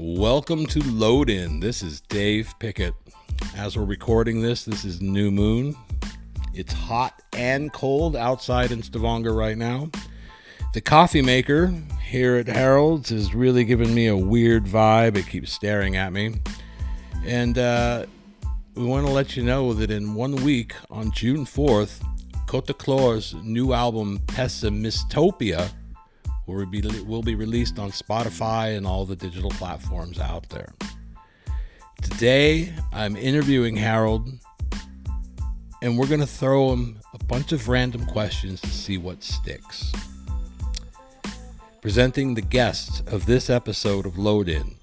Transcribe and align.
Welcome 0.00 0.66
to 0.66 0.78
Load 0.92 1.28
In. 1.28 1.58
This 1.58 1.82
is 1.82 2.00
Dave 2.02 2.54
Pickett. 2.60 2.94
As 3.56 3.76
we're 3.76 3.84
recording 3.84 4.40
this, 4.40 4.64
this 4.64 4.84
is 4.84 5.00
New 5.00 5.32
Moon. 5.32 5.74
It's 6.54 6.72
hot 6.72 7.20
and 7.32 7.72
cold 7.72 8.14
outside 8.14 8.70
in 8.70 8.80
Stavanger 8.80 9.34
right 9.34 9.58
now. 9.58 9.90
The 10.72 10.80
coffee 10.80 11.20
maker 11.20 11.74
here 12.00 12.36
at 12.36 12.46
Harald's 12.46 13.10
is 13.10 13.34
really 13.34 13.64
giving 13.64 13.92
me 13.92 14.06
a 14.06 14.16
weird 14.16 14.66
vibe. 14.66 15.16
It 15.16 15.26
keeps 15.26 15.52
staring 15.52 15.96
at 15.96 16.12
me. 16.12 16.36
And 17.24 17.58
uh, 17.58 18.06
we 18.76 18.84
want 18.84 19.04
to 19.04 19.12
let 19.12 19.36
you 19.36 19.42
know 19.42 19.74
that 19.74 19.90
in 19.90 20.14
one 20.14 20.36
week, 20.44 20.74
on 20.90 21.10
June 21.10 21.44
4th, 21.44 22.04
Kotaclor's 22.46 23.34
new 23.42 23.72
album 23.72 24.20
Pessimistopia 24.26 25.72
will 26.48 26.66
be, 26.66 26.80
will 27.02 27.22
be 27.22 27.34
released 27.34 27.78
on 27.78 27.90
Spotify 27.90 28.76
and 28.76 28.86
all 28.86 29.04
the 29.04 29.14
digital 29.14 29.50
platforms 29.50 30.18
out 30.18 30.48
there. 30.48 30.72
Today, 32.02 32.72
I'm 32.92 33.16
interviewing 33.16 33.76
Harald, 33.76 34.28
and 35.82 35.98
we're 35.98 36.06
going 36.06 36.20
to 36.20 36.26
throw 36.26 36.72
him 36.72 36.98
a 37.12 37.22
bunch 37.24 37.52
of 37.52 37.68
random 37.68 38.06
questions 38.06 38.60
to 38.62 38.68
see 38.68 38.96
what 38.96 39.22
sticks. 39.22 39.92
Presenting 41.82 42.34
the 42.34 42.42
guest 42.42 43.06
of 43.08 43.26
this 43.26 43.50
episode 43.50 44.06
of 44.06 44.18
Load 44.18 44.48
In 44.48 44.76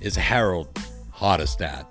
is 0.00 0.16
Harald 0.16 0.72
Harestad. 1.14 1.86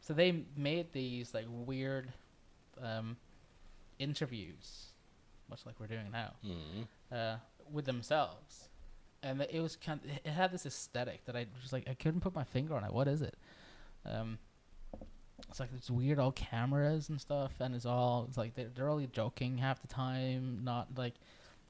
So 0.00 0.14
they 0.14 0.44
made 0.56 0.90
these 0.92 1.34
like 1.34 1.46
weird 1.48 2.10
um, 2.82 3.16
interviews, 3.98 4.92
much 5.50 5.66
like 5.66 5.78
we're 5.80 5.86
doing 5.86 6.10
now, 6.12 6.32
uh, 7.16 7.36
with 7.72 7.84
themselves, 7.84 8.68
and 9.22 9.40
it 9.42 9.60
was 9.60 9.76
kind. 9.76 10.00
Of, 10.04 10.10
it 10.24 10.30
had 10.30 10.52
this 10.52 10.66
aesthetic 10.66 11.24
that 11.26 11.36
I 11.36 11.46
just 11.60 11.72
like. 11.72 11.88
I 11.88 11.94
couldn't 11.94 12.20
put 12.20 12.34
my 12.34 12.44
finger 12.44 12.74
on 12.74 12.84
it. 12.84 12.92
What 12.92 13.08
is 13.08 13.22
it? 13.22 13.36
Um, 14.06 14.38
it's 15.48 15.60
like 15.60 15.70
it's 15.76 15.90
weird 15.90 16.18
old 16.18 16.36
cameras 16.36 17.08
and 17.08 17.20
stuff, 17.20 17.52
and 17.60 17.74
it's 17.74 17.86
all. 17.86 18.26
It's 18.28 18.36
like 18.36 18.54
they're, 18.54 18.70
they're 18.74 18.88
only 18.88 19.06
joking 19.06 19.58
half 19.58 19.80
the 19.80 19.88
time, 19.88 20.60
not 20.64 20.88
like 20.96 21.14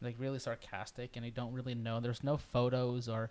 like 0.01 0.17
really 0.19 0.39
sarcastic, 0.39 1.17
and 1.17 1.25
you 1.25 1.33
don't 1.33 1.53
really 1.53 1.75
know. 1.75 2.01
There's 2.01 2.25
no 2.25 2.37
photos 2.37 3.09
or 3.09 3.31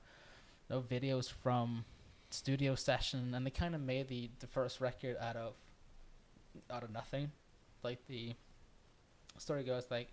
no 0.70 0.82
videos 0.82 1.32
from 1.32 1.86
studio 2.30 2.76
session, 2.76 3.34
and 3.34 3.46
they 3.46 3.50
kind 3.50 3.76
of 3.76 3.82
made 3.82 4.08
the 4.08 4.30
the 4.40 4.48
first 4.48 4.82
record 4.82 5.18
out 5.20 5.36
of 5.36 5.54
out 6.72 6.84
of 6.84 6.92
nothing. 6.92 7.32
Like 7.84 8.00
the 8.08 8.34
story 9.42 9.64
goes, 9.64 9.86
like 9.90 10.10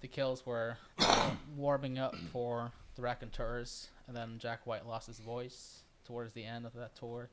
the 0.00 0.08
Kills 0.08 0.44
were 0.44 0.76
warming 1.56 1.98
up 1.98 2.16
for 2.32 2.72
the 2.96 3.02
Raconteurs, 3.02 3.88
and 4.06 4.16
then 4.16 4.38
Jack 4.38 4.66
White 4.66 4.86
lost 4.86 5.06
his 5.06 5.18
voice 5.18 5.82
towards 6.04 6.32
the 6.32 6.44
end 6.44 6.66
of 6.66 6.74
that 6.74 6.94
tour. 6.94 7.30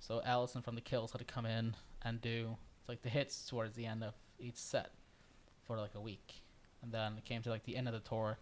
So 0.00 0.20
Alison 0.24 0.62
from 0.62 0.74
the 0.74 0.80
Kills 0.80 1.12
had 1.12 1.18
to 1.18 1.24
come 1.24 1.46
in 1.46 1.74
and 2.02 2.20
do 2.20 2.56
like 2.88 3.02
the 3.02 3.08
hits 3.08 3.46
towards 3.46 3.74
the 3.74 3.86
end 3.86 4.04
of 4.04 4.14
each 4.38 4.56
set 4.56 4.90
for 5.66 5.78
like 5.78 5.94
a 5.94 6.00
week, 6.00 6.42
and 6.82 6.92
then 6.92 7.14
it 7.16 7.24
came 7.24 7.42
to 7.42 7.50
like 7.50 7.64
the 7.64 7.76
end 7.76 7.88
of 7.88 7.94
the 7.94 8.00
tour, 8.00 8.38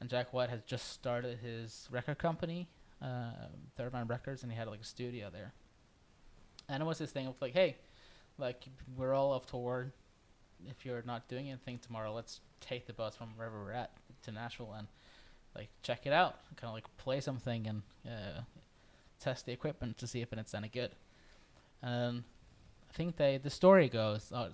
and 0.00 0.08
Jack 0.08 0.32
White 0.32 0.50
had 0.50 0.66
just 0.66 0.90
started 0.92 1.38
his 1.38 1.88
record 1.90 2.18
company, 2.18 2.68
uh, 3.02 3.30
Third 3.76 3.92
Man 3.92 4.06
Records, 4.06 4.42
and 4.42 4.50
he 4.50 4.58
had 4.58 4.68
like 4.68 4.80
a 4.80 4.84
studio 4.84 5.28
there. 5.30 5.52
And 6.68 6.82
it 6.82 6.86
was 6.86 6.98
this 6.98 7.10
thing 7.10 7.26
of 7.26 7.34
like, 7.40 7.52
hey, 7.52 7.76
like 8.38 8.64
we're 8.96 9.12
all 9.12 9.32
off 9.32 9.46
tour. 9.46 9.92
If 10.68 10.84
you're 10.84 11.02
not 11.04 11.28
doing 11.28 11.48
anything 11.48 11.78
tomorrow, 11.78 12.12
let's 12.12 12.40
take 12.60 12.86
the 12.86 12.92
bus 12.92 13.16
from 13.16 13.28
wherever 13.36 13.62
we're 13.62 13.72
at 13.72 13.90
to 14.22 14.32
Nashville 14.32 14.74
and 14.76 14.88
like 15.54 15.68
check 15.82 16.06
it 16.06 16.12
out, 16.12 16.38
kind 16.56 16.68
of 16.68 16.74
like 16.74 16.84
play 16.96 17.20
something 17.20 17.66
and 17.66 17.82
uh, 18.06 18.40
test 19.20 19.46
the 19.46 19.52
equipment 19.52 19.98
to 19.98 20.06
see 20.06 20.20
if 20.20 20.32
it's 20.32 20.54
any 20.54 20.68
good. 20.68 20.90
And 21.82 22.24
I 22.90 22.92
think 22.92 23.16
they 23.16 23.38
the 23.38 23.50
story 23.50 23.88
goes 23.88 24.32
uh, 24.32 24.48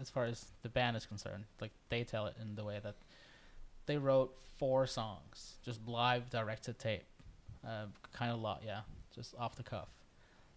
as 0.00 0.10
far 0.10 0.24
as 0.24 0.46
the 0.62 0.68
band 0.68 0.96
is 0.96 1.06
concerned, 1.06 1.44
like 1.60 1.72
they 1.88 2.04
tell 2.04 2.26
it 2.26 2.36
in 2.40 2.54
the 2.54 2.64
way 2.64 2.80
that 2.82 2.94
they 3.86 3.96
wrote 3.96 4.36
four 4.58 4.86
songs, 4.86 5.54
just 5.64 5.80
live 5.86 6.30
directed 6.30 6.78
tape, 6.78 7.04
uh, 7.66 7.86
kind 8.12 8.32
of 8.32 8.40
lot, 8.40 8.62
yeah, 8.64 8.80
just 9.14 9.34
off 9.38 9.56
the 9.56 9.62
cuff, 9.62 9.88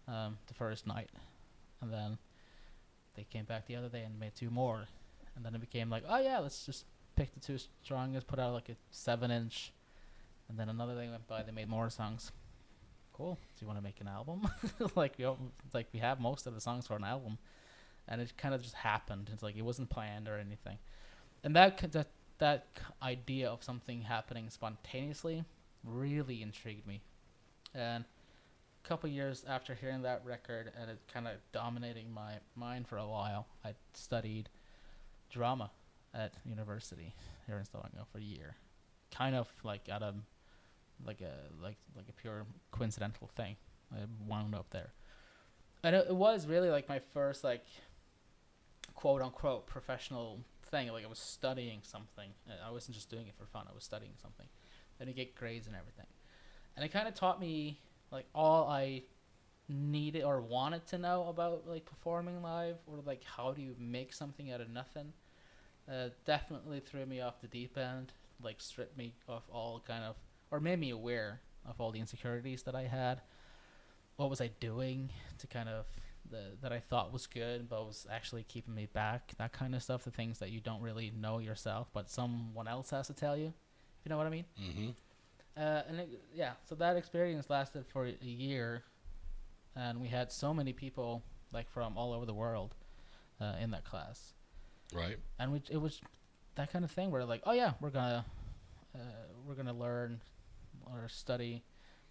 um, 0.08 0.38
the 0.46 0.54
first 0.54 0.86
night, 0.86 1.08
and 1.80 1.92
then 1.92 2.18
they 3.16 3.24
came 3.24 3.44
back 3.44 3.66
the 3.66 3.76
other 3.76 3.88
day 3.88 4.02
and 4.02 4.18
made 4.18 4.34
two 4.34 4.50
more, 4.50 4.86
and 5.36 5.44
then 5.44 5.54
it 5.54 5.60
became 5.60 5.90
like, 5.90 6.04
oh 6.08 6.18
yeah, 6.18 6.38
let's 6.38 6.66
just 6.66 6.84
pick 7.16 7.32
the 7.34 7.40
two 7.40 7.58
strongest, 7.82 8.26
put 8.26 8.38
out 8.38 8.52
like 8.52 8.68
a 8.68 8.76
seven 8.90 9.30
inch, 9.30 9.72
and 10.48 10.58
then 10.58 10.68
another 10.68 10.94
day 10.94 11.08
went 11.08 11.26
by, 11.26 11.42
they 11.42 11.52
made 11.52 11.68
more 11.68 11.90
songs. 11.90 12.32
Cool. 13.12 13.34
Do 13.34 13.64
you 13.64 13.66
want 13.66 13.78
to 13.78 13.84
make 13.84 14.00
an 14.00 14.08
album? 14.08 14.48
like 14.96 15.18
you 15.18 15.26
know, 15.26 15.38
like 15.74 15.88
we 15.92 16.00
have 16.00 16.20
most 16.20 16.46
of 16.46 16.54
the 16.54 16.60
songs 16.60 16.86
for 16.86 16.96
an 16.96 17.04
album, 17.04 17.38
and 18.08 18.20
it 18.20 18.32
kind 18.36 18.54
of 18.54 18.62
just 18.62 18.74
happened. 18.74 19.30
It's 19.32 19.42
like 19.42 19.56
it 19.56 19.62
wasn't 19.62 19.90
planned 19.90 20.28
or 20.28 20.38
anything, 20.38 20.78
and 21.44 21.54
that 21.54 21.92
that 21.92 22.08
that 22.38 22.66
idea 23.02 23.50
of 23.50 23.62
something 23.62 24.02
happening 24.02 24.48
spontaneously 24.48 25.44
really 25.84 26.40
intrigued 26.40 26.86
me, 26.86 27.02
and 27.74 28.04
a 28.82 28.88
couple 28.88 29.10
years 29.10 29.44
after 29.46 29.74
hearing 29.74 30.02
that 30.02 30.22
record 30.24 30.72
and 30.80 30.90
it 30.90 30.98
kind 31.12 31.26
of 31.26 31.34
dominating 31.52 32.10
my 32.10 32.34
mind 32.56 32.88
for 32.88 32.96
a 32.96 33.06
while, 33.06 33.46
I 33.64 33.74
studied 33.92 34.48
drama 35.30 35.70
at 36.12 36.34
university 36.44 37.14
here 37.46 37.56
in 37.56 37.64
Stavanger 37.64 38.04
for 38.10 38.18
a 38.18 38.22
year, 38.22 38.56
kind 39.10 39.34
of 39.34 39.48
like 39.64 39.88
out 39.88 40.02
of 40.02 40.16
like 41.06 41.20
a 41.20 41.34
like 41.62 41.76
like 41.96 42.08
a 42.08 42.12
pure 42.12 42.46
coincidental 42.70 43.28
thing. 43.34 43.56
I 43.92 43.98
wound 44.26 44.54
up 44.54 44.70
there, 44.70 44.92
and 45.82 45.96
it, 45.96 46.06
it 46.08 46.14
was 46.14 46.46
really 46.46 46.70
like 46.70 46.88
my 46.88 46.98
first 46.98 47.42
like 47.44 47.64
quote 48.94 49.22
unquote 49.22 49.66
professional 49.66 50.40
thing. 50.70 50.92
Like 50.92 51.04
I 51.04 51.08
was 51.08 51.18
studying 51.18 51.80
something. 51.82 52.30
I 52.66 52.70
wasn't 52.70 52.96
just 52.96 53.10
doing 53.10 53.26
it 53.26 53.34
for 53.36 53.46
fun. 53.46 53.66
I 53.70 53.74
was 53.74 53.84
studying 53.84 54.12
something. 54.20 54.46
Then 54.98 55.08
you 55.08 55.14
get 55.14 55.34
grades 55.34 55.66
and 55.66 55.74
everything, 55.74 56.06
and 56.76 56.84
it 56.84 56.92
kind 56.92 57.08
of 57.08 57.14
taught 57.14 57.40
me 57.40 57.80
like 58.10 58.26
all 58.34 58.68
I 58.68 59.04
needed 59.68 60.24
or 60.24 60.40
wanted 60.40 60.86
to 60.88 60.98
know 60.98 61.28
about 61.28 61.66
like 61.66 61.84
performing 61.84 62.42
live 62.42 62.76
or 62.86 62.98
like 63.06 63.22
how 63.24 63.52
do 63.52 63.62
you 63.62 63.74
make 63.78 64.12
something 64.12 64.50
out 64.50 64.60
of 64.60 64.68
nothing. 64.68 65.12
Uh, 65.90 66.10
definitely 66.24 66.80
threw 66.80 67.04
me 67.04 67.20
off 67.20 67.40
the 67.40 67.48
deep 67.48 67.76
end. 67.76 68.12
Like 68.42 68.60
stripped 68.60 68.96
me 68.96 69.14
of 69.28 69.42
all 69.52 69.82
kind 69.86 70.04
of 70.04 70.16
or 70.50 70.60
made 70.60 70.78
me 70.78 70.90
aware 70.90 71.40
of 71.68 71.80
all 71.80 71.90
the 71.90 72.00
insecurities 72.00 72.62
that 72.64 72.74
I 72.74 72.82
had. 72.82 73.20
What 74.16 74.30
was 74.30 74.40
I 74.40 74.50
doing 74.60 75.10
to 75.38 75.46
kind 75.46 75.68
of 75.68 75.86
the, 76.30 76.56
that 76.62 76.72
I 76.72 76.78
thought 76.78 77.12
was 77.12 77.26
good, 77.26 77.68
but 77.68 77.86
was 77.86 78.06
actually 78.10 78.44
keeping 78.44 78.74
me 78.74 78.86
back? 78.92 79.32
That 79.38 79.52
kind 79.52 79.74
of 79.74 79.82
stuff. 79.82 80.04
The 80.04 80.10
things 80.10 80.38
that 80.38 80.50
you 80.50 80.60
don't 80.60 80.82
really 80.82 81.12
know 81.18 81.38
yourself, 81.38 81.88
but 81.92 82.10
someone 82.10 82.68
else 82.68 82.90
has 82.90 83.06
to 83.08 83.14
tell 83.14 83.36
you. 83.36 83.46
If 83.46 84.04
you 84.04 84.10
know 84.10 84.16
what 84.16 84.26
I 84.26 84.30
mean. 84.30 84.44
Mm-hmm. 84.60 84.90
Uh, 85.56 85.82
and 85.88 86.00
it, 86.00 86.08
yeah, 86.34 86.52
so 86.68 86.74
that 86.76 86.96
experience 86.96 87.50
lasted 87.50 87.84
for 87.86 88.06
a 88.06 88.24
year, 88.24 88.84
and 89.76 90.00
we 90.00 90.08
had 90.08 90.30
so 90.30 90.54
many 90.54 90.72
people 90.72 91.22
like 91.52 91.68
from 91.68 91.98
all 91.98 92.12
over 92.12 92.24
the 92.24 92.32
world 92.32 92.74
uh, 93.40 93.56
in 93.60 93.70
that 93.72 93.84
class, 93.84 94.32
Right. 94.94 95.18
and 95.38 95.52
we 95.52 95.62
it 95.70 95.76
was 95.76 96.00
that 96.56 96.72
kind 96.72 96.84
of 96.84 96.90
thing 96.90 97.10
where 97.10 97.24
like, 97.24 97.42
oh 97.44 97.52
yeah, 97.52 97.72
we're 97.80 97.90
gonna 97.90 98.24
uh, 98.94 98.98
we're 99.46 99.54
gonna 99.54 99.72
learn 99.72 100.20
or 100.86 101.08
study 101.08 101.62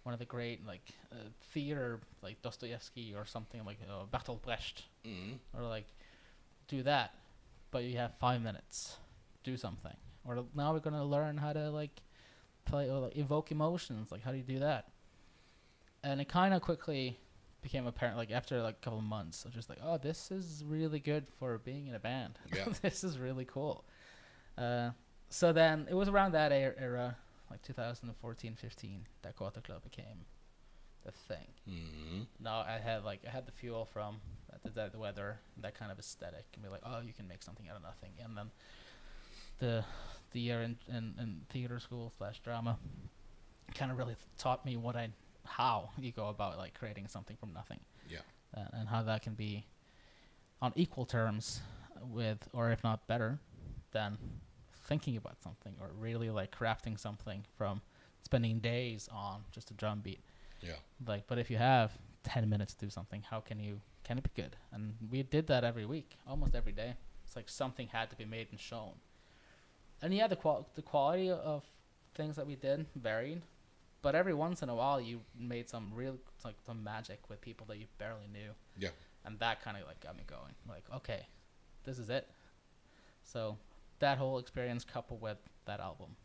one 0.02 0.12
of 0.14 0.18
the 0.18 0.24
great 0.24 0.66
like 0.66 0.82
uh, 1.12 1.16
theater 1.52 2.00
like 2.22 2.40
Dostoevsky 2.42 3.14
or 3.14 3.26
something 3.26 3.64
like 3.64 3.78
uh, 3.88 4.04
Bertolt 4.06 4.42
Brecht 4.42 4.84
Mm-hmm. 5.06 5.58
or 5.58 5.66
like 5.68 5.86
do 6.68 6.82
that, 6.84 7.14
but 7.70 7.84
you 7.84 7.96
have 7.98 8.12
five 8.20 8.40
minutes, 8.42 8.96
do 9.44 9.56
something. 9.56 9.96
Or 10.24 10.44
now 10.54 10.72
we're 10.72 10.80
gonna 10.80 11.04
learn 11.04 11.36
how 11.38 11.52
to 11.52 11.70
like 11.70 12.02
play 12.64 12.88
or 12.90 12.98
like, 13.00 13.16
evoke 13.16 13.50
emotions. 13.50 14.10
Like 14.12 14.22
how 14.22 14.30
do 14.30 14.36
you 14.38 14.42
do 14.42 14.58
that? 14.60 14.86
And 16.02 16.20
it 16.20 16.28
kind 16.28 16.54
of 16.54 16.62
quickly 16.62 17.18
became 17.62 17.86
apparent, 17.86 18.16
like 18.16 18.30
after 18.30 18.62
like 18.62 18.76
a 18.80 18.84
couple 18.84 18.98
of 18.98 19.04
months, 19.04 19.44
of 19.44 19.52
just 19.52 19.68
like, 19.68 19.78
oh, 19.82 19.98
this 19.98 20.30
is 20.30 20.64
really 20.66 21.00
good 21.00 21.26
for 21.38 21.58
being 21.58 21.86
in 21.86 21.94
a 21.94 21.98
band. 21.98 22.38
Yeah. 22.54 22.66
this 22.82 23.04
is 23.04 23.18
really 23.18 23.44
cool. 23.44 23.84
Uh, 24.56 24.90
so 25.28 25.52
then 25.52 25.86
it 25.88 25.94
was 25.94 26.08
around 26.08 26.32
that 26.32 26.52
era, 26.52 26.74
era 26.78 27.16
like 27.50 27.62
2014, 27.62 28.54
15, 28.54 29.06
that 29.22 29.36
Kota 29.36 29.60
Club 29.60 29.82
became 29.82 30.26
the 31.04 31.12
thing. 31.12 31.46
Mm-hmm. 31.68 32.22
No, 32.40 32.50
I 32.50 32.78
had 32.82 33.04
like 33.04 33.20
I 33.26 33.30
had 33.30 33.46
the 33.46 33.52
fuel 33.52 33.84
from 33.84 34.16
the, 34.62 34.70
the, 34.70 34.90
the 34.92 34.98
weather, 34.98 35.38
that 35.58 35.74
kind 35.74 35.90
of 35.90 35.98
aesthetic, 35.98 36.44
and 36.54 36.62
be 36.62 36.68
like, 36.68 36.82
oh, 36.84 37.00
you 37.00 37.12
can 37.12 37.26
make 37.26 37.42
something 37.42 37.68
out 37.68 37.76
of 37.76 37.82
nothing. 37.82 38.10
And 38.22 38.36
then 38.36 38.50
the 39.58 39.84
the 40.32 40.40
year 40.40 40.62
in 40.62 40.76
in, 40.88 41.14
in 41.18 41.40
theater 41.48 41.78
school 41.80 42.12
slash 42.16 42.40
drama 42.40 42.78
kind 43.74 43.90
of 43.90 43.98
really 43.98 44.16
taught 44.38 44.64
me 44.64 44.76
what 44.76 44.96
I 44.96 45.10
how 45.44 45.90
you 45.98 46.12
go 46.12 46.28
about 46.28 46.58
like 46.58 46.74
creating 46.74 47.08
something 47.08 47.36
from 47.36 47.52
nothing. 47.52 47.80
Yeah. 48.08 48.18
Uh, 48.56 48.66
and 48.72 48.88
how 48.88 49.02
that 49.02 49.22
can 49.22 49.34
be 49.34 49.66
on 50.60 50.72
equal 50.74 51.06
terms 51.06 51.60
with, 52.02 52.48
or 52.52 52.70
if 52.70 52.82
not 52.82 53.06
better, 53.06 53.38
than 53.92 54.18
thinking 54.86 55.16
about 55.16 55.40
something 55.42 55.74
or 55.80 55.90
really 55.98 56.30
like 56.30 56.54
crafting 56.54 56.98
something 56.98 57.44
from 57.56 57.80
spending 58.22 58.58
days 58.58 59.08
on 59.12 59.44
just 59.52 59.70
a 59.70 59.74
drum 59.74 60.00
beat. 60.00 60.20
Yeah. 60.60 60.74
Like, 61.06 61.26
but 61.26 61.38
if 61.38 61.50
you 61.50 61.56
have 61.56 61.92
ten 62.22 62.48
minutes 62.48 62.74
to 62.74 62.86
do 62.86 62.90
something, 62.90 63.22
how 63.30 63.40
can 63.40 63.60
you 63.60 63.80
can 64.04 64.18
it 64.18 64.24
be 64.24 64.42
good? 64.42 64.56
And 64.72 64.94
we 65.10 65.22
did 65.22 65.46
that 65.46 65.64
every 65.64 65.86
week, 65.86 66.16
almost 66.26 66.54
every 66.54 66.72
day. 66.72 66.94
It's 67.24 67.36
like 67.36 67.48
something 67.48 67.88
had 67.88 68.10
to 68.10 68.16
be 68.16 68.24
made 68.24 68.48
and 68.50 68.58
shown. 68.58 68.94
And 70.02 70.12
yeah, 70.14 70.26
the 70.26 70.36
qual 70.36 70.68
the 70.74 70.82
quality 70.82 71.30
of 71.30 71.64
things 72.14 72.36
that 72.36 72.46
we 72.46 72.56
did 72.56 72.86
varied, 72.96 73.42
but 74.02 74.14
every 74.14 74.34
once 74.34 74.62
in 74.62 74.68
a 74.68 74.74
while 74.74 75.00
you 75.00 75.20
made 75.38 75.68
some 75.68 75.90
real 75.94 76.18
like 76.44 76.56
some 76.64 76.82
magic 76.82 77.20
with 77.28 77.40
people 77.40 77.66
that 77.68 77.78
you 77.78 77.86
barely 77.98 78.26
knew. 78.32 78.50
Yeah. 78.78 78.90
And 79.24 79.38
that 79.40 79.62
kind 79.62 79.76
of 79.76 79.86
like 79.86 80.00
got 80.00 80.16
me 80.16 80.22
going. 80.26 80.54
Like, 80.68 80.84
okay, 80.94 81.26
this 81.84 81.98
is 81.98 82.08
it. 82.08 82.28
So 83.22 83.58
that 83.98 84.18
whole 84.18 84.38
experience 84.38 84.84
coupled 84.84 85.20
with 85.20 85.38
that 85.66 85.80
album 85.80 86.16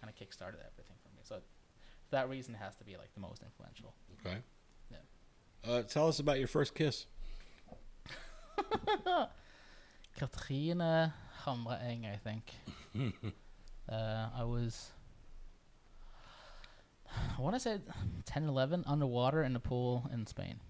kind 0.00 0.12
of 0.12 0.16
kickstarted 0.16 0.60
everything 0.72 0.96
for 1.02 1.08
me. 1.16 1.22
So 1.22 1.40
that 2.10 2.28
reason 2.28 2.54
has 2.54 2.76
to 2.76 2.84
be 2.84 2.96
like 2.96 3.12
the 3.14 3.20
most 3.20 3.42
influential. 3.42 3.94
Okay. 4.20 4.38
Yeah. 4.90 5.70
Uh, 5.70 5.82
tell 5.82 6.08
us 6.08 6.20
about 6.20 6.38
your 6.38 6.48
first 6.48 6.74
kiss. 6.74 7.06
Katrina 10.18 11.14
Hamra 11.44 11.82
Eng, 11.84 12.06
I 12.06 12.16
think. 12.16 12.52
uh, 13.88 14.28
I 14.34 14.44
was, 14.44 14.92
I 17.38 17.40
want 17.40 17.54
to 17.56 17.60
say 17.60 17.78
10, 18.24 18.44
11, 18.48 18.84
underwater 18.86 19.42
in 19.42 19.52
the 19.52 19.60
pool 19.60 20.08
in 20.12 20.26
Spain. 20.26 20.60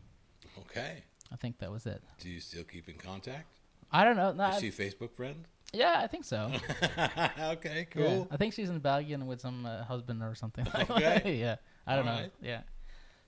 Okay. 0.60 1.02
I 1.32 1.36
think 1.36 1.58
that 1.58 1.70
was 1.70 1.86
it. 1.86 2.02
Do 2.20 2.28
you 2.28 2.40
still 2.40 2.64
keep 2.64 2.88
in 2.88 2.96
contact? 2.96 3.46
I 3.90 4.04
don't 4.04 4.16
know. 4.16 4.32
No, 4.32 4.48
Is 4.50 4.60
she 4.60 4.68
a 4.68 4.72
Facebook 4.72 5.12
friend? 5.14 5.46
yeah, 5.72 6.00
I 6.02 6.06
think 6.06 6.24
so. 6.24 6.50
okay, 7.40 7.86
Yeah. 7.94 8.04
cool. 8.06 8.28
I 8.30 8.36
think 8.36 8.54
she's 8.54 8.68
in 8.70 8.78
Belgium 8.78 9.26
with 9.26 9.40
some 9.40 9.66
uh, 9.66 9.84
husband 9.84 10.22
or 10.22 10.34
something. 10.34 10.66
Okay. 10.90 11.36
yeah. 11.40 11.56
I 11.86 11.96
don't 11.96 12.04
know. 12.06 12.12
Alright. 12.12 12.32
Yeah. 12.42 12.62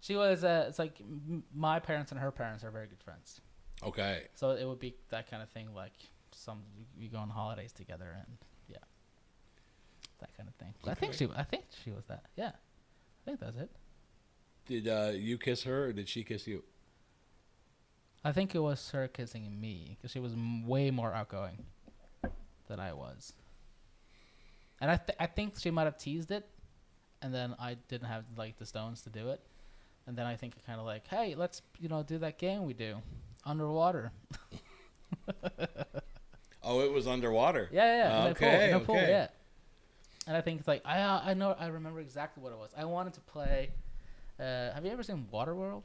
She 0.01 0.15
was. 0.17 0.45
Uh, 0.45 0.67
it's 0.69 0.79
like 0.79 1.01
m- 1.01 1.43
my 1.55 1.81
parents 1.81 2.13
and 2.13 2.21
her 2.21 2.31
parents 2.31 2.63
are 2.65 2.71
very 2.71 2.87
good 2.87 3.03
friends. 3.03 3.41
Okay. 3.83 4.25
So 4.35 4.51
it 4.51 4.65
would 4.65 4.79
be 4.81 4.95
that 5.11 5.31
kind 5.31 5.43
of 5.43 5.49
thing, 5.51 5.69
like 5.75 5.93
some 6.33 6.63
we 6.99 7.09
go 7.09 7.19
on 7.19 7.31
holidays 7.31 7.73
together 7.73 8.07
and 8.17 8.39
yeah, 8.69 8.77
that 10.21 10.37
kind 10.37 10.49
of 10.49 10.55
thing. 10.57 10.75
I 10.87 10.95
think 10.95 11.15
Okay. 11.15 11.27
she, 11.27 11.33
I 11.37 11.43
think 11.43 11.65
she 11.85 11.91
was 11.91 12.05
that. 12.07 12.25
Yeah, 12.37 12.53
think 13.29 13.41
that's 13.41 13.57
it. 13.59 13.71
Did 14.67 14.89
uh, 14.89 15.13
you 15.15 15.37
kiss 15.39 15.65
her 15.65 15.87
or 15.87 15.93
did 15.93 16.09
she 16.09 16.25
kiss 16.25 16.47
you? 16.47 16.63
I 18.25 18.33
think 18.33 18.55
it 18.55 18.59
was 18.61 18.91
her 18.91 19.07
kissing 19.09 19.61
me 19.61 19.97
because 19.97 20.11
she 20.11 20.19
was 20.19 20.33
m- 20.33 20.67
way 20.67 20.91
more 20.91 21.13
outgoing 21.13 21.65
than 22.69 22.81
I 22.81 22.93
was, 22.93 23.33
and 24.81 24.91
I 24.91 24.97
th- 24.97 25.17
I 25.21 25.27
think 25.27 25.59
she 25.59 25.71
might 25.71 25.85
have 25.85 25.97
teased 25.97 26.31
it, 26.31 26.47
and 27.23 27.33
then 27.33 27.55
I 27.59 27.77
didn't 27.89 28.09
have 28.09 28.25
like 28.37 28.59
the 28.59 28.67
stones 28.67 29.03
to 29.03 29.11
do 29.11 29.29
it, 29.29 29.41
and 30.07 30.17
then 30.17 30.27
I 30.27 30.37
think 30.37 30.57
it 30.57 30.67
kind 30.67 30.81
of 30.81 30.85
like, 30.87 31.07
hey, 31.07 31.35
let's 31.37 31.63
you 31.79 31.89
know 31.89 32.03
do 32.03 32.19
that 32.19 32.39
game 32.39 32.65
we 32.65 32.75
do 32.75 32.97
underwater. 33.45 34.13
Oh, 36.61 36.81
it 36.81 36.93
was 36.93 37.07
underwater. 37.07 37.71
Yeah, 37.73 37.97
yeah, 37.97 38.33
pool, 38.35 38.49
Okay, 38.49 38.81
pool, 38.85 38.97
okay. 38.97 39.09
yeah. 39.09 39.29
And 40.29 40.37
I 40.37 40.43
think 40.43 40.61
it's 40.61 40.69
like 40.69 40.83
I 40.85 41.01
uh, 41.01 41.23
I 41.25 41.33
know 41.35 41.57
I 41.59 41.69
remember 41.69 42.01
exactly 42.01 42.43
what 42.43 42.53
it 42.53 42.59
was. 42.59 42.71
I 42.77 42.85
wanted 42.85 43.15
to 43.15 43.21
play. 43.23 43.71
Uh, 44.39 44.73
have 44.75 44.85
you 44.85 44.93
ever 44.93 45.03
seen 45.03 45.27
Waterworld? 45.33 45.83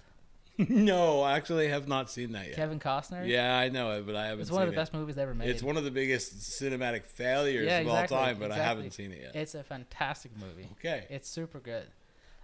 no, 0.69 1.21
I 1.21 1.35
actually 1.37 1.69
have 1.69 1.87
not 1.87 2.11
seen 2.11 2.33
that 2.33 2.45
yet. 2.47 2.55
Kevin 2.55 2.79
Costner. 2.79 3.27
Yeah, 3.27 3.57
I 3.57 3.69
know 3.69 3.91
it, 3.93 4.05
but 4.05 4.15
I 4.15 4.27
haven't 4.27 4.41
it's 4.41 4.51
one 4.51 4.61
of 4.61 4.67
the 4.67 4.73
it. 4.73 4.75
best 4.75 4.93
movies 4.93 5.17
ever 5.17 5.33
made. 5.33 5.49
It's 5.49 5.63
one 5.63 5.77
of 5.77 5.83
the 5.83 5.89
biggest 5.89 6.35
cinematic 6.37 7.05
failures 7.05 7.65
Yeah, 7.65 7.79
of 7.79 7.87
exactly, 7.87 8.17
all 8.17 8.25
time, 8.25 8.37
but 8.37 8.51
I 8.51 8.57
haven't 8.57 8.91
seen 8.91 9.11
it 9.13 9.21
yet. 9.23 9.35
It's 9.35 9.55
a 9.55 9.63
fantastic 9.63 10.31
movie. 10.37 10.67
okay. 10.73 11.07
It's 11.09 11.27
super 11.27 11.59
good. 11.59 11.87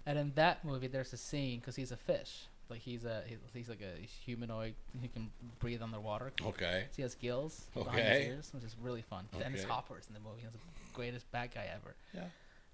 And 0.08 0.18
in 0.18 0.32
that 0.36 0.66
movie, 0.66 0.88
there's 0.88 1.14
a 1.14 1.18
scene 1.18 1.60
because 1.60 1.76
he's 1.76 1.92
a 1.92 1.98
fish. 1.98 2.48
Like 2.70 2.82
he's 2.82 3.04
a 3.06 3.24
he's, 3.28 3.38
he's 3.54 3.70
like 3.70 3.82
a 3.82 4.00
humanoid. 4.06 4.76
who 5.02 5.08
can 5.08 5.32
breathe 5.60 5.82
underwater. 5.82 6.32
Okay. 6.44 6.86
So 6.92 6.96
He 6.98 7.02
has 7.02 7.16
gills 7.16 7.68
behind 7.74 8.00
Okay. 8.00 8.20
his 8.20 8.28
ears, 8.28 8.50
which 8.54 8.64
is 8.64 8.76
really 8.82 9.02
fun. 9.02 9.28
Dennis 9.38 9.62
Okay. 9.62 9.70
Hopper's 9.70 10.08
in 10.08 10.14
the 10.14 10.20
movie. 10.20 10.42
He's 10.42 10.52
the 10.52 10.60
greatest 10.94 11.30
bad 11.32 11.54
guy 11.54 11.68
ever. 11.74 11.96
Yeah. 12.14 12.26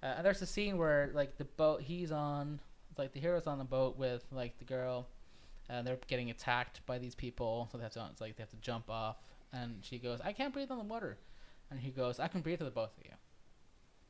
Uh, 0.03 0.15
and 0.17 0.25
there's 0.25 0.41
a 0.41 0.45
scene 0.45 0.77
where 0.77 1.11
like 1.13 1.37
the 1.37 1.45
boat 1.45 1.81
he's 1.81 2.11
on, 2.11 2.59
like 2.97 3.13
the 3.13 3.19
hero's 3.19 3.47
on 3.47 3.57
the 3.57 3.63
boat 3.63 3.97
with 3.97 4.25
like 4.31 4.57
the 4.59 4.65
girl, 4.65 5.07
and 5.69 5.87
they're 5.87 5.97
getting 6.07 6.29
attacked 6.29 6.85
by 6.85 6.97
these 6.97 7.15
people. 7.15 7.69
So 7.71 7.77
they 7.77 7.83
have 7.83 7.93
to 7.93 8.05
it's 8.11 8.19
like 8.21 8.35
they 8.35 8.43
have 8.43 8.49
to 8.51 8.57
jump 8.57 8.89
off, 8.89 9.15
and 9.53 9.77
she 9.81 9.97
goes, 9.97 10.19
"I 10.21 10.33
can't 10.33 10.53
breathe 10.53 10.69
on 10.71 10.77
the 10.77 10.83
water," 10.83 11.17
and 11.71 11.79
he 11.79 11.89
goes, 11.89 12.19
"I 12.19 12.27
can 12.27 12.41
breathe 12.41 12.57
for 12.59 12.65
the 12.65 12.71
both 12.71 12.97
of 12.97 13.03
you, 13.05 13.11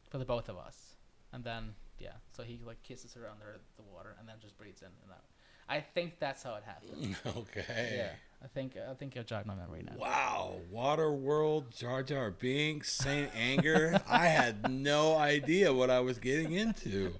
for 0.09 0.17
the 0.17 0.25
both 0.25 0.49
of 0.49 0.57
us." 0.57 0.95
And 1.31 1.43
then 1.43 1.75
yeah, 1.99 2.13
so 2.35 2.43
he 2.43 2.59
like 2.65 2.81
kisses 2.83 3.13
her 3.13 3.29
under 3.29 3.59
the 3.77 3.83
water, 3.83 4.15
and 4.19 4.27
then 4.27 4.35
just 4.41 4.57
breathes 4.57 4.81
in 4.81 4.87
and 5.03 5.11
out. 5.11 5.23
I 5.67 5.79
think 5.81 6.19
that's 6.19 6.43
how 6.43 6.55
it 6.55 6.63
happened. 6.63 7.15
Okay. 7.37 7.95
Yeah, 7.97 8.09
I 8.43 8.47
think 8.47 8.73
I 8.89 8.93
think 8.93 9.15
you've 9.15 9.25
jogged 9.25 9.47
my 9.47 9.55
memory 9.55 9.83
now. 9.83 9.93
Wow, 9.97 10.59
Waterworld, 10.71 11.75
Jar 11.75 12.03
Jar 12.03 12.31
Binks, 12.31 12.91
Saint 12.93 13.31
Anger. 13.35 13.99
I 14.07 14.27
had 14.27 14.69
no 14.69 15.15
idea 15.17 15.73
what 15.73 15.89
I 15.89 15.99
was 16.01 16.19
getting 16.19 16.51
into. 16.53 17.13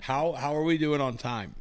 How 0.00 0.32
how 0.32 0.54
are 0.56 0.64
we 0.64 0.78
doing 0.78 1.00
on 1.00 1.16
time? 1.16 1.54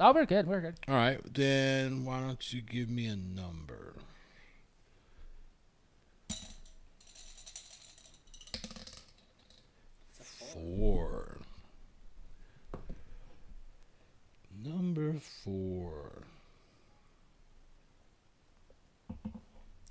Oh, 0.00 0.12
we're 0.12 0.26
good. 0.26 0.46
We're 0.46 0.60
good. 0.60 0.74
All 0.88 0.94
right, 0.94 1.20
then 1.34 2.04
why 2.04 2.20
don't 2.20 2.52
you 2.52 2.62
give 2.62 2.88
me 2.88 3.06
a 3.06 3.16
number? 3.16 3.94
Four. 10.20 11.31
Number 14.64 15.14
four. 15.14 16.22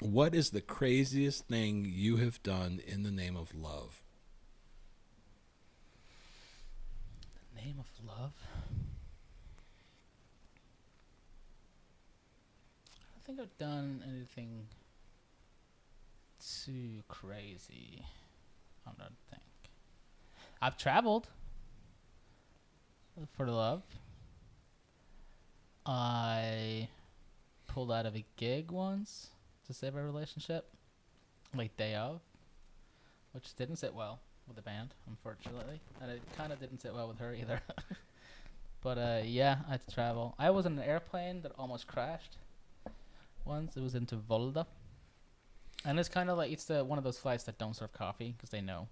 What 0.02 0.34
is 0.34 0.52
the 0.52 0.62
craziest 0.62 1.48
thing 1.48 1.86
you 1.88 2.18
have 2.18 2.42
done 2.42 2.82
in 2.88 3.04
the 3.04 3.12
name 3.12 3.36
of 3.36 3.54
love? 3.54 4.04
The 7.54 7.62
name 7.62 7.76
of 7.80 7.88
love. 8.08 8.34
I 12.96 13.08
don't 13.14 13.26
think 13.26 13.40
I've 13.40 13.58
done 13.58 14.04
anything 14.08 14.68
too 16.40 17.04
crazy. 17.08 18.06
I 18.88 18.92
don't 18.98 19.18
think. 19.30 19.44
I've 20.62 20.78
traveled 20.78 21.28
for 23.34 23.48
love. 23.48 23.84
I 25.92 26.88
pulled 27.68 27.92
out 27.92 28.06
of 28.06 28.16
a 28.16 28.24
gig 28.38 28.72
once 28.72 29.28
to 29.68 29.74
save 29.74 29.98
a 29.98 30.02
relationship, 30.02 30.66
like 31.54 31.76
day 31.76 31.96
of, 31.96 32.22
which 33.34 33.54
didn't 33.56 33.76
sit 33.76 33.94
well 33.94 34.20
with 34.48 34.56
the 34.56 34.62
band, 34.62 34.94
unfortunately, 35.10 35.82
and 36.02 36.10
it 36.10 36.22
kind 36.38 36.54
of 36.54 36.62
didn't 36.62 36.82
sit 36.82 36.94
well 36.94 37.10
with 37.10 37.20
her 37.20 37.34
either. 37.34 37.60
but 38.82 38.98
uh, 38.98 39.22
yeah, 39.26 39.58
I 39.68 39.72
had 39.72 39.86
to 39.86 39.94
travel. 39.94 40.34
I 40.40 40.50
was 40.52 40.66
in 40.66 40.80
an 40.80 40.84
airplane 40.84 41.42
that 41.42 41.52
almost 41.60 41.88
crashed 41.88 42.38
once. 43.44 43.76
It 43.76 43.84
was 43.84 43.94
into 43.94 44.16
Volda, 44.16 44.66
and 45.84 46.00
it's 46.00 46.08
kind 46.08 46.30
of 46.30 46.38
like 46.38 46.54
it's 46.54 46.66
the 46.66 46.86
one 46.86 47.00
of 47.00 47.04
those 47.04 47.20
flights 47.20 47.44
that 47.44 47.58
don't 47.58 47.76
serve 47.76 47.92
coffee 47.92 48.34
because 48.38 48.50
they 48.50 48.62
know. 48.62 48.88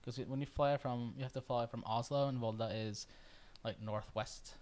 Because 0.00 0.18
when 0.26 0.40
you 0.40 0.46
fly 0.46 0.78
from, 0.78 1.12
you 1.14 1.24
have 1.24 1.32
to 1.34 1.42
fly 1.42 1.66
from 1.66 1.84
Oslo, 1.84 2.26
and 2.28 2.40
Volda 2.40 2.70
is 2.74 3.06
like 3.64 3.82
northwest, 3.82 4.54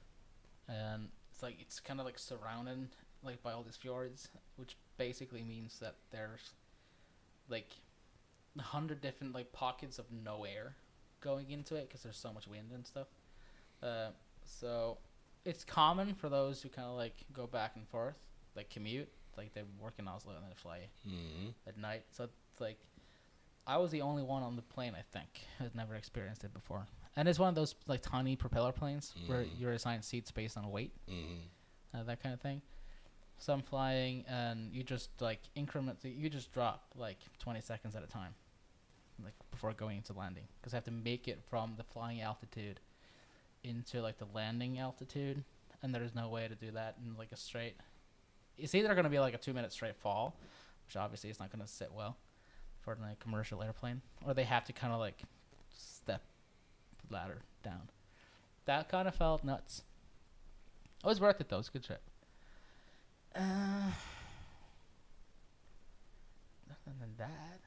and 0.68 1.10
it's 1.36 1.42
like 1.42 1.56
it's 1.60 1.78
kind 1.80 2.00
of 2.00 2.06
like 2.06 2.18
surrounded 2.18 2.88
like 3.22 3.42
by 3.42 3.52
all 3.52 3.62
these 3.62 3.76
fjords, 3.76 4.28
which 4.56 4.74
basically 4.96 5.42
means 5.42 5.78
that 5.80 5.96
there's 6.10 6.50
like 7.50 7.68
a 8.58 8.62
hundred 8.62 9.02
different 9.02 9.34
like 9.34 9.52
pockets 9.52 9.98
of 9.98 10.06
no 10.10 10.44
air 10.44 10.76
going 11.20 11.50
into 11.50 11.74
it 11.76 11.88
because 11.88 12.02
there's 12.02 12.16
so 12.16 12.32
much 12.32 12.48
wind 12.48 12.70
and 12.74 12.86
stuff. 12.86 13.08
Uh, 13.82 14.08
so 14.44 14.96
it's 15.44 15.62
common 15.64 16.14
for 16.14 16.28
those 16.30 16.62
who 16.62 16.68
kind 16.70 16.88
of 16.88 16.96
like 16.96 17.16
go 17.34 17.46
back 17.46 17.72
and 17.76 17.86
forth, 17.88 18.16
like 18.54 18.70
commute, 18.70 19.08
like 19.36 19.52
they 19.52 19.62
work 19.80 19.94
in 19.98 20.08
Oslo 20.08 20.32
and 20.34 20.42
then 20.44 20.52
fly 20.54 20.78
Mm-hmm. 21.06 21.48
at 21.66 21.76
night. 21.76 22.04
So 22.12 22.24
it's 22.50 22.60
like 22.60 22.78
I 23.66 23.76
was 23.76 23.90
the 23.90 24.00
only 24.00 24.22
one 24.22 24.42
on 24.42 24.56
the 24.56 24.62
plane. 24.62 24.94
I 24.96 25.02
think 25.12 25.28
who 25.58 25.64
had 25.64 25.74
never 25.74 25.94
experienced 25.96 26.44
it 26.44 26.54
before, 26.54 26.86
and 27.16 27.28
it's 27.28 27.38
one 27.38 27.48
of 27.48 27.54
those 27.54 27.74
like 27.86 28.02
tiny 28.02 28.36
propeller 28.36 28.72
planes 28.72 29.14
where 29.26 29.44
Mhm. 29.44 29.58
you're 29.58 29.72
assigned 29.72 30.04
seats 30.04 30.30
based 30.30 30.56
on 30.56 30.70
weight, 30.70 30.92
Mm-hmm. 31.08 31.96
uh, 31.96 32.02
that 32.04 32.22
kind 32.22 32.34
of 32.34 32.40
thing. 32.40 32.62
So 33.38 33.52
I'm 33.52 33.62
flying, 33.62 34.24
and 34.26 34.72
you 34.72 34.82
just 34.82 35.10
like 35.20 35.40
increment. 35.54 35.98
You 36.04 36.30
just 36.30 36.52
drop 36.52 36.92
like 36.96 37.18
20 37.38 37.60
seconds 37.60 37.94
at 37.94 38.02
a 38.02 38.06
time, 38.06 38.34
like 39.22 39.34
before 39.50 39.72
going 39.74 39.98
into 39.98 40.12
landing, 40.14 40.48
because 40.60 40.72
I 40.72 40.78
have 40.78 40.84
to 40.84 40.90
make 40.90 41.28
it 41.28 41.42
from 41.50 41.74
the 41.76 41.84
flying 41.84 42.20
altitude 42.22 42.80
into 43.62 44.00
like 44.00 44.18
the 44.18 44.26
landing 44.32 44.78
altitude, 44.78 45.44
and 45.82 45.94
there's 45.94 46.14
no 46.14 46.28
way 46.28 46.48
to 46.48 46.54
do 46.54 46.70
that 46.72 46.96
in 47.04 47.16
like 47.16 47.32
a 47.32 47.36
straight. 47.36 47.76
It's 48.56 48.74
either 48.74 48.94
gonna 48.94 49.10
be 49.10 49.18
like 49.18 49.34
a 49.34 49.38
two 49.38 49.52
minute 49.52 49.72
straight 49.72 49.96
fall, 49.96 50.34
which 50.86 50.96
obviously 50.96 51.28
is 51.30 51.38
not 51.38 51.50
gonna 51.50 51.66
sit 51.66 51.92
well 51.92 52.16
for 52.80 52.94
the 52.94 53.16
commercial 53.20 53.62
airplane, 53.62 54.00
or 54.24 54.32
they 54.32 54.44
have 54.44 54.64
to 54.64 54.72
kind 54.72 54.92
of 54.94 54.98
like 55.00 55.24
ladder 57.10 57.42
down. 57.62 57.88
That 58.64 58.88
kind 58.88 59.06
of 59.08 59.14
felt 59.14 59.44
nuts. 59.44 59.82
It 61.04 61.06
was 61.06 61.20
worth 61.20 61.40
it 61.40 61.48
though. 61.48 61.56
It 61.56 61.60
was 61.60 61.68
a 61.68 61.72
good 61.72 61.84
trip. 61.84 62.02
Uh, 63.34 63.90
nothing 66.68 66.94
than 67.00 67.14
that. 67.18 67.60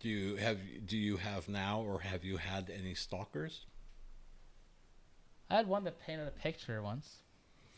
Do 0.00 0.08
you 0.08 0.36
have 0.36 0.58
do 0.86 0.96
you 0.96 1.16
have 1.16 1.48
now 1.48 1.80
or 1.80 2.00
have 2.00 2.22
you 2.24 2.36
had 2.36 2.70
any 2.70 2.94
stalkers? 2.94 3.64
I 5.48 5.54
had 5.56 5.68
one 5.68 5.84
that 5.84 5.98
painted 6.00 6.28
a 6.28 6.32
picture 6.32 6.82
once 6.82 7.18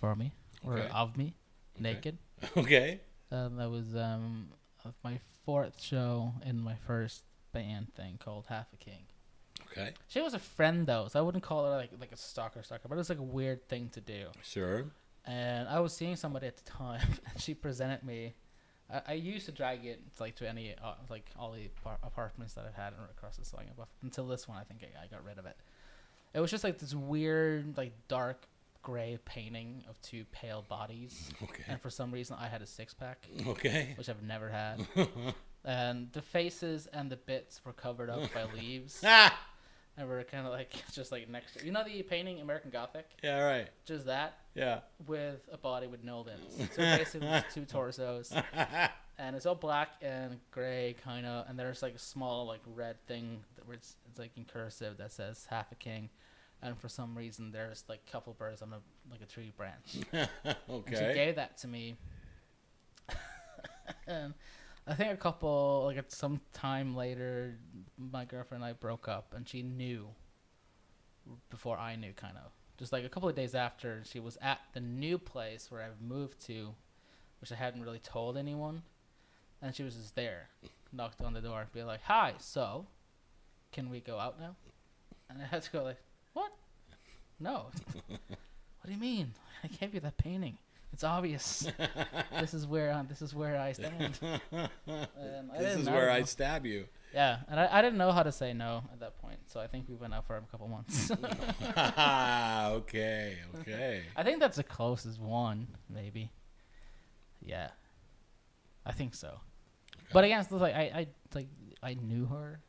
for 0.00 0.14
me, 0.16 0.32
or 0.64 0.78
Okay. 0.78 0.88
of 0.92 1.16
me, 1.16 1.34
Okay. 1.76 1.82
naked. 1.94 2.18
Okay. 2.56 3.00
Um, 3.30 3.56
that 3.56 3.68
was 3.70 3.94
um 3.94 4.48
of 4.84 4.94
my 5.04 5.18
fourth 5.44 5.80
show 5.82 6.32
in 6.44 6.58
my 6.60 6.76
first 6.86 7.24
band 7.52 7.94
thing 7.94 8.16
called 8.18 8.46
Half 8.48 8.72
a 8.72 8.76
King. 8.76 9.04
Okay. 9.72 9.92
She 10.08 10.20
was 10.20 10.34
a 10.34 10.38
friend 10.38 10.86
though, 10.86 11.08
so 11.10 11.18
I 11.18 11.22
wouldn't 11.22 11.44
call 11.44 11.64
her 11.64 11.70
like 11.76 11.90
like 12.00 12.12
a 12.12 12.16
stalker 12.16 12.62
stalker, 12.62 12.88
but 12.88 12.94
it 12.94 12.98
was 12.98 13.08
like 13.10 13.18
a 13.18 13.22
weird 13.22 13.68
thing 13.68 13.88
to 13.90 14.00
do. 14.00 14.26
Sure. 14.42 14.86
And 15.24 15.68
I 15.68 15.80
was 15.80 15.92
seeing 15.92 16.16
somebody 16.16 16.46
at 16.46 16.56
the 16.56 16.64
time, 16.70 17.06
and 17.32 17.40
she 17.42 17.54
presented 17.54 18.02
me. 18.02 18.34
I, 18.90 19.02
I 19.08 19.12
used 19.14 19.44
to 19.46 19.52
drag 19.52 19.84
it 19.84 20.00
like 20.18 20.36
to 20.36 20.48
any 20.48 20.74
uh, 20.82 20.94
like 21.10 21.26
all 21.38 21.52
the 21.52 21.68
apar- 21.84 21.98
apartments 22.02 22.54
that 22.54 22.64
I've 22.66 22.74
had 22.82 22.94
across 23.10 23.36
the 23.36 23.44
Song 23.44 23.64
above 23.70 23.88
until 24.02 24.26
this 24.26 24.48
one. 24.48 24.56
I 24.58 24.64
think 24.64 24.80
I, 24.82 25.04
I 25.04 25.06
got 25.08 25.24
rid 25.24 25.38
of 25.38 25.46
it. 25.46 25.56
It 26.34 26.40
was 26.40 26.50
just 26.50 26.64
like 26.64 26.78
this 26.78 26.94
weird 26.94 27.76
like 27.76 27.92
dark 28.08 28.46
gray 28.82 29.18
painting 29.26 29.84
of 29.88 30.00
two 30.00 30.24
pale 30.32 30.64
bodies, 30.66 31.30
Okay. 31.42 31.64
and 31.68 31.78
for 31.80 31.90
some 31.90 32.10
reason 32.10 32.36
I 32.40 32.46
had 32.48 32.62
a 32.62 32.66
six 32.66 32.94
pack, 32.94 33.26
Okay. 33.46 33.92
which 33.98 34.08
I've 34.08 34.22
never 34.22 34.48
had. 34.48 34.86
and 35.64 36.10
the 36.12 36.22
faces 36.22 36.86
and 36.92 37.10
the 37.10 37.16
bits 37.16 37.60
were 37.64 37.72
covered 37.74 38.08
up 38.08 38.32
by 38.32 38.44
leaves, 38.54 39.02
ah. 39.04 39.36
And 39.98 40.08
we're 40.08 40.22
kind 40.24 40.46
of 40.46 40.52
like 40.52 40.70
just 40.92 41.10
like 41.12 41.28
next 41.28 41.56
to 41.58 41.66
you 41.66 41.72
know 41.72 41.82
the 41.84 42.02
painting 42.02 42.40
American 42.40 42.70
Gothic, 42.70 43.06
Yeah. 43.22 43.40
Right. 43.42 43.68
just 43.84 44.06
that 44.06 44.38
Yeah. 44.54 44.80
with 45.06 45.48
a 45.52 45.58
body 45.58 45.86
with 45.88 46.04
no 46.04 46.20
limbs. 46.20 46.70
So 46.74 46.82
basically, 46.82 47.28
it's 47.28 47.52
two 47.54 47.64
torsos, 47.64 48.32
and 49.18 49.34
it's 49.36 49.44
all 49.46 49.54
black 49.56 49.90
and 50.00 50.38
gray, 50.52 50.94
kind 51.02 51.26
of. 51.26 51.48
And 51.48 51.58
there's 51.58 51.82
like 51.82 51.94
a 51.94 51.98
small 51.98 52.46
like 52.46 52.60
red 52.74 53.04
thing 53.06 53.40
that 53.56 53.66
where 53.66 53.74
it's, 53.76 53.96
it's 54.08 54.18
like 54.18 54.30
in 54.36 54.44
cursive 54.44 54.96
that 54.98 55.12
says 55.12 55.46
"Half 55.50 55.72
a 55.72 55.74
King," 55.74 56.08
and 56.62 56.78
for 56.78 56.88
some 56.88 57.16
reason 57.16 57.50
there's 57.50 57.84
like 57.88 58.00
a 58.06 58.10
couple 58.12 58.32
birds 58.34 58.62
on 58.62 58.72
a 58.72 58.78
like 59.10 59.20
a 59.20 59.26
tree 59.26 59.52
branch. 59.56 59.98
And 60.12 60.84
she 60.88 60.94
gave 61.14 61.34
that 61.36 61.58
to 61.58 61.68
me. 61.68 61.96
and 64.06 64.34
I 64.88 64.94
think 64.94 65.12
a 65.12 65.16
couple 65.16 65.82
like 65.84 65.98
at 65.98 66.10
some 66.10 66.40
time 66.54 66.96
later, 66.96 67.58
my 67.98 68.24
girlfriend 68.24 68.64
and 68.64 68.70
I 68.70 68.72
broke 68.72 69.06
up, 69.06 69.34
and 69.36 69.46
she 69.46 69.62
knew 69.62 70.08
before 71.50 71.76
I 71.76 71.94
knew, 71.94 72.12
kind 72.12 72.36
of. 72.36 72.52
Just 72.78 72.92
like 72.92 73.04
a 73.04 73.08
couple 73.08 73.28
of 73.28 73.34
days 73.34 73.54
after, 73.54 74.02
she 74.04 74.18
was 74.18 74.38
at 74.40 74.60
the 74.72 74.80
new 74.80 75.18
place 75.18 75.70
where 75.70 75.82
I've 75.82 76.00
moved 76.00 76.40
to, 76.46 76.74
which 77.40 77.52
I 77.52 77.56
hadn't 77.56 77.82
really 77.82 77.98
told 77.98 78.38
anyone, 78.38 78.82
and 79.60 79.74
she 79.74 79.82
was 79.82 79.94
just 79.94 80.14
there, 80.14 80.48
knocked 80.90 81.20
on 81.20 81.34
the 81.34 81.42
door, 81.42 81.60
and 81.60 81.72
be 81.72 81.82
like, 81.82 82.02
"Hi, 82.04 82.34
so, 82.38 82.86
can 83.72 83.90
we 83.90 84.00
go 84.00 84.18
out 84.18 84.40
now?" 84.40 84.56
And 85.28 85.42
I 85.42 85.46
had 85.46 85.62
to 85.64 85.70
go 85.70 85.82
like, 85.82 86.00
"What? 86.32 86.52
No. 87.38 87.66
what 88.06 88.86
do 88.86 88.92
you 88.92 88.98
mean? 88.98 89.34
I 89.62 89.66
gave 89.66 89.92
you 89.92 90.00
that 90.00 90.16
painting. 90.16 90.56
It's 90.92 91.04
obvious. 91.04 91.66
this 92.40 92.54
is 92.54 92.66
where 92.66 92.90
uh, 92.90 93.02
this 93.08 93.22
is 93.22 93.34
where 93.34 93.58
I 93.58 93.72
stand." 93.72 94.18
And 94.20 94.70
I 95.52 95.58
this 95.58 95.78
is 95.78 95.88
where 95.88 96.10
I 96.10 96.20
though. 96.20 96.26
stab 96.26 96.66
you. 96.66 96.86
Yeah, 97.14 97.38
and 97.48 97.58
I, 97.58 97.68
I 97.78 97.82
didn't 97.82 97.98
know 97.98 98.12
how 98.12 98.22
to 98.22 98.32
say 98.32 98.52
no 98.52 98.82
at 98.92 99.00
that 99.00 99.18
point, 99.18 99.38
so 99.46 99.60
I 99.60 99.66
think 99.66 99.88
we 99.88 99.94
went 99.94 100.12
out 100.12 100.26
for 100.26 100.36
a 100.36 100.42
couple 100.42 100.68
months. 100.68 101.10
okay. 102.76 103.38
Okay. 103.60 104.02
I 104.14 104.22
think 104.22 104.40
that's 104.40 104.56
the 104.56 104.64
closest 104.64 105.18
one, 105.20 105.68
maybe. 105.88 106.30
Yeah, 107.40 107.68
I 108.84 108.92
think 108.92 109.14
so. 109.14 109.40
But 110.12 110.24
again, 110.24 110.40
it's 110.40 110.50
like 110.50 110.74
I, 110.74 110.80
I 110.94 111.06
it's 111.24 111.34
like 111.34 111.48
I 111.82 111.94
knew 111.94 112.26
her. 112.26 112.60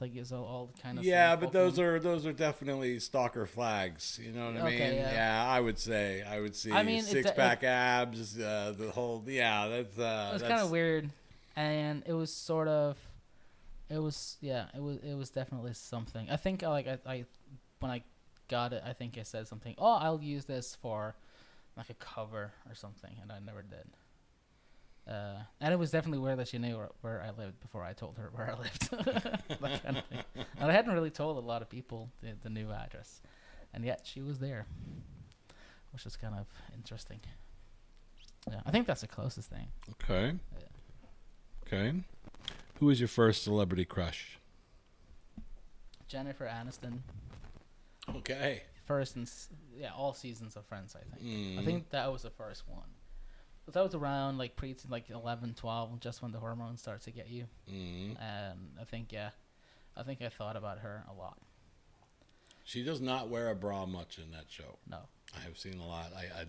Like 0.00 0.14
it's 0.14 0.30
all, 0.30 0.44
all 0.44 0.70
kind 0.80 0.98
of 0.98 1.04
yeah, 1.04 1.34
but 1.34 1.50
those 1.50 1.78
are 1.80 1.98
those 1.98 2.24
are 2.24 2.32
definitely 2.32 3.00
stalker 3.00 3.46
flags. 3.46 4.20
You 4.22 4.30
know 4.30 4.46
what 4.52 4.62
I 4.62 4.66
Okay, 4.68 4.90
mean? 4.90 4.98
yeah. 4.98 5.44
I 5.48 5.60
would 5.60 5.78
say 5.78 6.22
I 6.22 6.40
would 6.40 6.54
see 6.54 6.72
I 6.72 6.84
mean, 6.84 7.02
six 7.02 7.30
pack 7.32 7.64
abs, 7.64 8.38
uh, 8.38 8.74
the 8.78 8.90
whole 8.90 9.24
yeah. 9.26 9.66
That's 9.68 9.98
uh, 9.98 10.28
It 10.30 10.34
was 10.34 10.42
kind 10.42 10.60
of 10.60 10.70
weird, 10.70 11.10
and 11.56 12.04
it 12.06 12.12
was 12.12 12.32
sort 12.32 12.68
of, 12.68 12.96
it 13.90 13.98
was 13.98 14.36
yeah, 14.40 14.66
it 14.72 14.80
was 14.80 14.98
it 14.98 15.14
was 15.14 15.30
definitely 15.30 15.74
something. 15.74 16.30
I 16.30 16.36
think 16.36 16.62
uh, 16.62 16.70
like 16.70 16.86
I, 16.86 16.98
I 17.04 17.24
when 17.80 17.90
I 17.90 18.04
got 18.48 18.72
it, 18.72 18.82
I 18.86 18.92
think 18.92 19.18
I 19.18 19.22
said 19.24 19.48
something. 19.48 19.74
Oh, 19.78 19.94
I'll 19.94 20.22
use 20.22 20.44
this 20.44 20.76
for 20.80 21.16
like 21.76 21.90
a 21.90 21.94
cover 21.94 22.52
or 22.68 22.74
something, 22.76 23.10
and 23.20 23.32
I 23.32 23.40
never 23.40 23.62
did. 23.62 23.88
Uh, 25.08 25.38
and 25.60 25.72
it 25.72 25.78
was 25.78 25.90
definitely 25.90 26.18
weird 26.18 26.38
that 26.38 26.48
she 26.48 26.58
knew 26.58 26.76
where, 26.76 26.90
where 27.00 27.22
I 27.22 27.30
lived 27.40 27.60
before 27.60 27.82
I 27.82 27.94
told 27.94 28.18
her 28.18 28.28
where 28.32 28.50
I 28.50 28.58
lived. 28.58 28.90
that 29.60 29.82
kind 29.82 29.96
of 29.98 30.04
thing. 30.04 30.18
And 30.60 30.70
I 30.70 30.74
hadn't 30.74 30.92
really 30.92 31.10
told 31.10 31.36
a 31.38 31.40
lot 31.40 31.62
of 31.62 31.70
people 31.70 32.10
the, 32.22 32.34
the 32.42 32.50
new 32.50 32.70
address, 32.72 33.22
and 33.72 33.84
yet 33.84 34.02
she 34.04 34.20
was 34.20 34.38
there, 34.38 34.66
which 35.92 36.04
was 36.04 36.16
kind 36.16 36.34
of 36.34 36.46
interesting. 36.76 37.20
Yeah, 38.50 38.60
I 38.66 38.70
think 38.70 38.86
that's 38.86 39.00
the 39.02 39.06
closest 39.06 39.48
thing. 39.50 39.68
Okay. 39.92 40.34
Yeah. 40.60 40.66
Okay. 41.66 42.02
Who 42.80 42.86
was 42.86 43.00
your 43.00 43.08
first 43.08 43.42
celebrity 43.44 43.84
crush? 43.84 44.38
Jennifer 46.06 46.46
Aniston. 46.46 46.98
Okay. 48.16 48.62
First 48.86 49.16
and 49.16 49.26
s- 49.26 49.48
yeah, 49.76 49.90
all 49.96 50.12
seasons 50.14 50.56
of 50.56 50.64
Friends. 50.66 50.96
I 50.96 51.00
think. 51.00 51.58
I 51.58 51.62
Mm. 51.62 51.64
think 51.64 51.90
that 51.90 52.10
was 52.12 52.22
the 52.22 52.30
first 52.30 52.66
one. 52.68 52.88
But 53.68 53.74
that 53.74 53.84
was 53.84 53.94
around 53.94 54.38
like 54.38 54.56
pre 54.56 54.74
like 54.88 55.10
11, 55.10 55.52
12, 55.52 56.00
just 56.00 56.22
when 56.22 56.32
the 56.32 56.38
hormones 56.38 56.80
start 56.80 57.02
to 57.02 57.10
get 57.10 57.28
you. 57.28 57.48
Mm. 57.70 58.16
And 58.18 58.58
I 58.80 58.84
think 58.84 59.12
yeah, 59.12 59.28
I 59.94 60.04
think 60.04 60.22
I 60.22 60.30
thought 60.30 60.56
about 60.56 60.78
her 60.78 61.04
a 61.06 61.12
lot. 61.12 61.36
She 62.64 62.82
does 62.82 63.02
not 63.02 63.28
wear 63.28 63.50
a 63.50 63.54
bra 63.54 63.84
much 63.84 64.18
in 64.18 64.30
that 64.30 64.46
show. 64.48 64.78
No. 64.88 65.00
I 65.36 65.40
have 65.40 65.58
seen 65.58 65.80
a 65.80 65.86
lot. 65.86 66.12
I, 66.16 66.40
I 66.40 66.44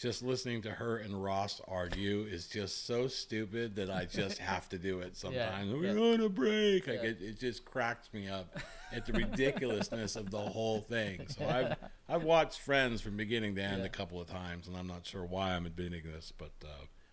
just 0.00 0.22
listening 0.22 0.62
to 0.62 0.70
her 0.70 0.96
and 0.96 1.22
Ross 1.22 1.60
argue 1.68 2.22
is 2.22 2.46
just 2.48 2.86
so 2.86 3.06
stupid 3.06 3.76
that 3.76 3.90
I 3.90 4.06
just 4.06 4.38
have 4.52 4.66
to 4.70 4.78
do 4.78 5.00
it 5.00 5.14
sometimes. 5.14 5.70
We're 5.72 5.94
yeah. 5.94 6.14
on 6.14 6.20
a 6.22 6.28
break. 6.30 6.88
I 6.88 6.92
Yeah. 6.94 7.02
get 7.02 7.20
it 7.20 7.38
just 7.38 7.66
cracks 7.66 8.08
me 8.14 8.26
up 8.26 8.58
at 8.92 9.04
the 9.04 9.12
ridiculousness 9.12 10.16
of 10.16 10.30
the 10.30 10.38
whole 10.40 10.80
thing. 10.80 11.26
So 11.28 11.46
I've 11.46 11.76
I've 12.08 12.22
watched 12.24 12.60
Friends 12.60 13.02
from 13.02 13.16
beginning 13.18 13.54
to 13.56 13.62
end 13.62 13.80
Yeah. 13.80 13.84
a 13.86 13.90
couple 13.90 14.20
of 14.20 14.26
times, 14.28 14.66
and 14.68 14.76
I'm 14.76 14.86
not 14.86 15.06
sure 15.06 15.24
why 15.24 15.54
I'm 15.54 15.66
admitting 15.66 16.02
this, 16.04 16.32
but 16.36 16.52
uh, 16.64 16.68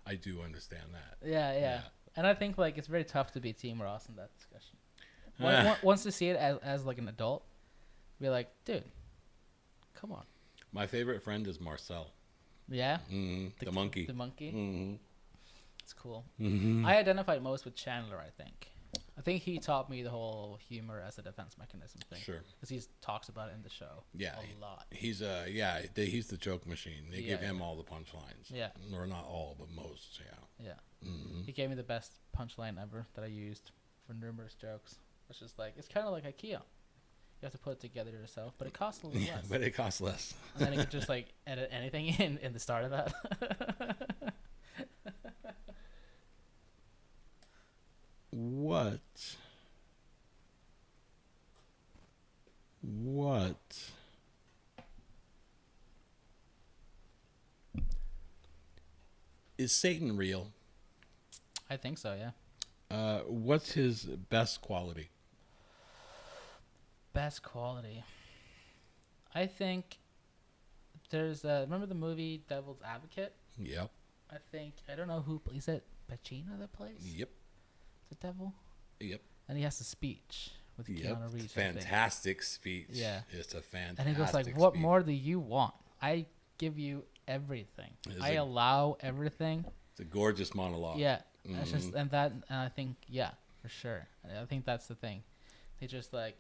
I 0.06 0.15
do 0.15 0.41
understand 0.41 0.86
that. 0.94 1.27
Yeah, 1.27 1.51
yeah, 1.53 1.60
Yeah. 1.60 1.82
And 2.15 2.25
I 2.25 2.34
think 2.34 2.58
like 2.58 2.77
it's 2.77 2.88
very 2.88 3.03
tough 3.03 3.34
to 3.34 3.41
be 3.41 3.51
Team 3.51 3.82
Ross 3.82 4.08
in 4.08 4.15
that 4.15 4.34
discussion. 4.34 4.77
Once, 5.39 5.65
once- 5.67 5.84
once 5.84 6.03
to 6.03 6.12
see 6.12 6.29
it 6.29 6.38
as 6.38 6.58
as 6.63 6.86
like 6.86 6.98
an 7.00 7.10
adult, 7.10 7.44
be 8.22 8.29
like, 8.29 8.50
dude, 8.65 8.86
come 9.94 10.12
on. 10.13 10.24
My 10.72 10.88
favorite 10.88 11.22
friend 11.22 11.46
is 11.48 11.60
Marcel, 11.60 12.08
Yeah. 12.69 12.97
hmm 13.09 13.47
the, 13.59 13.71
monkey. 13.71 14.05
The 14.05 14.13
monkey. 14.13 14.51
hmm 14.51 14.93
It's 15.83 15.93
cool. 15.93 16.25
hmm 16.38 16.86
I 16.86 16.97
identified 16.97 17.41
most 17.41 17.65
with 17.65 17.75
Chandler. 17.75 18.17
I 18.17 18.29
think. 18.41 18.71
I 19.17 19.21
think 19.21 19.41
he 19.41 19.57
taught 19.57 19.89
me 19.89 20.03
the 20.03 20.12
whole 20.12 20.59
humor 20.69 21.01
as 21.05 21.17
a 21.17 21.21
defense 21.24 21.57
mechanism 21.57 22.01
thing. 22.09 22.19
Sure. 22.21 22.41
Because 22.55 22.69
he 22.69 22.81
talks 23.01 23.29
about 23.29 23.50
it 23.50 23.55
in 23.55 23.63
the 23.63 23.69
show. 23.69 24.03
Yeah, 24.15 24.36
A 24.38 24.62
lot. 24.62 24.86
He's 24.91 25.21
uh 25.21 25.45
yeah 25.50 25.81
they, 25.95 26.05
he's 26.05 26.27
the 26.27 26.38
joke 26.38 26.67
machine. 26.67 27.09
They 27.12 27.19
Yeah, 27.21 27.29
give 27.31 27.39
him 27.41 27.57
yeah. 27.57 27.63
all 27.63 27.75
the 27.75 27.83
punchlines. 27.83 28.50
Yeah. 28.51 28.69
or 28.93 29.07
not 29.07 29.25
all, 29.25 29.55
but 29.57 29.69
most. 29.71 30.19
Yeah. 30.24 30.67
Yeah. 31.03 31.09
hmm 31.09 31.41
He 31.45 31.51
gave 31.51 31.69
me 31.69 31.75
the 31.75 31.83
best 31.83 32.19
punchline 32.38 32.81
ever 32.81 33.07
that 33.15 33.24
I 33.24 33.27
used 33.27 33.71
for 34.05 34.13
numerous 34.13 34.53
jokes. 34.53 35.00
It's 35.29 35.39
just 35.39 35.57
like 35.57 35.74
it's 35.77 35.88
kind 35.88 36.05
of 36.05 36.13
like 36.13 36.24
IKEA. 36.24 36.62
You 37.41 37.46
have 37.46 37.51
to 37.51 37.58
put 37.60 37.74
it 37.74 37.79
together 37.79 38.10
yourself, 38.10 38.53
but 38.58 38.67
it 38.67 38.74
costs 38.74 39.03
a 39.03 39.08
little 39.08 39.22
Yeah, 39.22 39.36
less. 39.36 39.48
but 39.48 39.62
it 39.62 39.72
costs 39.75 40.01
less. 40.01 40.34
and 40.56 40.65
then 40.65 40.74
you 40.74 40.79
could 40.79 40.89
just 40.89 41.08
like 41.10 41.27
edit 41.46 41.70
anything 41.72 42.08
in 42.08 42.38
in 42.39 42.53
the 42.53 42.60
start 42.60 42.84
of 42.84 42.91
that. 42.91 43.13
What? 48.32 49.00
What? 52.82 53.91
Is 59.58 59.72
Satan 59.72 60.15
real? 60.15 60.51
I 61.70 61.77
think 61.77 61.98
so. 61.98 62.15
Yeah. 62.15 62.32
Uh, 62.96 63.20
what's 63.22 63.72
his 63.74 64.03
best 64.06 64.62
quality? 64.62 65.10
Best 67.17 67.41
quality. 67.41 68.03
I 69.33 69.47
think 69.47 69.97
there's 71.09 71.43
uh 71.43 71.62
remember 71.65 71.88
the 71.88 71.95
movie 71.95 72.43
Devil's 72.47 72.79
Advocate? 72.86 73.33
Yep. 73.57 73.89
I 74.31 74.36
think 74.51 74.75
I 74.91 74.95
don't 74.95 75.07
know 75.07 75.21
who 75.21 75.39
plays 75.39 75.67
it. 75.67 75.83
Pacino 76.12 76.59
that 76.59 76.71
plays. 76.74 77.00
Yep. 77.01 77.29
the 78.09 78.15
devil, 78.15 78.53
Yep. 79.00 79.19
and 79.50 79.57
he 79.57 79.63
has 79.63 79.81
a 79.81 79.83
speech 79.83 80.51
with 80.77 80.88
Yep. 80.89 81.17
Keanu 81.17 81.33
Reeves. 81.33 81.51
Fantastic 81.53 82.43
speech. 82.43 82.89
Yeah. 82.91 83.21
It's 83.31 83.55
a 83.55 83.62
fantastic. 83.63 84.00
And 84.00 84.09
he 84.09 84.13
goes 84.13 84.33
like, 84.36 84.55
"What 84.55 84.74
speech. 84.74 84.81
more 84.83 85.01
do 85.01 85.12
you 85.12 85.39
want? 85.39 85.74
I 86.00 86.27
give 86.59 86.77
you 86.77 87.03
everything. 87.27 87.97
Is 88.12 88.21
I 88.21 88.33
allow 88.33 88.95
everything." 89.00 89.65
It's 89.91 90.01
a 90.01 90.05
gorgeous 90.05 90.53
monologue. 90.53 91.00
Yeah, 91.00 91.21
that's 91.45 91.71
just 91.71 91.95
and 91.95 92.12
that 92.12 92.31
and 92.31 92.59
I 92.59 92.69
think 92.69 92.95
yeah 93.09 93.31
for 93.63 93.69
sure. 93.69 94.07
I 94.24 94.45
think 94.45 94.65
that's 94.65 94.86
the 94.86 94.95
thing. 94.95 95.24
They 95.79 95.88
just 95.88 96.13
like, 96.13 96.39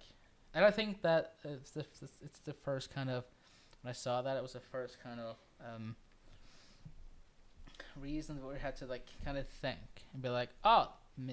and 0.53 0.65
I 0.65 0.71
think 0.71 1.01
that 1.01 1.33
it's 1.43 1.71
the 1.71 1.85
it's 2.23 2.39
the 2.45 2.53
first 2.53 2.93
kind 2.93 3.09
of 3.09 3.25
when 3.81 3.89
I 3.89 3.93
saw 3.93 4.21
that 4.21 4.37
it 4.37 4.41
was 4.41 4.53
the 4.53 4.59
first 4.59 4.97
kind 5.03 5.19
of 5.19 5.35
um 5.63 5.95
reason 8.01 8.41
where 8.43 8.53
we 8.53 8.59
had 8.59 8.75
to 8.77 8.85
like 8.85 9.07
kind 9.23 9.37
of 9.37 9.47
think 9.47 9.77
and 10.13 10.21
be 10.21 10.29
like, 10.29 10.49
oh, 10.63 10.91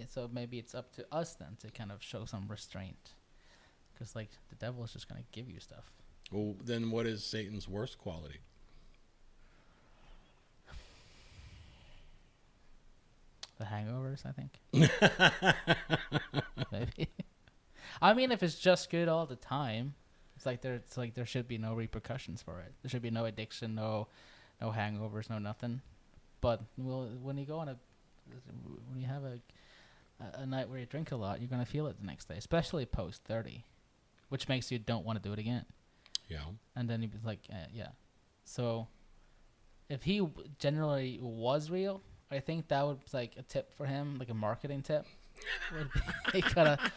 so 0.08 0.28
maybe 0.32 0.58
it's 0.58 0.74
up 0.74 0.92
to 0.96 1.04
us 1.12 1.34
then 1.34 1.56
to 1.60 1.70
kind 1.70 1.92
of 1.92 2.02
show 2.02 2.24
some 2.24 2.46
restraint, 2.48 3.10
because 3.92 4.16
like 4.16 4.30
the 4.48 4.56
devil 4.56 4.82
is 4.84 4.92
just 4.92 5.08
gonna 5.08 5.22
give 5.32 5.48
you 5.48 5.60
stuff. 5.60 5.84
Well, 6.32 6.54
then 6.64 6.90
what 6.90 7.06
is 7.06 7.24
Satan's 7.24 7.68
worst 7.68 7.98
quality? 7.98 8.40
The 13.58 13.66
hangovers, 13.66 14.24
I 14.26 14.32
think. 14.32 14.58
Maybe. 16.72 17.08
I 18.00 18.14
mean, 18.14 18.32
if 18.32 18.42
it's 18.42 18.58
just 18.58 18.90
good 18.90 19.08
all 19.08 19.26
the 19.26 19.36
time, 19.36 19.94
it's 20.36 20.46
like 20.46 20.62
there, 20.62 20.74
it's 20.74 20.96
like 20.96 21.14
there 21.14 21.26
should 21.26 21.48
be 21.48 21.58
no 21.58 21.74
repercussions 21.74 22.42
for 22.42 22.60
it. 22.60 22.72
There 22.82 22.90
should 22.90 23.02
be 23.02 23.10
no 23.10 23.24
addiction, 23.24 23.74
no, 23.74 24.08
no 24.60 24.70
hangovers, 24.70 25.30
no 25.30 25.38
nothing. 25.38 25.80
But 26.40 26.62
well, 26.76 27.08
when 27.22 27.38
you 27.38 27.46
go 27.46 27.58
on 27.58 27.68
a, 27.68 27.76
when 28.88 29.00
you 29.00 29.06
have 29.06 29.24
a, 29.24 29.40
a, 30.20 30.42
a 30.42 30.46
night 30.46 30.68
where 30.68 30.78
you 30.78 30.86
drink 30.86 31.12
a 31.12 31.16
lot, 31.16 31.40
you're 31.40 31.48
gonna 31.48 31.64
feel 31.64 31.86
it 31.86 31.98
the 32.00 32.06
next 32.06 32.28
day, 32.28 32.36
especially 32.36 32.84
post 32.84 33.22
thirty, 33.24 33.64
which 34.28 34.48
makes 34.48 34.70
you 34.70 34.78
don't 34.78 35.04
want 35.04 35.22
to 35.22 35.26
do 35.26 35.32
it 35.32 35.38
again. 35.38 35.64
Yeah. 36.28 36.44
And 36.74 36.88
then 36.88 37.00
he 37.00 37.08
was 37.08 37.24
like, 37.24 37.40
uh, 37.50 37.66
yeah. 37.72 37.88
So, 38.44 38.88
if 39.88 40.02
he 40.02 40.26
generally 40.58 41.18
was 41.22 41.70
real, 41.70 42.02
I 42.30 42.40
think 42.40 42.68
that 42.68 42.86
would 42.86 43.00
be 43.00 43.06
like 43.12 43.32
a 43.36 43.42
tip 43.42 43.72
for 43.72 43.86
him, 43.86 44.18
like 44.18 44.30
a 44.30 44.34
marketing 44.34 44.82
tip. 44.82 45.06
Would 45.72 45.92
be 45.92 46.00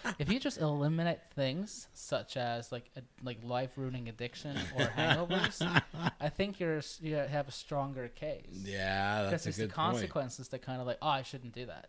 if 0.20 0.32
you 0.32 0.40
just 0.40 0.60
eliminate 0.60 1.20
things 1.36 1.88
such 1.94 2.38
as 2.38 2.72
like 2.72 2.90
a, 2.96 3.02
like 3.24 3.40
life 3.44 3.72
ruining 3.78 4.10
addiction 4.10 4.58
or 4.76 4.86
hangovers, 4.98 5.62
I 6.20 6.30
think 6.30 6.60
you're 6.60 6.82
you 7.02 7.16
have 7.16 7.48
a 7.48 7.52
stronger 7.52 8.08
case. 8.10 8.46
Yeah, 8.52 9.24
because 9.24 9.32
that's 9.32 9.46
a 9.46 9.50
it's 9.50 9.58
the 9.58 9.64
good 9.66 9.74
point. 9.76 9.94
consequences 9.94 10.48
that 10.50 10.62
kind 10.62 10.82
of 10.82 10.88
like, 10.88 10.98
oh, 11.02 11.08
I 11.10 11.22
shouldn't 11.24 11.54
do 11.54 11.66
that. 11.68 11.88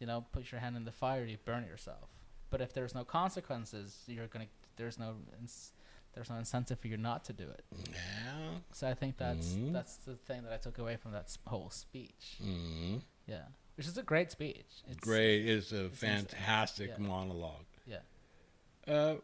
You 0.00 0.06
know, 0.06 0.24
put 0.32 0.50
your 0.50 0.60
hand 0.60 0.76
in 0.76 0.84
the 0.84 0.92
fire, 0.92 1.24
you 1.24 1.36
burn 1.44 1.64
yourself. 1.64 2.08
But 2.50 2.60
if 2.60 2.72
there's 2.74 2.94
no 2.94 3.04
consequences, 3.04 4.02
you're 4.06 4.26
gonna 4.26 4.46
there's 4.76 4.98
no 4.98 5.14
ins- 5.40 5.72
there's 6.14 6.28
no 6.28 6.36
incentive 6.36 6.78
for 6.78 6.88
you 6.88 6.96
not 6.98 7.24
to 7.24 7.32
do 7.32 7.44
it. 7.48 7.64
Yeah. 7.90 8.58
So 8.72 8.86
I 8.88 8.94
think 8.94 9.16
that's 9.16 9.52
Mhm. 9.54 9.72
that's 9.72 9.96
the 9.96 10.14
thing 10.16 10.42
that 10.42 10.52
I 10.52 10.56
took 10.58 10.78
away 10.78 10.96
from 10.96 11.12
that 11.12 11.34
whole 11.46 11.70
speech. 11.70 12.36
hmm 12.38 12.96
Yeah, 13.26 13.44
which 13.76 13.86
is 13.86 13.96
a 13.98 14.02
great 14.02 14.30
speech. 14.30 14.66
It's 14.88 15.00
Great. 15.00 15.48
It's 15.48 15.72
a 15.72 15.88
fantastic 15.90 16.90
yeah. 16.90 17.06
monologue. 17.06 17.64
Yeah. 17.86 18.92
Uh, 18.92 19.14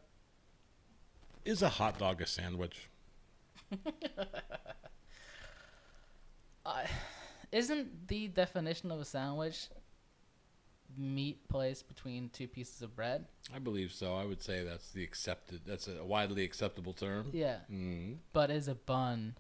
is 1.45 1.63
a 1.63 1.69
hot 1.69 1.99
dog 1.99 2.21
a 2.21 2.27
sandwich? 2.27 2.89
Uh, 6.67 6.85
isn't 7.51 8.09
the 8.09 8.29
definition 8.29 8.91
of 8.91 9.01
a 9.01 9.05
sandwich 9.05 9.69
meat 10.99 11.49
placed 11.49 11.89
between 11.89 12.29
two 12.29 12.47
pieces 12.47 12.83
of 12.83 12.95
bread? 12.95 13.25
I 13.55 13.59
believe 13.59 13.91
so. 13.91 14.15
I 14.15 14.27
would 14.27 14.43
say 14.43 14.63
that's 14.65 14.91
the 14.91 15.03
accepted. 15.03 15.63
That's 15.67 15.89
a 15.89 16.05
widely 16.05 16.45
acceptable 16.45 16.93
term. 16.93 17.31
Yeah, 17.33 17.61
hmm 17.69 18.15
but 18.35 18.51
is 18.51 18.69
a 18.69 18.75
bun 18.75 19.35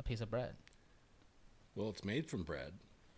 a 0.00 0.02
piece 0.02 0.20
of 0.20 0.30
bread? 0.30 0.56
Well, 1.76 1.90
it's 1.90 2.04
made 2.04 2.28
from 2.28 2.42
bread, 2.42 2.72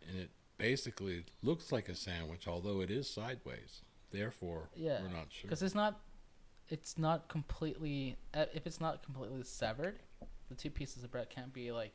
and 0.07 0.18
it 0.18 0.31
basically 0.59 1.25
looks 1.42 1.73
like 1.73 1.88
a 1.88 1.95
sandwich, 1.95 2.47
although 2.49 2.81
it 2.81 2.90
is 2.90 3.09
sideways. 3.09 3.83
Therefore, 4.11 4.71
Yeah, 4.75 5.03
we're 5.03 5.09
not 5.09 5.27
sure. 5.31 5.42
because 5.49 5.62
it's 5.62 5.75
not 5.75 6.01
it's 6.69 6.99
not 6.99 7.29
completely 7.29 8.16
uh, 8.35 8.47
if 8.55 8.66
it's 8.66 8.81
not 8.81 9.03
completely 9.03 9.42
severed 9.45 9.99
the 10.49 10.55
two 10.55 10.71
pieces 10.71 11.05
of 11.05 11.11
bread 11.12 11.29
can't 11.31 11.53
be 11.53 11.71
like 11.71 11.92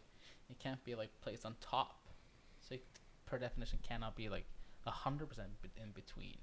it 0.50 0.60
can't 0.60 0.82
be 0.84 0.95
like 0.95 1.10
placed 1.21 1.45
on 1.45 1.56
top 1.60 2.08
so 2.62 2.76
it, 2.76 2.84
per 3.26 3.38
definition 3.38 3.80
cannot 3.82 4.15
be 4.15 4.30
like 4.30 4.45
a 4.86 4.91
hundred 4.91 5.28
percent 5.28 5.50
in 5.82 5.91
between 5.91 6.38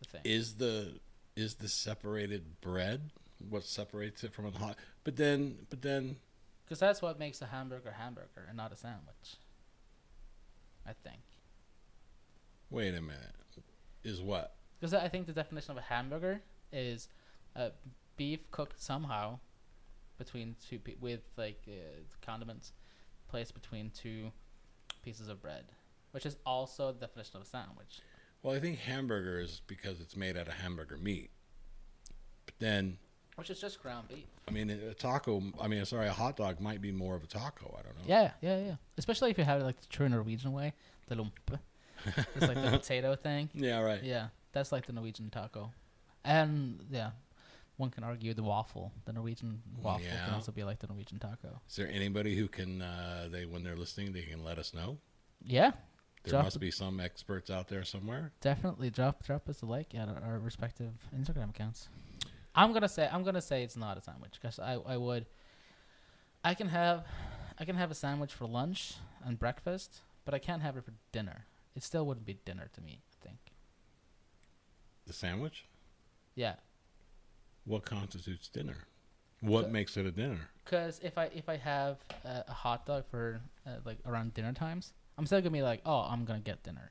the 0.00 0.08
thing 0.08 0.20
Is 0.24 0.54
the 0.56 1.00
is 1.34 1.56
the 1.56 1.68
separated 1.68 2.60
bread 2.60 3.10
what 3.48 3.64
separates 3.64 4.24
it 4.24 4.32
from 4.32 4.46
a 4.46 4.50
hot? 4.50 4.76
But 5.04 5.16
then, 5.16 5.56
but 5.68 5.82
then, 5.82 6.16
because 6.64 6.78
that's 6.78 7.02
what 7.02 7.18
makes 7.18 7.42
a 7.42 7.46
hamburger 7.46 7.92
hamburger 7.92 8.46
and 8.48 8.56
not 8.56 8.72
a 8.72 8.76
sandwich 8.76 9.36
i 10.86 10.92
think 10.92 11.20
wait 12.70 12.94
a 12.94 13.00
minute. 13.00 13.32
Is 14.04 14.20
what? 14.22 14.54
because 14.78 14.94
i 14.94 15.08
think 15.08 15.26
the 15.26 15.32
definition 15.32 15.72
of 15.72 15.78
a 15.78 15.82
hamburger 15.82 16.40
is 16.72 17.08
uh, 17.56 17.70
beef 18.16 18.50
cooked 18.50 18.80
somehow 18.80 19.38
between 20.18 20.56
two 20.68 20.78
pe- 20.78 20.94
with 21.00 21.20
like 21.36 21.62
uh, 21.68 22.02
condiments 22.24 22.72
placed 23.28 23.54
between 23.54 23.90
two 23.90 24.30
pieces 25.02 25.28
of 25.28 25.42
bread, 25.42 25.64
which 26.12 26.26
is 26.26 26.36
also 26.44 26.92
the 26.92 27.00
definition 27.00 27.36
of 27.36 27.42
a 27.42 27.46
sandwich. 27.46 28.00
Well, 28.42 28.54
I 28.54 28.60
think 28.60 28.78
hamburger 28.78 29.40
is 29.40 29.60
because 29.66 30.00
it's 30.00 30.16
made 30.16 30.36
out 30.36 30.48
of 30.48 30.54
hamburger 30.54 30.96
meat. 30.96 31.30
But 32.44 32.54
then, 32.58 32.98
Which 33.36 33.50
is 33.50 33.60
just 33.60 33.82
ground 33.82 34.08
beef. 34.08 34.24
I 34.48 34.50
mean, 34.50 34.70
a 34.70 34.94
taco. 34.94 35.42
I 35.60 35.68
mean, 35.68 35.84
sorry, 35.84 36.06
a 36.08 36.12
hot 36.12 36.36
dog 36.36 36.58
might 36.60 36.80
be 36.80 36.90
more 36.90 37.14
of 37.14 37.22
a 37.22 37.26
taco. 37.26 37.74
I 37.78 37.82
don't 37.82 37.96
know. 37.98 38.04
Yeah, 38.06 38.30
yeah, 38.40 38.58
yeah. 38.64 38.74
Especially 38.96 39.30
if 39.30 39.38
you 39.38 39.44
have 39.44 39.60
it 39.60 39.64
like 39.64 39.78
the 39.80 39.86
true 39.88 40.08
Norwegian 40.08 40.52
way, 40.52 40.72
the 41.06 41.16
lump. 41.16 41.38
It's 42.06 42.40
like 42.48 42.62
the 42.62 42.70
potato 42.78 43.14
thing. 43.14 43.50
Yeah. 43.54 43.80
Right. 43.80 44.02
Yeah, 44.02 44.28
that's 44.52 44.72
like 44.72 44.86
the 44.86 44.92
Norwegian 44.94 45.28
taco. 45.30 45.70
And 46.24 46.80
yeah, 46.90 47.10
one 47.76 47.90
can 47.90 48.04
argue 48.04 48.32
the 48.32 48.42
waffle, 48.42 48.90
the 49.04 49.12
Norwegian 49.12 49.60
waffle, 49.82 50.06
can 50.24 50.34
also 50.34 50.50
be 50.50 50.64
like 50.64 50.78
the 50.78 50.86
Norwegian 50.86 51.18
taco. 51.18 51.60
Is 51.68 51.76
there 51.76 51.88
anybody 51.92 52.36
who 52.36 52.48
can? 52.48 52.80
Uh, 52.80 53.28
they 53.30 53.44
when 53.44 53.62
they're 53.62 53.76
listening, 53.76 54.12
they 54.12 54.22
can 54.22 54.42
let 54.42 54.58
us 54.58 54.72
know. 54.72 54.96
Yeah, 55.44 55.72
There 56.24 56.30
Drop 56.32 56.44
must 56.44 56.58
be 56.58 56.70
some 56.70 56.98
experts 57.00 57.50
out 57.50 57.68
there 57.68 57.84
somewhere. 57.84 58.32
definitely 58.40 58.88
drop 58.90 59.22
drop 59.24 59.46
us 59.48 59.60
a 59.62 59.66
like 59.66 59.94
at 59.94 60.08
our, 60.08 60.22
our 60.24 60.38
respective 60.38 60.92
Instagram 61.14 61.50
accounts. 61.50 61.88
I'm 62.56 62.72
gonna 62.72 62.88
say 62.88 63.08
I'm 63.12 63.22
gonna 63.22 63.40
say 63.42 63.62
it's 63.62 63.76
not 63.76 63.98
a 63.98 64.02
sandwich 64.02 64.34
because 64.40 64.58
I 64.58 64.74
I 64.74 64.96
would 64.96 65.26
I 66.44 66.54
can 66.54 66.68
have 66.68 67.04
I 67.58 67.64
can 67.64 67.76
have 67.76 67.90
a 67.90 67.94
sandwich 67.94 68.32
for 68.32 68.46
lunch 68.46 68.94
and 69.24 69.38
breakfast, 69.38 70.00
but 70.24 70.34
I 70.34 70.38
can't 70.38 70.62
have 70.62 70.76
it 70.76 70.84
for 70.84 70.92
dinner. 71.12 71.46
It 71.74 71.82
still 71.82 72.06
wouldn't 72.06 72.26
be 72.26 72.38
dinner 72.44 72.68
to 72.72 72.80
me. 72.80 73.00
I 73.22 73.26
think. 73.26 73.38
The 75.06 75.12
sandwich. 75.12 75.66
Yeah, 76.34 76.54
What 77.64 77.84
constitutes 77.86 78.48
dinner? 78.48 78.76
What 79.40 79.70
makes 79.70 79.96
it 79.96 80.06
a 80.06 80.10
dinner? 80.10 80.48
because 80.64 80.98
if 81.02 81.16
I 81.16 81.26
if 81.34 81.48
I 81.48 81.56
have 81.56 81.98
a, 82.24 82.44
a 82.48 82.52
hot 82.52 82.84
dog 82.86 83.04
for 83.10 83.40
uh, 83.66 83.70
like 83.84 83.98
around 84.06 84.34
dinner 84.34 84.52
times, 84.52 84.92
I'm 85.16 85.24
still 85.26 85.40
gonna 85.40 85.50
be 85.50 85.62
like, 85.62 85.80
oh, 85.86 86.00
I'm 86.10 86.24
gonna 86.24 86.40
get 86.40 86.62
dinner. 86.62 86.90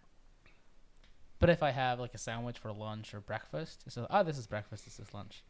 But 1.40 1.50
if 1.50 1.62
I 1.62 1.72
have 1.72 2.00
like 2.00 2.14
a 2.14 2.18
sandwich 2.18 2.58
for 2.58 2.72
lunch 2.72 3.14
or 3.14 3.20
breakfast, 3.20 3.84
it's 3.86 3.98
like, 3.98 4.08
oh, 4.10 4.24
this 4.24 4.38
is 4.38 4.48
breakfast, 4.48 4.86
this 4.86 5.00
is 5.00 5.14
lunch, 5.14 5.44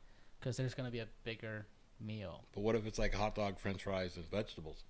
because 0.45 0.57
there's 0.57 0.75
gonna 0.75 0.91
be 0.91 0.99
a 0.99 1.07
bigger 1.23 1.65
meal. 1.99 2.43
But 2.53 2.61
what 2.61 2.75
if 2.75 2.85
it's 2.85 2.99
like 2.99 3.15
hot 3.15 3.33
dog, 3.33 3.57
French 3.57 3.81
fries, 3.83 4.15
and 4.15 4.29
vegetables? 4.29 4.83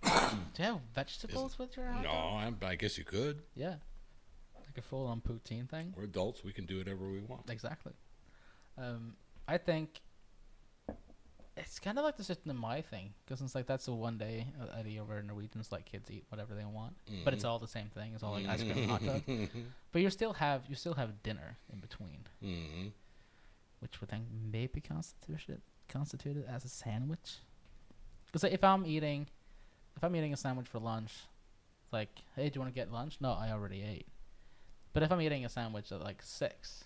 Do 0.04 0.10
you 0.58 0.64
have 0.64 0.78
vegetables 0.94 1.58
with 1.58 1.76
your 1.76 1.90
hot 1.90 2.04
No, 2.04 2.08
dog? 2.10 2.42
I'm, 2.44 2.56
I 2.62 2.76
guess 2.76 2.96
you 2.96 3.02
could. 3.02 3.42
Yeah, 3.56 3.74
like 4.54 4.78
a 4.78 4.82
full-on 4.82 5.22
poutine 5.22 5.68
thing. 5.68 5.92
We're 5.96 6.04
adults. 6.04 6.44
We 6.44 6.52
can 6.52 6.66
do 6.66 6.78
whatever 6.78 7.08
we 7.08 7.18
want. 7.18 7.50
Exactly. 7.50 7.94
Um, 8.80 9.14
I 9.48 9.58
think 9.58 10.00
it's 11.56 11.80
kind 11.80 11.98
of 11.98 12.04
like 12.04 12.16
the 12.16 12.22
system 12.22 12.56
my 12.56 12.80
thing 12.80 13.14
because 13.26 13.40
it's 13.40 13.56
like 13.56 13.66
that's 13.66 13.86
the 13.86 13.92
one 13.92 14.18
day 14.18 14.46
uh, 14.62 14.78
idea 14.78 15.02
where 15.02 15.20
Norwegians 15.20 15.72
like 15.72 15.84
kids 15.84 16.08
eat 16.12 16.22
whatever 16.28 16.54
they 16.54 16.64
want, 16.64 16.94
but 17.24 17.34
it's 17.34 17.42
Mhm. 17.42 17.48
all 17.48 17.58
the 17.58 17.66
same 17.66 17.88
thing. 17.88 18.12
It's 18.14 18.22
all 18.22 18.34
like 18.34 18.46
ice 18.46 18.62
cream 18.62 18.78
and 18.78 18.90
hot 18.90 19.04
dog. 19.04 19.22
But 19.90 20.02
you 20.02 20.10
still 20.10 20.34
have 20.34 20.62
you 20.68 20.76
still 20.76 20.94
have 20.94 21.24
dinner 21.24 21.56
in 21.72 21.80
between, 21.80 22.20
hmm 22.40 22.88
which 23.80 24.00
would 24.00 24.10
then 24.10 24.26
maybe 24.52 24.80
constituted 24.80 25.60
constituted 25.88 26.44
as 26.48 26.64
a 26.64 26.68
sandwich. 26.68 27.36
Because 28.26 28.44
if 28.44 28.62
I'm 28.62 28.84
eating, 28.84 29.26
if 29.96 30.04
I'm 30.04 30.14
eating 30.14 30.32
a 30.34 30.36
sandwich 30.36 30.66
for 30.68 30.78
lunch, 30.78 31.12
like, 31.92 32.10
hey, 32.36 32.48
do 32.48 32.56
you 32.56 32.60
want 32.60 32.72
to 32.74 32.78
get 32.78 32.92
lunch? 32.92 33.16
No, 33.20 33.32
I 33.32 33.50
already 33.50 33.82
ate. 33.82 34.06
But 34.92 35.02
if 35.02 35.10
I'm 35.10 35.20
eating 35.22 35.44
a 35.44 35.48
sandwich 35.48 35.90
at 35.92 36.00
like 36.02 36.20
six, 36.22 36.84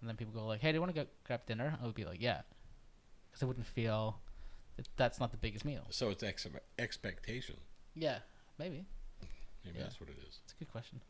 and 0.00 0.08
then 0.08 0.16
people 0.16 0.32
go 0.32 0.46
like, 0.46 0.60
hey, 0.60 0.72
do 0.72 0.76
you 0.76 0.80
want 0.80 0.94
to 0.94 1.00
go 1.02 1.06
grab 1.24 1.46
dinner? 1.46 1.78
I 1.80 1.86
would 1.86 1.94
be 1.94 2.04
like, 2.04 2.20
yeah, 2.20 2.40
because 3.30 3.42
I 3.42 3.46
wouldn't 3.46 3.66
feel 3.66 4.18
that 4.76 4.88
that's 4.96 5.20
not 5.20 5.30
the 5.30 5.36
biggest 5.36 5.64
meal. 5.64 5.86
So 5.90 6.08
it's 6.10 6.22
ex- 6.22 6.46
expectation. 6.78 7.56
Yeah, 7.94 8.18
maybe 8.58 8.86
Maybe 9.64 9.76
Yeah. 9.78 9.84
that's 9.84 10.00
what 10.00 10.08
it 10.08 10.16
is. 10.26 10.38
it's 10.42 10.52
a 10.54 10.56
good 10.56 10.72
question. 10.72 11.00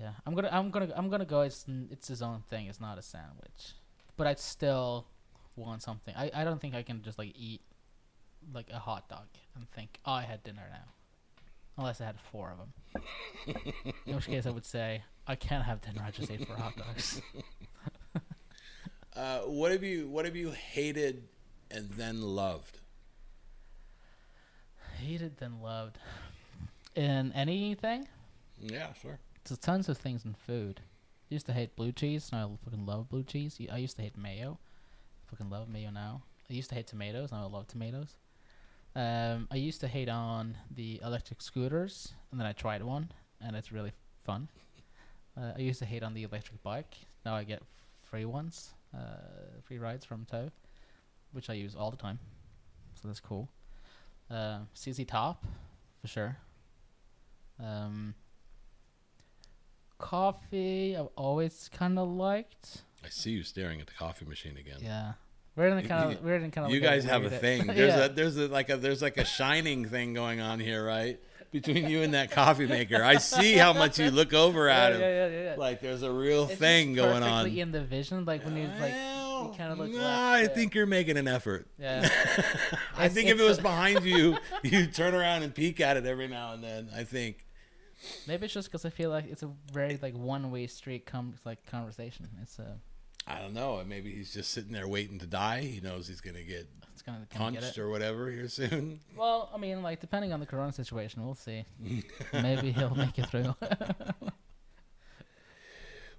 Yeah, 0.00 0.12
I'm 0.24 0.34
gonna, 0.34 0.48
I'm 0.50 0.70
gonna, 0.70 0.92
I'm 0.96 1.10
gonna 1.10 1.26
go. 1.26 1.42
It's 1.42 1.66
it's 1.90 2.08
his 2.08 2.22
own 2.22 2.42
thing. 2.48 2.66
It's 2.66 2.80
not 2.80 2.96
a 2.96 3.02
sandwich, 3.02 3.74
but 4.16 4.26
I'd 4.26 4.38
still 4.38 5.06
want 5.56 5.82
something. 5.82 6.14
I, 6.16 6.30
I 6.34 6.44
don't 6.44 6.60
think 6.60 6.74
I 6.74 6.82
can 6.82 7.02
just 7.02 7.18
like 7.18 7.32
eat 7.36 7.60
like 8.54 8.70
a 8.72 8.78
hot 8.78 9.08
dog 9.08 9.26
and 9.54 9.70
think, 9.70 10.00
oh, 10.06 10.12
I 10.12 10.22
had 10.22 10.42
dinner 10.42 10.62
now, 10.70 10.94
unless 11.76 12.00
I 12.00 12.06
had 12.06 12.18
four 12.18 12.52
of 12.52 12.58
them. 12.58 13.84
In 14.06 14.14
which 14.16 14.26
case, 14.26 14.46
I 14.46 14.50
would 14.50 14.64
say 14.64 15.02
I 15.26 15.34
can't 15.34 15.64
have 15.64 15.82
dinner. 15.82 16.02
I 16.06 16.10
just 16.10 16.30
ate 16.30 16.46
four 16.46 16.56
hot 16.56 16.76
dogs. 16.76 17.20
Uh, 19.16 19.40
what 19.40 19.72
have 19.72 19.82
you 19.82 20.08
What 20.08 20.24
have 20.24 20.36
you 20.36 20.52
hated 20.52 21.24
and 21.70 21.90
then 21.90 22.22
loved? 22.22 22.78
Hated 24.98 25.38
then 25.38 25.60
loved. 25.60 25.98
In 26.94 27.32
anything, 27.32 28.06
Yeah, 28.60 28.92
sure. 28.94 29.18
There's 29.44 29.58
tons 29.58 29.88
of 29.88 29.98
things 29.98 30.24
in 30.24 30.34
food. 30.34 30.80
I 31.30 31.34
used 31.34 31.46
to 31.46 31.52
hate 31.52 31.76
blue 31.76 31.92
cheese, 31.92 32.30
and 32.32 32.40
I 32.40 32.64
fucking 32.64 32.86
love 32.86 33.08
blue 33.08 33.22
cheese. 33.22 33.58
I 33.70 33.78
used 33.78 33.96
to 33.96 34.02
hate 34.02 34.16
mayo. 34.16 34.58
I 35.26 35.30
Fucking 35.30 35.50
love 35.50 35.68
mayo 35.68 35.90
now. 35.90 36.22
I 36.48 36.54
used 36.54 36.68
to 36.70 36.74
hate 36.74 36.86
tomatoes, 36.86 37.30
and 37.30 37.40
I 37.40 37.44
love 37.44 37.68
tomatoes. 37.68 38.16
Um, 38.96 39.46
I 39.50 39.56
used 39.56 39.80
to 39.82 39.88
hate 39.88 40.08
on 40.08 40.56
the 40.70 41.00
electric 41.04 41.40
scooters, 41.42 42.12
and 42.30 42.40
then 42.40 42.46
I 42.46 42.52
tried 42.52 42.82
one, 42.82 43.12
and 43.40 43.54
it's 43.56 43.72
really 43.72 43.92
fun. 44.24 44.48
Uh, 45.36 45.52
I 45.56 45.60
used 45.60 45.78
to 45.78 45.86
hate 45.86 46.02
on 46.02 46.12
the 46.12 46.24
electric 46.24 46.60
bike. 46.64 46.96
Now 47.24 47.36
I 47.36 47.44
get 47.44 47.62
free 48.02 48.24
ones, 48.24 48.74
uh, 48.92 49.60
free 49.62 49.78
rides 49.78 50.04
from 50.04 50.26
Tow, 50.26 50.50
which 51.32 51.48
I 51.48 51.54
use 51.54 51.76
all 51.76 51.90
the 51.92 51.96
time. 51.96 52.18
So 53.00 53.06
that's 53.06 53.20
cool. 53.20 53.48
Uh, 54.28 54.58
CZ 54.74 55.06
Top, 55.06 55.46
for 56.00 56.08
sure. 56.08 56.36
Um, 57.62 58.14
coffee, 60.00 60.96
I've 60.96 61.08
always 61.16 61.70
kind 61.72 61.98
of 61.98 62.08
liked. 62.08 62.82
I 63.04 63.08
see 63.08 63.30
you 63.30 63.42
staring 63.42 63.80
at 63.80 63.86
the 63.86 63.92
coffee 63.92 64.24
machine 64.24 64.56
again. 64.56 64.78
Yeah, 64.80 65.12
we're 65.56 65.68
in 65.68 65.76
the 65.76 65.88
kind 65.88 66.12
of 66.12 66.24
we're 66.24 66.36
in 66.36 66.42
the 66.42 66.48
kind 66.48 66.66
of. 66.66 66.72
You 66.72 66.80
guys 66.80 67.04
have 67.04 67.24
a 67.24 67.30
thing. 67.30 67.66
There's 67.66 67.94
yeah. 67.94 68.04
a 68.06 68.08
there's 68.08 68.36
a 68.36 68.48
like 68.48 68.70
a 68.70 68.76
there's 68.76 69.02
like 69.02 69.18
a 69.18 69.24
shining 69.24 69.84
thing 69.84 70.14
going 70.14 70.40
on 70.40 70.58
here, 70.60 70.84
right? 70.84 71.20
Between 71.52 71.88
you 71.88 72.02
and 72.02 72.14
that 72.14 72.30
coffee 72.30 72.66
maker. 72.66 73.02
I 73.02 73.16
see 73.16 73.54
how 73.54 73.72
much 73.72 73.98
you 73.98 74.12
look 74.12 74.32
over 74.32 74.68
at 74.68 74.92
him. 74.92 75.00
yeah, 75.00 75.26
yeah, 75.26 75.42
yeah. 75.42 75.54
Like 75.58 75.80
there's 75.80 76.04
a 76.04 76.10
real 76.10 76.44
It's 76.44 76.54
thing 76.54 76.94
going 76.94 77.24
on. 77.24 77.48
in 77.48 77.72
the 77.72 77.82
vision, 77.82 78.24
like 78.24 78.44
when 78.44 78.56
you 78.56 78.68
like. 78.80 78.92
Well, 78.92 79.54
kinda 79.56 79.74
look 79.74 79.90
no, 79.90 79.98
left, 79.98 80.08
I 80.08 80.46
think 80.48 80.74
you're 80.74 80.86
making 80.86 81.16
an 81.16 81.26
effort. 81.26 81.66
Yeah, 81.78 82.08
I 82.96 83.08
think 83.08 83.30
if 83.30 83.40
it 83.40 83.42
was 83.42 83.58
behind 83.58 84.04
you, 84.04 84.36
you 84.62 84.86
turn 84.86 85.14
around 85.14 85.42
and 85.42 85.54
peek 85.54 85.80
at 85.80 85.96
it 85.96 86.04
every 86.04 86.28
now 86.28 86.52
and 86.52 86.62
then. 86.62 86.88
I 86.94 87.04
think. 87.04 87.46
Maybe 88.26 88.44
it's 88.44 88.54
just 88.54 88.68
because 88.68 88.84
I 88.84 88.90
feel 88.90 89.10
like 89.10 89.26
it's 89.30 89.42
a 89.42 89.50
very 89.72 89.98
like 90.00 90.14
one 90.14 90.50
way 90.50 90.66
street 90.66 91.06
com- 91.06 91.34
like 91.44 91.64
conversation. 91.66 92.28
It's 92.42 92.58
a 92.58 92.78
I 93.26 93.40
don't 93.40 93.54
know. 93.54 93.82
Maybe 93.86 94.12
he's 94.12 94.32
just 94.32 94.50
sitting 94.50 94.72
there 94.72 94.88
waiting 94.88 95.18
to 95.18 95.26
die. 95.26 95.60
He 95.60 95.80
knows 95.80 96.08
he's 96.08 96.20
gonna 96.20 96.42
get 96.42 96.68
it's 96.92 97.02
gonna 97.02 97.26
get 97.30 97.30
punched 97.30 97.78
or 97.78 97.88
whatever 97.88 98.30
here 98.30 98.48
soon. 98.48 99.00
Well, 99.16 99.50
I 99.54 99.58
mean, 99.58 99.82
like 99.82 100.00
depending 100.00 100.32
on 100.32 100.40
the 100.40 100.46
corona 100.46 100.72
situation, 100.72 101.24
we'll 101.24 101.34
see. 101.34 101.64
maybe 102.32 102.72
he'll 102.72 102.94
make 102.94 103.18
it 103.18 103.26
through. 103.26 103.54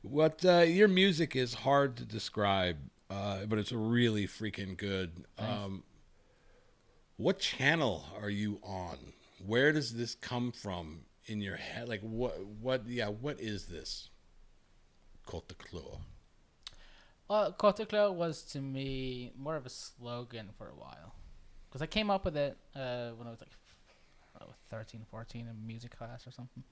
What 0.03 0.43
uh, 0.43 0.59
your 0.59 0.87
music 0.87 1.35
is 1.35 1.53
hard 1.53 1.95
to 1.97 2.05
describe, 2.05 2.77
uh, 3.09 3.45
but 3.45 3.59
it's 3.59 3.71
really 3.71 4.25
freaking 4.25 4.75
good. 4.75 5.25
Um, 5.37 5.83
what 7.17 7.37
channel 7.37 8.05
are 8.19 8.29
you 8.29 8.59
on? 8.63 8.97
Where 9.45 9.71
does 9.71 9.93
this 9.93 10.15
come 10.15 10.51
from 10.51 11.01
in 11.25 11.41
your 11.41 11.57
head? 11.57 11.87
Like 11.87 12.01
what? 12.01 12.45
What? 12.45 12.87
Yeah. 12.87 13.09
What 13.09 13.39
is 13.39 13.67
this? 13.67 14.09
Côte 15.27 15.47
de 15.47 15.55
Clore. 15.55 15.99
Well, 17.31 17.53
Kotuklo 17.53 18.13
was 18.13 18.41
to 18.51 18.59
me 18.59 19.31
more 19.37 19.55
of 19.55 19.65
a 19.65 19.69
slogan 19.69 20.49
for 20.57 20.67
a 20.67 20.75
while. 20.75 21.15
Because 21.69 21.81
I 21.81 21.85
came 21.85 22.09
up 22.09 22.25
with 22.25 22.35
it 22.35 22.57
uh, 22.75 23.11
when 23.11 23.25
I 23.25 23.31
was 23.31 23.39
like 23.39 23.51
I 24.35 24.43
know, 24.43 24.51
13, 24.69 25.05
14 25.09 25.47
in 25.47 25.65
music 25.65 25.97
class 25.97 26.27
or 26.27 26.31
something. 26.31 26.63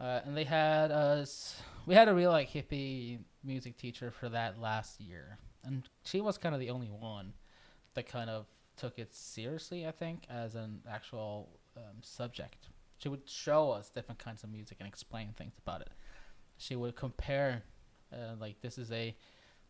Uh, 0.00 0.22
and 0.24 0.36
they 0.36 0.42
had 0.42 0.90
us, 0.90 1.62
we 1.86 1.94
had 1.94 2.08
a 2.08 2.14
real 2.14 2.32
like 2.32 2.50
hippie 2.50 3.20
music 3.44 3.76
teacher 3.76 4.10
for 4.10 4.28
that 4.30 4.60
last 4.60 5.00
year. 5.00 5.38
And 5.62 5.88
she 6.04 6.20
was 6.20 6.36
kind 6.36 6.52
of 6.52 6.60
the 6.60 6.70
only 6.70 6.88
one 6.88 7.34
that 7.94 8.08
kind 8.08 8.28
of 8.28 8.46
took 8.76 8.98
it 8.98 9.14
seriously, 9.14 9.86
I 9.86 9.92
think, 9.92 10.24
as 10.28 10.56
an 10.56 10.80
actual 10.90 11.60
um, 11.76 12.02
subject. 12.02 12.66
She 13.00 13.08
would 13.08 13.28
show 13.28 13.70
us 13.70 13.88
different 13.88 14.18
kinds 14.18 14.44
of 14.44 14.50
music 14.50 14.76
and 14.78 14.86
explain 14.88 15.32
things 15.36 15.54
about 15.58 15.80
it. 15.80 15.88
She 16.58 16.76
would 16.76 16.94
compare, 16.96 17.62
uh, 18.12 18.34
like, 18.38 18.60
this 18.60 18.76
is 18.76 18.92
a 18.92 19.16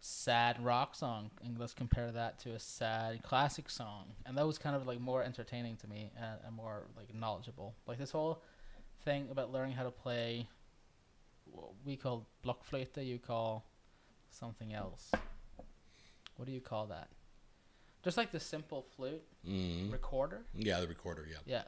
sad 0.00 0.62
rock 0.64 0.94
song 0.94 1.30
and 1.44 1.58
let's 1.58 1.74
compare 1.74 2.10
that 2.10 2.38
to 2.40 2.50
a 2.52 2.58
sad 2.58 3.22
classic 3.22 3.68
song 3.68 4.06
and 4.24 4.34
that 4.38 4.46
was 4.46 4.56
kind 4.56 4.74
of 4.74 4.86
like 4.86 4.98
more 4.98 5.22
entertaining 5.22 5.76
to 5.76 5.86
me 5.86 6.10
and, 6.16 6.38
and 6.46 6.56
more 6.56 6.86
like 6.96 7.14
knowledgeable 7.14 7.74
like 7.86 7.98
this 7.98 8.10
whole 8.10 8.42
thing 9.04 9.28
about 9.30 9.52
learning 9.52 9.74
how 9.74 9.82
to 9.82 9.90
play 9.90 10.48
what 11.52 11.68
we 11.84 11.96
call 11.96 12.26
blockflöte 12.42 13.04
you 13.06 13.18
call 13.18 13.62
something 14.30 14.72
else 14.72 15.10
what 16.36 16.46
do 16.46 16.52
you 16.52 16.62
call 16.62 16.86
that 16.86 17.08
just 18.02 18.16
like 18.16 18.32
the 18.32 18.40
simple 18.40 18.86
flute 18.96 19.22
Mm. 19.46 19.92
recorder 19.92 20.44
Yeah, 20.54 20.80
the 20.80 20.88
recorder. 20.88 21.26
Yeah. 21.30 21.36
yeah 21.44 21.62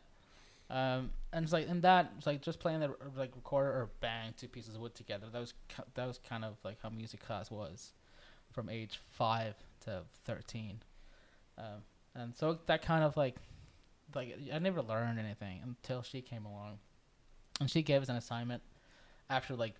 um, 0.72 1.10
and 1.34 1.44
it's 1.44 1.52
like 1.52 1.68
in 1.68 1.82
that 1.82 2.12
it's 2.16 2.26
like 2.26 2.40
just 2.40 2.58
playing 2.58 2.80
the 2.80 2.94
like 3.16 3.36
recorder 3.36 3.68
or 3.68 3.90
bang 4.00 4.32
two 4.36 4.48
pieces 4.48 4.74
of 4.74 4.80
wood 4.80 4.94
together 4.94 5.26
that 5.30 5.38
was 5.38 5.52
that 5.94 6.06
was 6.06 6.18
kind 6.18 6.44
of 6.44 6.56
like 6.64 6.78
how 6.82 6.88
music 6.88 7.20
class 7.20 7.50
was 7.50 7.92
from 8.52 8.68
age 8.68 9.00
five 9.10 9.54
to 9.84 10.02
thirteen, 10.24 10.82
um, 11.58 11.82
and 12.14 12.34
so 12.34 12.58
that 12.66 12.82
kind 12.82 13.04
of 13.04 13.16
like 13.16 13.36
like 14.14 14.36
I 14.52 14.58
never 14.58 14.82
learned 14.82 15.18
anything 15.18 15.60
until 15.62 16.02
she 16.02 16.22
came 16.22 16.44
along, 16.44 16.78
and 17.60 17.70
she 17.70 17.82
gave 17.82 18.02
us 18.02 18.08
an 18.08 18.16
assignment 18.16 18.62
after 19.28 19.54
like 19.54 19.74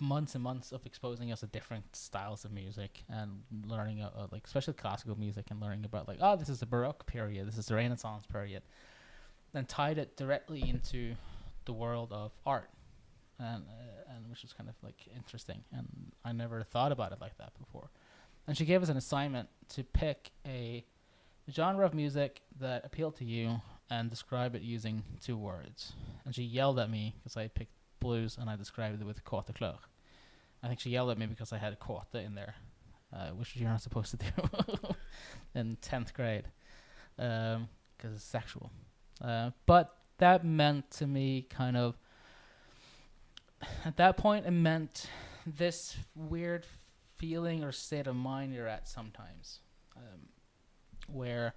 months 0.00 0.34
and 0.34 0.44
months 0.44 0.72
of 0.72 0.86
exposing 0.86 1.32
us 1.32 1.40
to 1.40 1.46
different 1.46 1.96
styles 1.96 2.44
of 2.44 2.52
music 2.52 3.02
and 3.08 3.42
learning 3.66 4.00
uh, 4.00 4.10
uh, 4.16 4.26
like 4.30 4.46
especially 4.46 4.74
classical 4.74 5.18
music 5.18 5.46
and 5.50 5.60
learning 5.60 5.84
about 5.84 6.06
like 6.06 6.18
oh 6.20 6.36
this 6.36 6.48
is 6.48 6.60
the 6.60 6.66
baroque 6.66 7.04
period 7.06 7.48
this 7.48 7.58
is 7.58 7.66
the 7.66 7.74
renaissance 7.74 8.24
period 8.24 8.62
and 9.54 9.68
tied 9.68 9.98
it 9.98 10.16
directly 10.16 10.68
into 10.68 11.14
the 11.64 11.72
world 11.72 12.12
of 12.12 12.32
art. 12.46 12.70
And 13.38 13.64
uh, 13.64 14.14
and 14.14 14.28
which 14.28 14.42
was 14.42 14.52
kind 14.52 14.68
of 14.68 14.74
like 14.82 15.08
interesting. 15.14 15.62
And 15.72 16.12
I 16.24 16.32
never 16.32 16.62
thought 16.62 16.92
about 16.92 17.12
it 17.12 17.20
like 17.20 17.38
that 17.38 17.52
before. 17.58 17.90
And 18.46 18.56
she 18.56 18.64
gave 18.64 18.82
us 18.82 18.88
an 18.88 18.96
assignment 18.96 19.48
to 19.70 19.84
pick 19.84 20.32
a 20.46 20.84
genre 21.50 21.84
of 21.84 21.94
music 21.94 22.42
that 22.58 22.84
appealed 22.84 23.16
to 23.16 23.24
you 23.24 23.60
and 23.90 24.10
describe 24.10 24.54
it 24.54 24.62
using 24.62 25.04
two 25.20 25.36
words. 25.36 25.92
And 26.24 26.34
she 26.34 26.42
yelled 26.42 26.78
at 26.78 26.90
me 26.90 27.14
because 27.18 27.36
I 27.36 27.48
picked 27.48 27.72
blues 28.00 28.36
and 28.40 28.48
I 28.48 28.56
described 28.56 29.00
it 29.00 29.04
with 29.04 29.18
a 29.18 29.22
quarter 29.22 29.52
cleur 29.52 29.78
I 30.62 30.66
think 30.68 30.80
she 30.80 30.90
yelled 30.90 31.10
at 31.10 31.18
me 31.18 31.26
because 31.26 31.52
I 31.52 31.58
had 31.58 31.72
a 31.72 31.76
quarter 31.76 32.18
in 32.18 32.34
there 32.34 32.54
uh, 33.12 33.28
which 33.30 33.56
you're 33.56 33.68
not 33.68 33.80
supposed 33.80 34.10
to 34.10 34.16
do 34.16 34.94
in 35.54 35.76
10th 35.82 36.12
grade 36.12 36.44
because 37.16 38.14
it's 38.14 38.24
sexual 38.24 38.70
uh, 39.22 39.50
but 39.66 39.96
that 40.18 40.44
meant 40.44 40.90
to 40.90 41.06
me 41.06 41.46
kind 41.48 41.76
of 41.76 41.96
at 43.84 43.96
that 43.96 44.16
point 44.16 44.46
it 44.46 44.50
meant 44.50 45.08
this 45.46 45.96
weird 46.14 46.66
feeling 47.16 47.64
or 47.64 47.72
state 47.72 48.06
of 48.06 48.14
mind 48.14 48.54
you're 48.54 48.68
at 48.68 48.88
sometimes 48.88 49.60
um, 49.96 50.28
where 51.08 51.54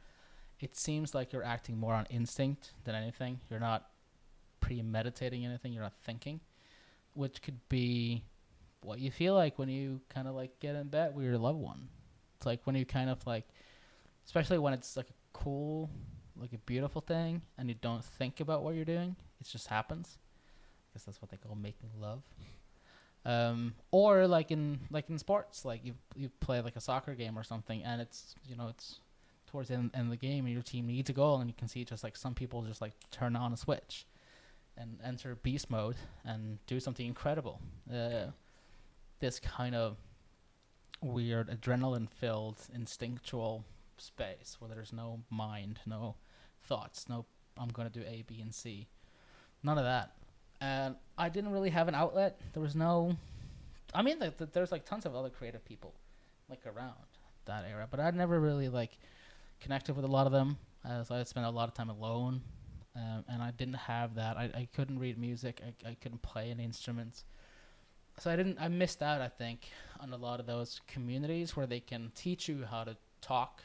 it 0.60 0.76
seems 0.76 1.15
like 1.15 1.34
you're 1.34 1.43
acting 1.43 1.78
more 1.78 1.93
on 1.93 2.06
instinct 2.12 2.74
than 2.84 2.93
anything. 2.93 3.39
You're 3.50 3.60
not 3.60 3.88
premeditating 4.60 5.43
anything. 5.43 5.74
You're 5.74 5.82
not 5.82 5.95
thinking 6.04 6.39
which 7.13 7.41
could 7.41 7.60
be 7.69 8.24
what 8.84 9.00
you 9.00 9.12
feel 9.12 9.36
like 9.36 9.60
when 9.60 9.69
you 9.69 10.02
kind 10.10 10.28
of 10.28 10.36
like 10.36 10.60
get 10.60 10.76
in 10.76 10.88
bed 10.88 11.15
with 11.15 11.26
your 11.26 11.38
loved 11.38 11.60
one. 11.60 11.89
It's 12.38 12.45
like 12.45 12.62
when 12.65 12.76
you 12.76 12.86
kind 12.86 13.10
of 13.10 13.26
like 13.28 13.47
especially 14.26 14.58
when 14.58 14.74
it's 14.74 14.97
like 14.97 15.10
a 15.10 15.13
cool 15.34 15.89
like 16.41 16.54
a 16.54 16.58
beautiful 16.58 17.01
thing 17.01 17.41
and 17.58 17.69
you 17.69 17.75
don't 17.82 18.04
think 18.04 18.39
about 18.39 18.63
what 18.63 18.75
you're 18.75 18.86
doing 18.86 19.15
it 19.39 19.47
just 19.47 19.67
happens. 19.67 20.17
I 20.19 20.93
guess 20.93 21.04
that's 21.04 21.21
what 21.21 21.32
they 21.32 21.38
call 21.38 21.56
making 21.56 21.89
love. 21.99 22.21
Um, 23.25 23.73
or 23.91 24.27
like 24.27 24.51
in 24.51 24.80
like 24.89 25.10
in 25.10 25.19
sports 25.19 25.63
like 25.63 25.86
you 25.86 25.93
you 26.15 26.30
play 26.39 26.60
like 26.62 26.75
a 26.75 26.82
soccer 26.82 27.13
game 27.13 27.38
or 27.38 27.43
something 27.43 27.84
and 27.84 28.01
it's 28.01 28.34
you 28.47 28.56
know 28.56 28.67
it's 28.67 28.99
towards 29.45 29.69
the 29.69 29.75
end, 29.75 29.91
end 29.93 30.06
of 30.06 30.10
the 30.10 30.17
game 30.17 30.45
and 30.45 30.54
your 30.54 30.63
team 30.63 30.88
needs 30.88 31.10
a 31.10 31.13
goal 31.13 31.39
and 31.39 31.47
you 31.47 31.54
can 31.56 31.67
see 31.67 31.84
just 31.86 32.04
like 32.04 32.17
some 32.17 32.34
people 32.34 32.63
just 32.63 32.82
like 32.82 32.93
turn 33.12 33.36
on 33.36 33.54
a 33.54 33.58
switch 33.58 34.06
and 34.75 34.97
enter 35.04 35.36
beast 35.36 35.69
mode 35.69 35.97
and 36.25 36.58
do 36.65 36.80
something 36.80 37.06
incredible. 37.06 37.60
Uh, 37.93 38.27
this 39.19 39.39
kind 39.39 39.75
of 39.75 39.97
weird 41.01 41.47
adrenaline 41.49 42.10
filled 42.10 42.58
instinctual 42.73 43.63
space 43.97 44.56
where 44.60 44.69
there's 44.69 44.91
no 44.91 45.19
mind 45.30 45.80
no 45.86 46.15
thoughts 46.63 47.08
no 47.10 47.26
i'm 47.58 47.69
to 47.69 47.89
do 47.89 48.02
a 48.08 48.24
b 48.28 48.39
and 48.41 48.54
c 48.54 48.88
none 49.63 49.78
of 49.78 49.84
that 49.84 50.13
and 50.62 50.95
I 51.17 51.30
didn't 51.30 51.52
really 51.52 51.71
have 51.71 51.88
an 51.88 51.95
outlet. 51.95 52.39
There 52.54 52.62
was 52.62 52.76
no, 52.76 53.17
I 53.93 54.04
mean, 54.04 54.19
like, 54.19 54.38
th- 54.38 54.52
there's 54.54 54.71
like 54.71 54.86
tons 54.86 55.06
of 55.06 55.15
other 55.15 55.30
creative 55.30 55.65
people, 55.65 55.95
like 56.50 56.62
around 56.65 56.93
that 57.45 57.65
era, 57.69 57.88
but 57.89 58.00
I'd 58.00 58.15
never 58.15 58.39
really 58.39 58.69
like 58.69 58.97
connected 59.60 59.95
with 59.95 60.06
a 60.06 60.08
lot 60.08 60.28
of 60.28 60.32
them. 60.32 60.58
Uh, 60.88 61.04
so 61.04 61.15
I 61.15 61.24
spent 61.24 61.47
a 61.47 61.50
lot 61.50 61.67
of 61.67 61.74
time 61.74 61.89
alone, 61.89 62.41
um, 62.95 63.26
and 63.28 63.41
I 63.41 63.52
didn't 63.52 63.76
have 63.76 64.15
that. 64.15 64.38
I, 64.38 64.43
I 64.56 64.67
couldn't 64.74 65.00
read 65.00 65.17
music. 65.17 65.62
I, 65.65 65.89
I 65.89 65.93
couldn't 65.95 66.21
play 66.21 66.52
any 66.52 66.63
instruments. 66.63 67.26
So 68.19 68.30
I 68.30 68.36
didn't. 68.36 68.58
I 68.60 68.67
missed 68.67 69.02
out. 69.02 69.19
I 69.21 69.30
think 69.30 69.69
on 70.00 70.13
a 70.13 70.17
lot 70.17 70.39
of 70.39 70.45
those 70.45 70.82
communities 70.88 71.56
where 71.56 71.65
they 71.65 71.80
can 71.80 72.12
teach 72.13 72.47
you 72.47 72.65
how 72.69 72.84
to 72.84 72.97
talk 73.21 73.63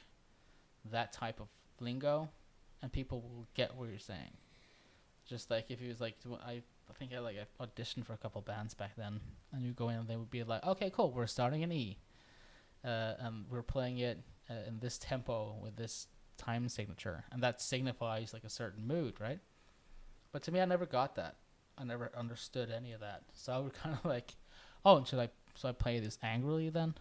that 0.90 1.12
type 1.12 1.40
of 1.40 1.48
lingo, 1.80 2.28
and 2.86 2.92
people 2.92 3.20
will 3.20 3.48
get 3.54 3.74
what 3.74 3.88
you're 3.88 3.98
saying. 3.98 4.30
Just 5.24 5.50
like 5.50 5.72
if 5.72 5.80
he 5.80 5.88
was 5.88 6.00
like, 6.00 6.14
I 6.46 6.62
I 6.88 6.92
think 6.96 7.12
I 7.12 7.18
like 7.18 7.34
I 7.36 7.64
auditioned 7.64 8.06
for 8.06 8.12
a 8.12 8.16
couple 8.16 8.40
bands 8.42 8.74
back 8.74 8.92
then, 8.96 9.18
and 9.52 9.64
you 9.64 9.72
go 9.72 9.88
in 9.88 9.96
and 9.96 10.08
they 10.08 10.14
would 10.14 10.30
be 10.30 10.44
like, 10.44 10.64
okay, 10.64 10.88
cool, 10.88 11.10
we're 11.10 11.26
starting 11.26 11.62
in 11.62 11.72
E, 11.72 11.98
uh, 12.84 13.14
and 13.18 13.46
we're 13.50 13.64
playing 13.64 13.98
it 13.98 14.20
uh, 14.48 14.68
in 14.68 14.78
this 14.78 14.98
tempo 14.98 15.56
with 15.60 15.74
this 15.74 16.06
time 16.36 16.68
signature, 16.68 17.24
and 17.32 17.42
that 17.42 17.60
signifies 17.60 18.32
like 18.32 18.44
a 18.44 18.48
certain 18.48 18.86
mood, 18.86 19.20
right? 19.20 19.40
But 20.30 20.44
to 20.44 20.52
me, 20.52 20.60
I 20.60 20.64
never 20.64 20.86
got 20.86 21.16
that. 21.16 21.34
I 21.76 21.82
never 21.82 22.12
understood 22.16 22.70
any 22.70 22.92
of 22.92 23.00
that. 23.00 23.22
So 23.32 23.52
I 23.52 23.58
would 23.58 23.74
kind 23.82 23.96
of 23.96 24.04
like, 24.04 24.36
oh, 24.84 25.02
should 25.02 25.18
I? 25.18 25.30
So 25.56 25.68
I 25.68 25.72
play 25.72 25.98
this 25.98 26.18
angrily 26.22 26.70
then? 26.70 26.94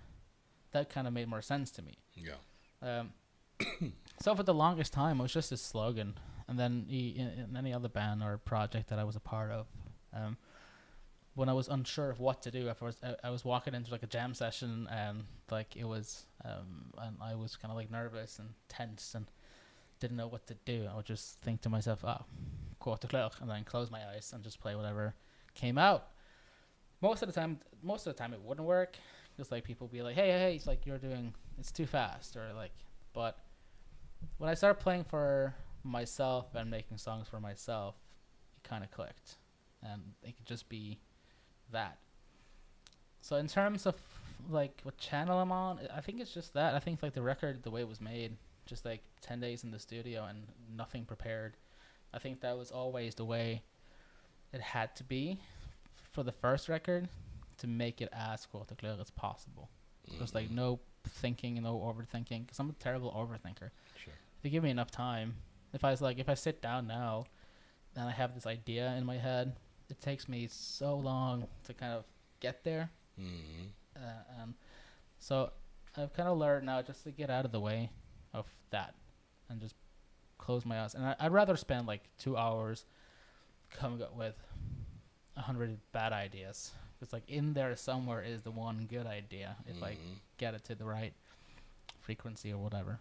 That 0.72 0.90
kind 0.90 1.06
of 1.06 1.14
made 1.14 1.28
more 1.28 1.44
sense 1.44 1.70
to 1.72 1.84
me. 1.84 2.00
Yeah. 2.16 2.40
Um, 2.82 3.12
so 4.22 4.36
for 4.36 4.44
the 4.44 4.54
longest 4.54 4.94
time, 4.94 5.20
it 5.20 5.24
was 5.24 5.34
just 5.34 5.52
a 5.52 5.58
slogan, 5.58 6.16
and 6.48 6.60
then 6.60 6.86
he, 6.88 7.10
in, 7.10 7.28
in 7.28 7.58
any 7.58 7.74
other 7.74 7.90
band 7.90 8.24
or 8.24 8.38
project 8.38 8.90
that 8.90 9.00
I 9.00 9.04
was 9.04 9.16
a 9.16 9.20
part 9.20 9.52
of, 9.52 9.68
um, 10.14 10.38
when 11.36 11.50
I 11.50 11.54
was 11.54 11.68
unsure 11.68 12.10
of 12.10 12.20
what 12.20 12.42
to 12.44 12.52
do, 12.52 12.70
I 12.70 12.86
was 12.86 12.98
I, 13.04 13.28
I 13.28 13.30
was 13.30 13.44
walking 13.44 13.74
into 13.76 13.92
like 13.92 14.04
a 14.04 14.08
jam 14.08 14.34
session 14.34 14.88
and 14.90 15.26
like 15.52 15.76
it 15.76 15.86
was, 15.86 16.26
um, 16.44 16.94
and 16.98 17.18
I 17.22 17.36
was 17.36 17.58
kind 17.58 17.72
of 17.72 17.78
like 17.78 17.92
nervous 17.92 18.40
and 18.40 18.50
tense 18.70 19.14
and 19.14 19.26
didn't 20.00 20.18
know 20.18 20.28
what 20.28 20.48
to 20.48 20.56
do. 20.66 20.88
I 20.92 20.96
would 20.96 21.06
just 21.06 21.42
think 21.42 21.62
to 21.62 21.70
myself, 21.70 22.04
oh, 22.06 22.24
quarter 22.80 23.08
clock, 23.08 23.36
and 23.42 23.50
then 23.50 23.64
close 23.64 23.92
my 23.92 24.02
eyes 24.14 24.32
and 24.34 24.44
just 24.44 24.60
play 24.60 24.76
whatever 24.76 25.14
came 25.54 25.78
out. 25.78 26.08
Most 27.02 27.22
of 27.22 27.28
the 27.28 27.34
time, 27.34 27.60
most 27.84 28.08
of 28.08 28.16
the 28.16 28.18
time 28.18 28.34
it 28.34 28.42
wouldn't 28.42 28.68
work. 28.68 28.98
Just 29.38 29.52
like 29.52 29.66
people 29.66 29.88
would 29.88 29.94
be 29.94 30.02
like, 30.02 30.16
hey, 30.16 30.32
hey, 30.32 30.40
hey, 30.40 30.56
it's 30.56 30.66
like 30.66 30.86
you're 30.86 30.98
doing, 30.98 31.34
it's 31.60 31.72
too 31.72 31.86
fast, 31.86 32.38
or 32.38 32.54
like, 32.56 32.72
but 33.14 33.38
when 34.38 34.50
I 34.50 34.54
started 34.54 34.82
playing 34.82 35.06
for 35.06 35.56
myself 35.84 36.56
and 36.56 36.70
making 36.70 36.98
songs 36.98 37.28
for 37.28 37.40
myself, 37.40 37.96
it 38.58 38.68
kind 38.68 38.84
of 38.84 38.92
clicked, 38.92 39.38
and 39.84 40.02
it 40.24 40.36
could 40.38 40.46
just 40.46 40.70
be 40.70 41.00
that. 41.72 41.98
So 43.22 43.38
in 43.38 43.48
terms 43.48 43.86
of 43.86 43.96
like 44.50 44.82
what 44.84 44.98
channel 44.98 45.40
I'm 45.40 45.52
on, 45.52 45.80
I 45.96 46.02
think 46.02 46.20
it's 46.20 46.34
just 46.34 46.54
that. 46.54 46.76
I 46.76 46.80
think 46.80 47.02
like 47.02 47.14
the 47.14 47.22
record, 47.22 47.64
the 47.64 47.72
way 47.72 47.82
it 47.82 47.88
was 47.88 48.02
made, 48.02 48.38
just 48.66 48.86
like 48.86 49.02
ten 49.22 49.40
days 49.40 49.64
in 49.64 49.72
the 49.72 49.80
studio 49.80 50.26
and 50.26 50.48
nothing 50.76 51.06
prepared. 51.06 51.58
I 52.14 52.20
think 52.20 52.42
that 52.42 52.58
was 52.58 52.72
always 52.72 53.16
the 53.16 53.26
way 53.26 53.64
it 54.54 54.62
had 54.62 54.96
to 54.98 55.04
be 55.04 55.40
for 56.12 56.24
the 56.24 56.32
first 56.32 56.70
record 56.70 57.10
to 57.58 57.68
make 57.68 58.02
it 58.02 58.10
as 58.14 58.46
quarter 58.46 58.76
clear 58.76 58.96
as 59.00 59.10
possible. 59.12 59.70
Just 60.20 60.36
like 60.36 60.50
mm. 60.50 60.56
no 60.56 60.80
thinking, 61.06 61.62
no 61.62 61.76
overthinking. 61.76 62.42
Because 62.46 62.60
I'm 62.60 62.70
a 62.70 62.74
terrible 62.74 63.12
overthinker. 63.12 63.70
Sure. 64.04 64.14
If 64.40 64.44
you 64.44 64.50
give 64.52 64.64
me 64.64 64.70
enough 64.70 64.92
time, 64.92 65.36
if 65.74 65.84
I 65.84 65.92
was 65.92 66.02
like, 66.02 66.20
if 66.20 66.30
I 66.30 66.34
sit 66.34 66.62
down 66.62 66.88
now, 66.88 67.26
and 67.96 68.08
I 68.08 68.12
have 68.12 68.36
this 68.36 68.46
idea 68.46 68.94
in 68.98 69.06
my 69.06 69.18
head, 69.18 69.56
it 69.90 70.02
takes 70.02 70.28
me 70.28 70.48
so 70.50 70.96
long 70.98 71.48
to 71.64 71.74
kind 71.74 71.94
of 71.94 72.04
get 72.40 72.64
there. 72.64 72.90
hmm 73.18 73.68
Uh, 73.96 74.42
and 74.42 74.54
so 75.20 75.52
I've 75.96 76.12
kind 76.14 76.28
of 76.28 76.38
learned 76.38 76.66
now 76.66 76.82
just 76.82 77.04
to 77.06 77.12
get 77.12 77.30
out 77.30 77.46
of 77.46 77.52
the 77.52 77.60
way 77.62 77.92
of 78.34 78.46
that 78.72 78.96
and 79.50 79.62
just 79.62 79.76
close 80.38 80.66
my 80.66 80.82
eyes. 80.82 80.94
And 80.96 81.06
I, 81.06 81.16
I'd 81.20 81.32
rather 81.32 81.56
spend 81.56 81.88
like 81.88 82.04
two 82.18 82.36
hours 82.36 82.86
coming 83.72 84.02
up 84.02 84.16
with 84.16 84.36
a 85.38 85.42
hundred 85.42 85.78
bad 85.94 86.12
ideas. 86.12 86.72
It's 87.06 87.14
like 87.14 87.30
in 87.30 87.54
there 87.54 87.76
somewhere 87.76 88.24
is 88.24 88.42
the 88.42 88.50
one 88.50 88.88
good 88.90 89.06
idea 89.06 89.58
if 89.68 89.84
I 89.84 89.92
Mhm. 89.92 90.18
get 90.40 90.56
it 90.56 90.64
to 90.64 90.74
the 90.74 90.86
right 90.86 91.14
frequency 92.00 92.52
or 92.52 92.58
whatever. 92.58 93.00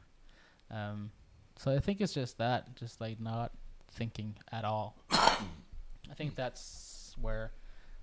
Um, 0.71 1.11
so 1.57 1.75
I 1.75 1.79
think 1.79 2.03
it's 2.03 2.13
just 2.13 2.37
that, 2.37 2.77
just 2.77 3.01
like 3.01 3.19
not 3.19 3.53
thinking 3.93 4.37
at 4.53 4.67
all. 4.67 4.95
I 5.11 6.15
think 6.15 6.35
that's 6.35 7.17
where 7.19 7.53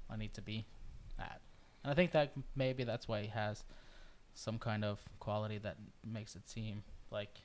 I 0.09 0.15
need 0.17 0.33
to 0.33 0.41
be 0.41 0.65
at, 1.19 1.39
and 1.83 1.91
I 1.91 1.93
think 1.93 2.13
that 2.13 2.33
maybe 2.55 2.83
that's 2.83 3.07
why 3.07 3.21
he 3.21 3.27
has 3.27 3.63
some 4.33 4.57
kind 4.57 4.83
of 4.83 4.99
quality 5.19 5.59
that 5.59 5.77
makes 6.03 6.35
it 6.35 6.49
seem 6.49 6.81
like 7.11 7.41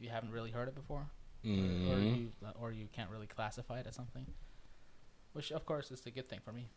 you 0.00 0.08
haven't 0.08 0.32
really 0.32 0.50
heard 0.50 0.66
it 0.66 0.74
before, 0.74 1.08
or, 1.44 1.94
or 1.94 1.98
Mhm. 2.00 2.16
you 2.16 2.32
or 2.58 2.72
you 2.72 2.88
can't 2.88 3.08
really 3.10 3.28
classify 3.28 3.78
it 3.78 3.86
as 3.86 3.94
something. 3.94 4.26
Which 5.32 5.52
of 5.52 5.64
course 5.64 5.92
is 5.92 6.04
a 6.06 6.10
good 6.10 6.28
thing 6.28 6.40
for 6.40 6.52
me. 6.52 6.70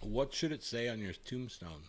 What 0.00 0.32
should 0.32 0.52
it 0.52 0.62
say 0.62 0.88
on 0.88 1.00
your 1.00 1.12
tombstone? 1.12 1.82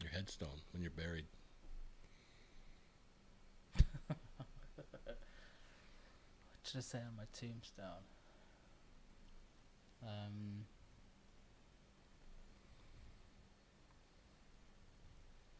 Your 0.00 0.10
headstone 0.10 0.60
when 0.72 0.82
you're 0.82 0.90
buried. 0.90 1.26
What 3.74 4.16
should 6.64 6.78
I 6.78 6.82
say 6.82 6.98
on 6.98 7.16
my 7.16 7.24
tombstone? 7.38 8.04
Um, 10.02 10.64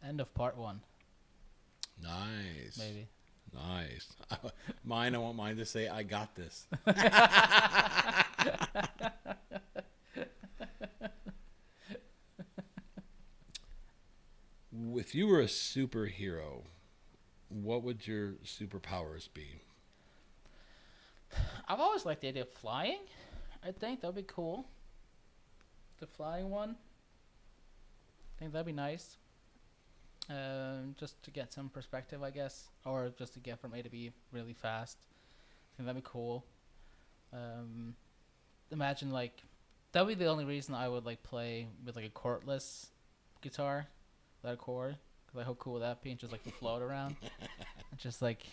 end 0.06 0.20
of 0.20 0.32
part 0.34 0.56
one, 0.56 0.80
Nice. 2.00 2.78
maybe. 2.78 3.08
Nice. 3.52 4.08
mine, 4.84 5.14
I 5.14 5.18
want 5.18 5.36
mine 5.36 5.56
to 5.56 5.64
say, 5.64 5.88
I 5.88 6.02
got 6.02 6.34
this. 6.36 6.66
if 14.98 15.14
you 15.14 15.28
were 15.28 15.40
a 15.40 15.46
superhero, 15.46 16.64
what 17.48 17.82
would 17.82 18.06
your 18.06 18.32
superpowers 18.44 19.28
be? 19.32 19.62
I've 21.68 21.80
always 21.80 22.04
liked 22.04 22.22
the 22.22 22.28
idea 22.28 22.42
of 22.42 22.48
flying. 22.48 22.98
I 23.64 23.70
think 23.70 24.00
that'd 24.00 24.16
be 24.16 24.24
cool. 24.26 24.66
The 26.00 26.06
flying 26.06 26.50
one. 26.50 26.70
I 26.70 28.38
think 28.38 28.52
that'd 28.52 28.66
be 28.66 28.72
nice. 28.72 29.16
Um, 30.28 30.94
just 30.98 31.22
to 31.22 31.30
get 31.30 31.52
some 31.52 31.68
perspective, 31.68 32.22
I 32.22 32.30
guess, 32.30 32.68
or 32.84 33.10
just 33.16 33.34
to 33.34 33.40
get 33.40 33.60
from 33.60 33.74
A 33.74 33.82
to 33.82 33.88
B 33.88 34.10
really 34.32 34.52
fast. 34.52 34.98
I 35.00 35.76
think 35.76 35.86
that'd 35.86 36.02
be 36.02 36.08
cool. 36.08 36.44
Um, 37.32 37.94
imagine 38.70 39.10
like 39.10 39.42
that 39.92 40.04
would 40.04 40.18
be 40.18 40.24
the 40.24 40.30
only 40.30 40.44
reason 40.44 40.74
I 40.74 40.88
would 40.88 41.06
like 41.06 41.22
play 41.22 41.68
with 41.84 41.96
like 41.96 42.04
a 42.04 42.10
cordless 42.10 42.88
guitar, 43.40 43.86
cord. 44.56 44.96
Cause 45.26 45.36
like 45.36 45.46
how 45.46 45.54
cool 45.54 45.74
would 45.74 45.82
that 45.82 46.02
be? 46.02 46.10
And 46.10 46.18
just 46.18 46.32
like 46.32 46.42
float 46.42 46.82
around, 46.82 47.16
and 47.90 47.98
just 47.98 48.22
like 48.22 48.46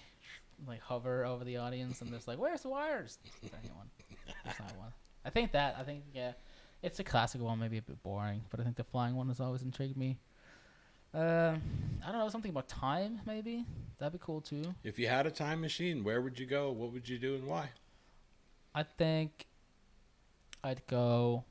like 0.67 0.81
hover 0.81 1.25
over 1.25 1.43
the 1.43 1.57
audience 1.57 2.01
and 2.01 2.11
just 2.11 2.27
like, 2.27 2.37
where's 2.37 2.61
the 2.61 2.69
wires? 2.69 3.17
Is 3.43 3.49
there 3.49 3.59
anyone? 3.63 3.87
There's 4.43 4.59
not 4.59 4.77
one. 4.77 4.91
I 5.23 5.29
think 5.29 5.51
that 5.53 5.75
I 5.79 5.83
think 5.83 6.03
yeah, 6.13 6.33
it's 6.81 6.99
a 6.99 7.03
classic 7.03 7.41
one, 7.41 7.59
maybe 7.59 7.77
a 7.77 7.81
bit 7.81 8.01
boring, 8.03 8.41
but 8.49 8.59
I 8.59 8.63
think 8.63 8.75
the 8.75 8.83
flying 8.83 9.15
one 9.15 9.27
has 9.27 9.39
always 9.39 9.61
intrigued 9.61 9.97
me. 9.97 10.17
Um, 11.13 11.61
I 12.05 12.11
don't 12.11 12.19
know 12.19 12.29
something 12.29 12.51
about 12.51 12.67
time, 12.67 13.21
maybe 13.25 13.65
that'd 13.99 14.13
be 14.13 14.19
cool 14.21 14.41
too. 14.41 14.75
If 14.83 14.99
you 14.99 15.07
had 15.07 15.25
a 15.25 15.31
time 15.31 15.61
machine, 15.61 16.03
where 16.03 16.21
would 16.21 16.39
you 16.39 16.45
go? 16.45 16.71
What 16.71 16.91
would 16.91 17.07
you 17.07 17.17
do 17.17 17.35
and 17.35 17.45
why? 17.45 17.69
I 18.73 18.83
think 18.83 19.47
I'd 20.63 20.85
go 20.87 21.45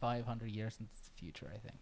500 0.00 0.50
years 0.50 0.76
into 0.78 0.92
the 0.92 1.20
future. 1.20 1.50
I 1.52 1.58
think. 1.58 1.78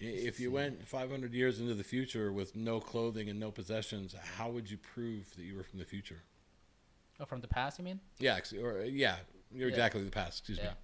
I- 0.00 0.04
If 0.04 0.40
you 0.40 0.50
went 0.50 0.86
500 0.86 1.32
years 1.34 1.60
into 1.60 1.74
the 1.74 1.84
future 1.84 2.32
with 2.32 2.56
no 2.56 2.80
clothing 2.80 3.28
and 3.28 3.38
no 3.38 3.50
possessions, 3.50 4.14
how 4.36 4.50
would 4.50 4.70
you 4.70 4.78
prove 4.78 5.34
that 5.36 5.42
you 5.42 5.56
were 5.56 5.62
from 5.62 5.78
the 5.78 5.84
future? 5.84 6.22
Oh, 7.18 7.26
from 7.26 7.40
the 7.42 7.48
past, 7.48 7.78
you 7.78 7.84
mean? 7.84 8.00
Yeah, 8.18 8.36
ex- 8.36 8.52
or 8.54 8.82
yeah, 8.84 9.16
you're 9.52 9.68
Yeah. 9.68 9.74
exactly 9.74 10.02
the 10.02 10.10
past. 10.10 10.38
Excuse 10.38 10.58
Yeah. 10.58 10.70
me. 10.70 10.76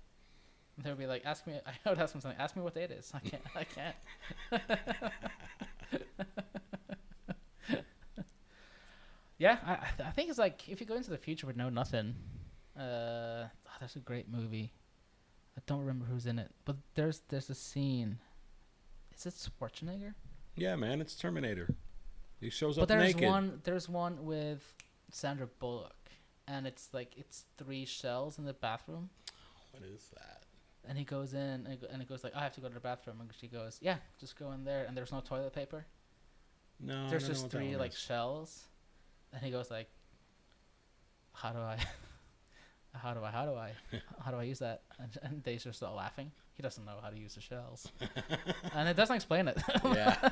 And 0.76 0.84
They 0.84 0.90
would 0.90 0.98
be 0.98 1.06
like, 1.06 1.24
ask 1.24 1.46
me. 1.46 1.54
I 1.84 1.88
would 1.88 1.98
ask 1.98 2.12
them 2.12 2.20
something. 2.20 2.38
Ask 2.38 2.54
me 2.56 2.62
what 2.62 2.74
day 2.74 2.84
it 2.84 2.90
is. 2.90 3.10
I 3.14 3.20
can't. 3.20 3.42
I 3.54 3.64
can't. 3.64 3.96
yeah, 9.38 9.58
I, 9.64 9.72
I- 9.72 10.08
I 10.08 10.10
think 10.10 10.30
it's 10.30 10.38
like 10.38 10.68
if 10.68 10.80
you 10.80 10.86
go 10.86 10.94
into 10.96 11.10
the 11.10 11.18
future 11.18 11.46
with 11.46 11.56
no 11.56 11.68
nothing. 11.68 12.14
Uh, 12.78 13.46
oh, 13.48 13.70
that's 13.80 13.96
a 13.96 14.00
great 14.00 14.28
movie. 14.30 14.72
I 15.56 15.62
don't 15.66 15.80
remember 15.80 16.04
who's 16.04 16.26
in 16.26 16.38
it, 16.38 16.50
but 16.66 16.76
there's 16.94 17.22
there's 17.28 17.48
a 17.50 17.54
scene. 17.54 18.18
Is 19.16 19.26
it 19.26 19.34
Schwarzenegger? 19.60 20.14
Yeah, 20.56 20.76
man, 20.76 21.00
it's 21.00 21.14
Terminator. 21.14 21.74
He 22.40 22.50
shows 22.50 22.76
But 22.76 22.82
up 22.82 22.88
there's 22.88 23.14
naked. 23.14 23.28
one. 23.28 23.60
There's 23.64 23.88
one 23.88 24.24
with 24.24 24.74
Sandra 25.10 25.46
Bullock. 25.46 25.92
and 26.48 26.66
it's 26.66 26.94
like 26.94 27.12
it's 27.16 27.44
three 27.58 27.84
shells 27.84 28.38
in 28.38 28.44
the 28.44 28.52
bathroom. 28.52 29.10
What 29.72 29.82
is 29.82 30.08
that? 30.14 30.42
And 30.88 30.96
he 30.96 31.02
goes 31.04 31.34
in, 31.34 31.40
and 31.40 31.66
it, 31.68 31.80
go- 31.80 31.88
and 31.90 32.00
it 32.00 32.08
goes 32.08 32.22
like, 32.22 32.34
"I 32.36 32.42
have 32.44 32.52
to 32.54 32.60
go 32.60 32.68
to 32.68 32.74
the 32.74 32.78
bathroom," 32.80 33.20
and 33.20 33.28
she 33.40 33.48
goes, 33.48 33.78
"Yeah, 33.82 33.96
just 34.20 34.38
go 34.38 34.52
in 34.52 34.62
there." 34.64 34.84
And 34.84 34.96
there's 34.96 35.10
no 35.12 35.20
toilet 35.20 35.52
paper. 35.52 35.84
No, 36.78 37.08
there's 37.10 37.26
just 37.26 37.50
three 37.50 37.74
like 37.76 37.92
is. 37.92 37.98
shells, 37.98 38.62
and 39.32 39.42
he 39.42 39.50
goes 39.50 39.70
like, 39.70 39.88
"How 41.32 41.50
do 41.52 41.58
I, 41.58 41.78
how 43.06 43.14
do 43.14 43.24
I, 43.24 43.30
how 43.30 43.44
do 43.46 43.54
I, 43.54 43.72
how 44.24 44.30
do 44.30 44.36
I 44.38 44.42
use 44.44 44.58
that?" 44.60 44.82
And, 44.98 45.16
and 45.22 45.42
they 45.44 45.56
just 45.56 45.78
start 45.78 45.94
laughing. 45.94 46.32
He 46.54 46.62
doesn't 46.62 46.84
know 46.84 46.96
how 47.02 47.10
to 47.10 47.18
use 47.18 47.34
the 47.34 47.40
shells, 47.40 47.90
and 48.74 48.88
it 48.88 48.96
doesn't 48.96 49.16
explain 49.16 49.48
it. 49.48 49.58
yeah. 49.84 50.30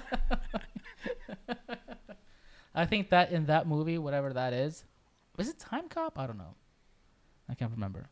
I 2.75 2.87
think 2.87 3.11
that 3.11 3.31
in 3.31 3.47
that 3.47 3.67
movie, 3.69 3.99
whatever 3.99 4.33
that 4.33 4.53
is, 4.53 4.85
was 5.37 5.49
it 5.49 5.59
Time 5.59 5.89
Cop? 5.89 6.19
I 6.19 6.27
don't 6.27 6.39
know. 6.39 6.55
I 7.49 7.55
can't 7.55 7.71
remember. 7.71 8.09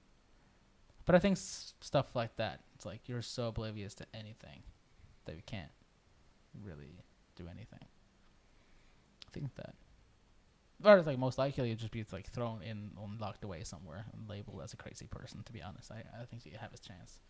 But 1.05 1.17
I 1.17 1.19
think 1.19 1.37
s- 1.37 1.75
stuff 1.81 2.15
like 2.15 2.37
that, 2.37 2.61
it's 2.77 2.87
like 2.87 3.09
you're 3.09 3.23
so 3.23 3.49
oblivious 3.49 3.95
to 3.95 4.07
anything 4.15 4.63
that 5.25 5.35
you 5.35 5.43
can't 5.47 5.71
really 6.63 7.03
do 7.35 7.45
anything. 7.49 7.81
I 9.27 9.31
think 9.33 9.55
that. 9.57 9.75
Or 10.85 11.03
like 11.03 11.19
most 11.19 11.39
likely 11.39 11.69
it'd 11.71 11.79
just 11.79 11.93
be 11.93 12.05
like 12.13 12.29
thrown 12.29 12.63
in 12.63 12.91
and 13.01 13.21
locked 13.21 13.45
away 13.45 13.63
somewhere 13.65 14.07
and 14.13 14.29
labeled 14.29 14.61
as 14.65 14.73
a 14.73 14.77
crazy 14.77 15.07
person. 15.07 15.43
To 15.45 15.53
be 15.53 15.63
honest, 15.63 15.91
I 15.93 16.03
I 16.21 16.25
think 16.25 16.45
you 16.47 16.53
have 16.61 16.73
a 16.75 16.79
chance. 16.79 17.21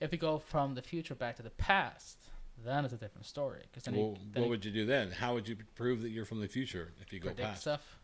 If 0.00 0.12
you 0.12 0.18
go 0.18 0.38
from 0.38 0.74
the 0.74 0.82
future 0.82 1.14
back 1.14 1.36
to 1.36 1.42
the 1.42 1.50
past, 1.50 2.18
then 2.64 2.84
it's 2.84 2.92
a 2.92 2.96
different 2.96 3.24
story. 3.26 3.62
Because 3.70 3.84
then, 3.84 3.94
Well, 3.94 4.16
you, 4.20 4.30
what 4.34 4.42
you 4.44 4.48
would 4.50 4.64
you 4.64 4.70
do 4.72 4.84
then? 4.86 5.10
How 5.12 5.32
would 5.34 5.48
you 5.48 5.56
prove 5.74 6.02
that 6.02 6.10
you're 6.10 6.24
from 6.24 6.40
the 6.40 6.48
future 6.48 6.92
if 7.00 7.12
you 7.12 7.20
go 7.20 7.30
past? 7.30 7.62
stuff. 7.62 7.98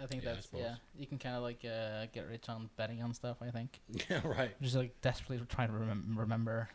I 0.00 0.06
think 0.06 0.22
Yeah, 0.22 0.34
that's 0.34 0.44
suppose. 0.46 0.60
yeah. 0.62 0.74
You 0.96 1.06
can 1.06 1.18
kind 1.18 1.34
of 1.34 1.42
like 1.42 1.64
uh, 1.64 2.06
get 2.12 2.28
rich 2.28 2.48
on 2.48 2.68
betting 2.76 3.02
on 3.02 3.14
stuff. 3.14 3.38
I 3.40 3.50
think 3.50 3.80
Yeah, 4.10 4.20
right. 4.24 4.50
just 4.62 4.76
like 4.76 5.00
desperately 5.00 5.44
trying 5.48 5.68
to 5.68 5.74
remem- 5.74 6.16
remember, 6.16 6.68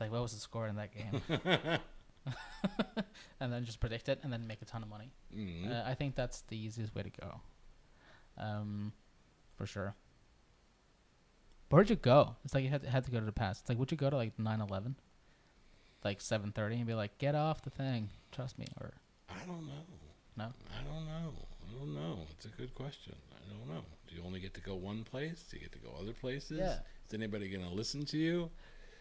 like 0.00 0.10
what 0.12 0.20
was 0.22 0.34
the 0.34 0.40
score 0.40 0.66
in 0.66 0.76
that 0.76 0.90
game, 0.92 1.22
and 3.40 3.52
then 3.52 3.64
just 3.64 3.80
predict 3.80 4.08
it 4.08 4.20
and 4.22 4.32
then 4.32 4.46
make 4.46 4.62
a 4.62 4.64
ton 4.64 4.82
of 4.82 4.88
money. 4.88 5.10
Mhm. 5.34 5.70
Uh, 5.70 5.82
I 5.88 5.94
think 5.94 6.14
that's 6.14 6.42
the 6.42 6.56
easiest 6.56 6.94
way 6.94 7.02
to 7.02 7.10
go. 7.10 7.40
Um, 8.36 8.92
for 9.56 9.66
sure. 9.66 9.94
Where'd 11.70 11.90
you 11.90 11.96
go? 11.96 12.36
It's 12.44 12.54
like 12.54 12.64
you 12.64 12.70
had 12.70 12.82
to, 12.82 12.90
had 12.90 13.04
to 13.04 13.10
go 13.10 13.18
to 13.20 13.26
the 13.26 13.32
past. 13.32 13.62
It's 13.62 13.68
like 13.68 13.78
would 13.78 13.90
you 13.90 13.96
go 13.96 14.10
to 14.10 14.16
like 14.16 14.36
9-11? 14.36 14.94
like 16.04 16.20
seven 16.20 16.52
thirty, 16.52 16.76
and 16.76 16.86
be 16.86 16.94
like, 16.94 17.18
"Get 17.18 17.34
off 17.34 17.60
the 17.62 17.70
thing, 17.70 18.08
trust 18.30 18.56
me," 18.56 18.66
or 18.80 18.92
I 19.28 19.44
don't 19.44 19.66
know. 19.66 19.82
No? 20.36 20.44
I 20.44 20.82
don't 20.84 21.04
know. 21.06 21.32
I 21.68 21.78
don't 21.78 21.92
know. 21.94 22.20
It's 22.30 22.44
a 22.46 22.50
good 22.50 22.72
question. 22.76 23.14
I 23.34 23.52
don't 23.52 23.68
know. 23.68 23.82
Do 24.06 24.14
you 24.14 24.22
only 24.24 24.38
get 24.38 24.54
to 24.54 24.60
go 24.60 24.76
one 24.76 25.02
place? 25.02 25.44
Do 25.50 25.56
you 25.56 25.62
get 25.64 25.72
to 25.72 25.78
go 25.80 25.90
other 26.00 26.12
places? 26.12 26.58
Yeah. 26.60 26.78
Is 27.06 27.14
anybody 27.14 27.48
going 27.50 27.68
to 27.68 27.74
listen 27.74 28.04
to 28.06 28.16
you? 28.16 28.48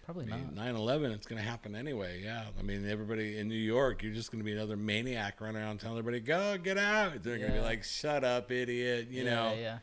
Probably 0.07 0.31
I 0.31 0.37
mean, 0.37 0.51
not. 0.55 0.65
9/11, 0.65 1.11
it's 1.13 1.27
going 1.27 1.41
to 1.41 1.47
happen 1.47 1.75
anyway. 1.75 2.21
Yeah. 2.23 2.45
I 2.57 2.61
mean, 2.63 2.89
everybody 2.89 3.37
in 3.37 3.49
New 3.49 3.55
York, 3.55 4.01
you're 4.03 4.13
just 4.13 4.31
going 4.31 4.39
to 4.39 4.45
be 4.45 4.53
another 4.53 4.77
maniac 4.77 5.41
running 5.41 5.61
around 5.61 5.81
telling 5.81 5.97
everybody, 5.99 6.21
"Go, 6.21 6.57
get 6.57 6.77
out." 6.77 7.21
They're 7.23 7.37
going 7.37 7.51
to 7.51 7.57
be 7.57 7.63
like, 7.63 7.83
"Shut 7.83 8.23
up, 8.23 8.49
idiot," 8.49 9.09
you 9.11 9.25
yeah, 9.25 9.35
know. 9.35 9.53
yeah. 9.59 9.77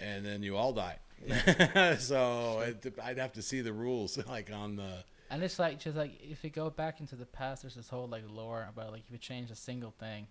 And 0.00 0.24
then 0.24 0.42
you 0.42 0.56
all 0.56 0.72
die. 0.72 0.98
so 1.98 2.60
it, 2.60 2.98
I'd 3.02 3.18
have 3.18 3.32
to 3.34 3.42
see 3.42 3.60
the 3.60 3.72
rules 3.72 4.18
like 4.28 4.50
on 4.52 4.76
the 4.76 5.04
And 5.30 5.42
it's 5.42 5.58
like 5.58 5.80
just 5.80 5.96
like 5.96 6.18
if 6.22 6.42
you 6.42 6.50
go 6.50 6.70
back 6.70 7.00
into 7.00 7.14
the 7.16 7.26
past, 7.26 7.62
there's 7.62 7.74
this 7.74 7.88
whole 7.90 8.06
like 8.08 8.22
lore 8.30 8.66
about 8.68 8.90
like 8.92 9.02
if 9.06 9.10
you 9.12 9.18
change 9.18 9.50
a 9.50 9.54
single 9.54 9.92
thing, 9.98 10.26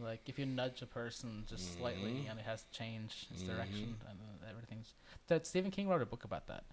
like 0.00 0.20
if 0.26 0.36
you 0.38 0.46
nudge 0.46 0.82
a 0.82 0.86
person 0.86 1.44
just 1.48 1.76
slightly 1.78 2.10
Mhm. 2.12 2.30
and 2.30 2.38
it 2.40 2.44
has 2.44 2.62
to 2.64 2.70
change 2.72 3.26
its 3.32 3.42
Mhm. 3.44 3.46
direction 3.56 3.96
and 4.08 4.18
everything's. 4.50 4.94
That 5.28 5.46
Stephen 5.46 5.70
King 5.70 5.88
wrote 5.88 6.02
a 6.02 6.06
book 6.06 6.24
about 6.24 6.46
that. 6.48 6.64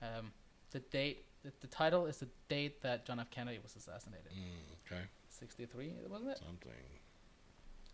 Um, 0.00 0.32
the 0.72 0.80
date, 0.80 1.24
the, 1.44 1.52
the 1.60 1.66
title 1.66 2.06
is 2.06 2.18
the 2.18 2.28
date 2.48 2.82
that 2.82 3.06
John 3.06 3.20
F. 3.20 3.30
Kennedy 3.30 3.58
was 3.62 3.74
assassinated, 3.76 4.32
mm, 4.32 4.92
okay 4.92 5.02
sixty 5.28 5.66
three, 5.66 5.92
wasn't 6.08 6.30
it? 6.30 6.38
something. 6.38 6.72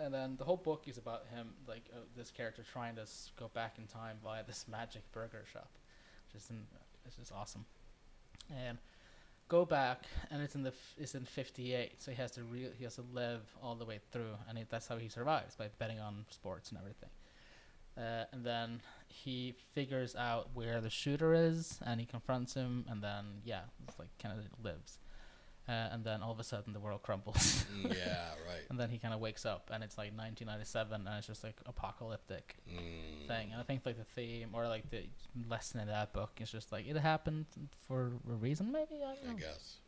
And 0.00 0.14
then 0.14 0.36
the 0.36 0.44
whole 0.44 0.56
book 0.56 0.84
is 0.86 0.96
about 0.96 1.24
him, 1.34 1.48
like 1.66 1.82
uh, 1.92 1.98
this 2.16 2.30
character 2.30 2.62
trying 2.62 2.94
to 2.96 3.02
s- 3.02 3.32
go 3.38 3.50
back 3.52 3.78
in 3.78 3.86
time 3.88 4.18
via 4.22 4.44
this 4.44 4.66
magic 4.70 5.02
burger 5.12 5.44
shop, 5.52 5.68
which 6.32 6.40
is 6.40 6.50
in, 6.50 6.58
it's 7.04 7.16
just 7.16 7.32
awesome. 7.32 7.64
And 8.48 8.78
go 9.48 9.64
back, 9.64 10.04
and 10.30 10.40
it's 10.40 10.54
in 10.54 10.62
the 10.62 10.70
f- 10.70 10.94
it's 10.98 11.14
in 11.16 11.24
'58, 11.24 12.00
so 12.00 12.12
he 12.12 12.16
has 12.16 12.30
to 12.32 12.44
re- 12.44 12.70
he 12.78 12.84
has 12.84 12.94
to 12.94 13.04
live 13.12 13.40
all 13.60 13.74
the 13.74 13.84
way 13.84 13.98
through, 14.12 14.36
and 14.48 14.56
it, 14.56 14.68
that's 14.70 14.86
how 14.86 14.98
he 14.98 15.08
survives 15.08 15.56
by 15.56 15.68
betting 15.80 15.98
on 15.98 16.24
sports 16.30 16.70
and 16.70 16.78
everything. 16.78 17.10
Uh, 17.98 18.24
and 18.32 18.44
then 18.44 18.80
he 19.08 19.54
figures 19.74 20.14
out 20.14 20.50
where 20.54 20.80
the 20.80 20.90
shooter 20.90 21.34
is, 21.34 21.80
and 21.84 21.98
he 22.00 22.06
confronts 22.06 22.54
him, 22.54 22.84
and 22.88 23.02
then 23.02 23.24
yeah, 23.44 23.62
it's 23.88 23.98
like 23.98 24.08
Kennedy 24.18 24.46
lives. 24.62 24.98
Uh, 25.68 25.72
and 25.92 26.02
then 26.04 26.22
all 26.22 26.32
of 26.32 26.38
a 26.40 26.44
sudden 26.44 26.72
the 26.72 26.80
world 26.80 27.02
crumbles. 27.06 27.64
Mm, 27.76 27.88
yeah, 27.94 28.28
right. 28.48 28.62
And 28.70 28.78
then 28.78 28.88
he 28.88 28.98
kind 28.98 29.12
of 29.12 29.20
wakes 29.20 29.44
up, 29.44 29.70
and 29.72 29.82
it's 29.82 29.98
like 29.98 30.12
1997, 30.16 31.06
and 31.06 31.18
it's 31.18 31.26
just 31.26 31.42
like 31.44 31.56
apocalyptic 31.66 32.56
Mm. 32.70 33.26
thing. 33.26 33.50
And 33.52 33.60
I 33.60 33.64
think 33.64 33.84
like 33.84 33.98
the 33.98 34.04
theme 34.04 34.50
or 34.52 34.68
like 34.68 34.88
the 34.90 35.02
lesson 35.48 35.80
in 35.80 35.88
that 35.88 36.12
book 36.12 36.38
is 36.40 36.50
just 36.52 36.70
like 36.70 36.86
it 36.86 36.96
happened 36.96 37.46
for 37.86 38.12
a 38.30 38.34
reason, 38.34 38.70
maybe. 38.70 39.02
I 39.04 39.14
don't 39.26 39.36
I 39.36 39.38
guess. 39.40 39.78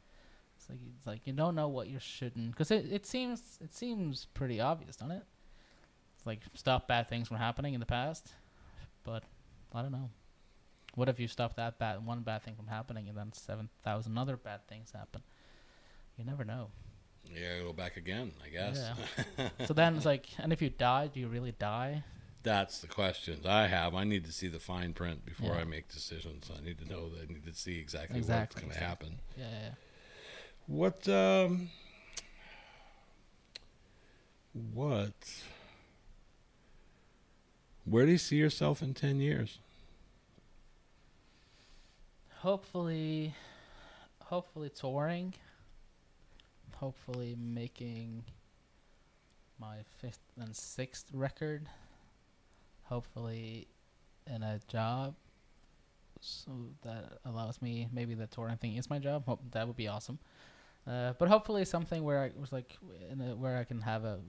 It's 0.57 0.69
like 0.69 0.79
it's 0.99 1.07
like 1.07 1.27
you 1.27 1.33
don't 1.33 1.55
know 1.55 1.69
what 1.69 1.87
you 1.89 1.99
shouldn't, 2.01 2.51
because 2.51 2.71
it, 2.73 2.87
it 2.93 3.07
seems 3.07 3.59
it 3.63 3.73
seems 3.73 4.27
pretty 4.35 4.61
obvious, 4.61 4.97
doesn't 4.97 5.13
it? 5.17 5.23
Like 6.25 6.41
stop 6.55 6.87
bad 6.89 7.09
things 7.09 7.29
from 7.29 7.39
happening 7.39 7.75
in 7.75 7.81
the 7.81 7.87
past, 7.87 8.33
but 9.05 9.23
I 9.75 9.83
don't 9.83 9.93
know. 9.93 10.11
What 10.95 11.09
if 11.09 11.21
you 11.21 11.29
stop 11.29 11.55
that 11.57 11.79
bad 11.79 12.05
one 12.05 12.21
bad 12.21 12.43
thing 12.43 12.55
from 12.57 12.67
happening, 12.67 13.09
and 13.09 13.17
then 13.17 13.33
seven 13.33 13.69
thousand 13.85 14.19
other 14.19 14.37
bad 14.37 14.67
things 14.69 14.93
happen? 14.93 15.23
You 16.19 16.25
never 16.25 16.45
know. 16.45 16.71
Yeah, 17.33 17.61
go 17.63 17.73
back 17.73 17.97
again, 17.97 18.33
I 18.45 18.49
guess. 18.49 18.91
Yeah. 19.39 19.49
so 19.67 19.73
then 19.75 19.95
it's 19.97 20.05
like, 20.07 20.27
and 20.39 20.53
if 20.53 20.61
you 20.63 20.71
die, 20.71 21.07
do 21.07 21.21
you 21.21 21.29
really 21.29 21.53
die? 21.53 22.03
That's 22.43 22.81
the 22.81 22.87
questions 22.89 23.45
I 23.47 23.67
have. 23.67 23.95
I 23.95 24.05
need 24.05 24.25
to 24.25 24.33
see 24.33 24.49
the 24.49 24.59
fine 24.59 24.95
print 24.95 25.25
before 25.27 25.55
Yeah. 25.55 25.61
I 25.61 25.65
make 25.65 25.89
decisions. 25.89 26.51
I 26.55 26.65
need 26.65 26.79
to 26.79 26.87
know 26.89 27.11
that 27.11 27.29
I 27.29 27.33
need 27.33 27.45
to 27.47 27.55
see 27.55 27.79
exactly, 27.79 28.19
Exactly, 28.19 28.63
what's 28.63 28.73
going 28.73 28.73
to 28.73 28.75
exactly. 28.75 29.09
happen. 29.09 29.21
Yeah, 29.37 29.51
yeah, 29.51 29.69
yeah. 29.69 29.75
What 30.67 31.09
um 31.09 31.69
what 34.73 35.13
where 37.85 38.07
do 38.07 38.13
you 38.13 38.19
see 38.19 38.37
yourself 38.37 38.83
in 38.83 38.95
10 38.95 39.21
years? 39.21 39.59
Hopefully, 42.39 43.35
hopefully 44.21 44.71
touring. 44.71 45.35
Hopefully 46.77 47.37
making 47.39 48.25
my 49.61 49.77
fifth 49.99 50.21
and 50.41 50.57
sixth 50.57 51.07
record. 51.13 51.69
Hopefully, 52.85 53.69
in 54.27 54.43
a 54.43 54.59
job, 54.69 55.15
so 56.21 56.51
that 56.83 57.19
allows 57.25 57.61
me 57.63 57.89
maybe 57.93 58.15
the 58.15 58.27
touring 58.27 58.57
thing 58.57 58.77
is 58.77 58.91
my 58.91 58.99
job. 58.99 59.27
Hope 59.27 59.41
that 59.53 59.67
would 59.67 59.77
be 59.77 59.89
awesome. 59.89 60.19
Uh, 60.87 61.13
but 61.19 61.29
hopefully 61.29 61.65
something 61.65 62.03
where 62.03 62.21
I 62.21 62.31
was 62.39 62.53
like 62.53 62.77
a, 63.11 63.35
where 63.35 63.59
I 63.59 63.65
can 63.65 63.83
have 63.83 64.05
a 64.05 64.21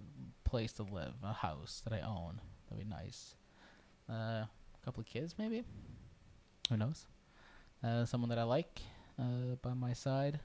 place 0.43 0.73
to 0.73 0.83
live, 0.83 1.13
a 1.23 1.33
house 1.33 1.81
that 1.85 1.93
I 1.93 2.01
own. 2.01 2.41
That'd 2.69 2.87
be 2.87 2.89
nice. 2.89 3.35
Uh, 4.11 4.43
a 4.45 4.49
couple 4.85 4.99
of 5.01 5.07
kids 5.07 5.35
maybe. 5.37 5.63
Who 6.69 6.77
knows? 6.77 7.05
uh, 7.83 8.05
someone 8.05 8.29
that 8.29 8.37
I 8.37 8.43
like 8.43 8.81
uh, 9.19 9.55
by 9.61 9.73
my 9.73 9.93
side. 9.93 10.39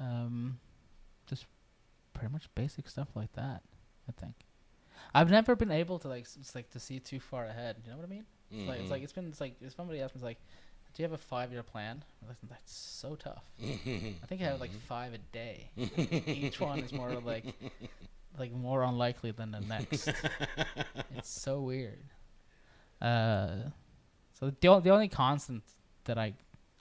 Um, 0.00 0.58
just 1.26 1.46
pretty 2.12 2.32
much 2.32 2.48
basic 2.54 2.88
stuff 2.88 3.08
like 3.14 3.32
that. 3.34 3.62
I 4.08 4.12
think. 4.20 4.34
I've 5.14 5.30
never 5.30 5.54
been 5.56 5.70
able 5.70 5.98
to 6.00 6.08
like 6.08 6.24
s- 6.24 6.52
like 6.54 6.70
to 6.70 6.80
see 6.80 6.98
too 6.98 7.20
far 7.20 7.46
ahead. 7.46 7.76
You 7.84 7.90
know 7.92 7.96
what 7.96 8.06
I 8.06 8.08
mean? 8.10 8.24
It's 8.50 8.68
like 8.68 8.80
it's 8.80 8.90
like 8.90 9.02
it's 9.02 9.12
been 9.12 9.28
it's 9.28 9.40
like 9.40 9.54
if 9.62 9.74
somebody 9.74 10.00
asked 10.00 10.14
me 10.16 10.22
like, 10.22 10.38
do 10.92 11.02
you 11.02 11.04
have 11.04 11.12
a 11.12 11.18
five 11.22 11.50
year 11.52 11.62
plan? 11.62 12.04
I'm 12.22 12.28
like, 12.28 12.36
that's 12.48 12.72
so 12.74 13.14
tough. 13.16 13.44
I 13.62 14.26
think 14.26 14.42
I 14.42 14.44
have 14.44 14.60
like 14.60 14.72
five 14.88 15.14
a 15.14 15.18
day. 15.32 15.70
Each 16.26 16.60
one 16.60 16.80
is 16.80 16.92
more 16.92 17.10
like 17.24 17.46
like 18.38 18.52
more 18.52 18.82
unlikely 18.82 19.30
than 19.30 19.50
the 19.52 19.60
next. 19.60 20.08
it's 21.16 21.30
so 21.30 21.60
weird. 21.62 22.04
Uh, 23.04 23.70
so 24.32 24.50
the 24.60 24.80
the 24.80 24.90
only 24.90 25.08
constant 25.08 25.62
that 26.04 26.18
I 26.18 26.34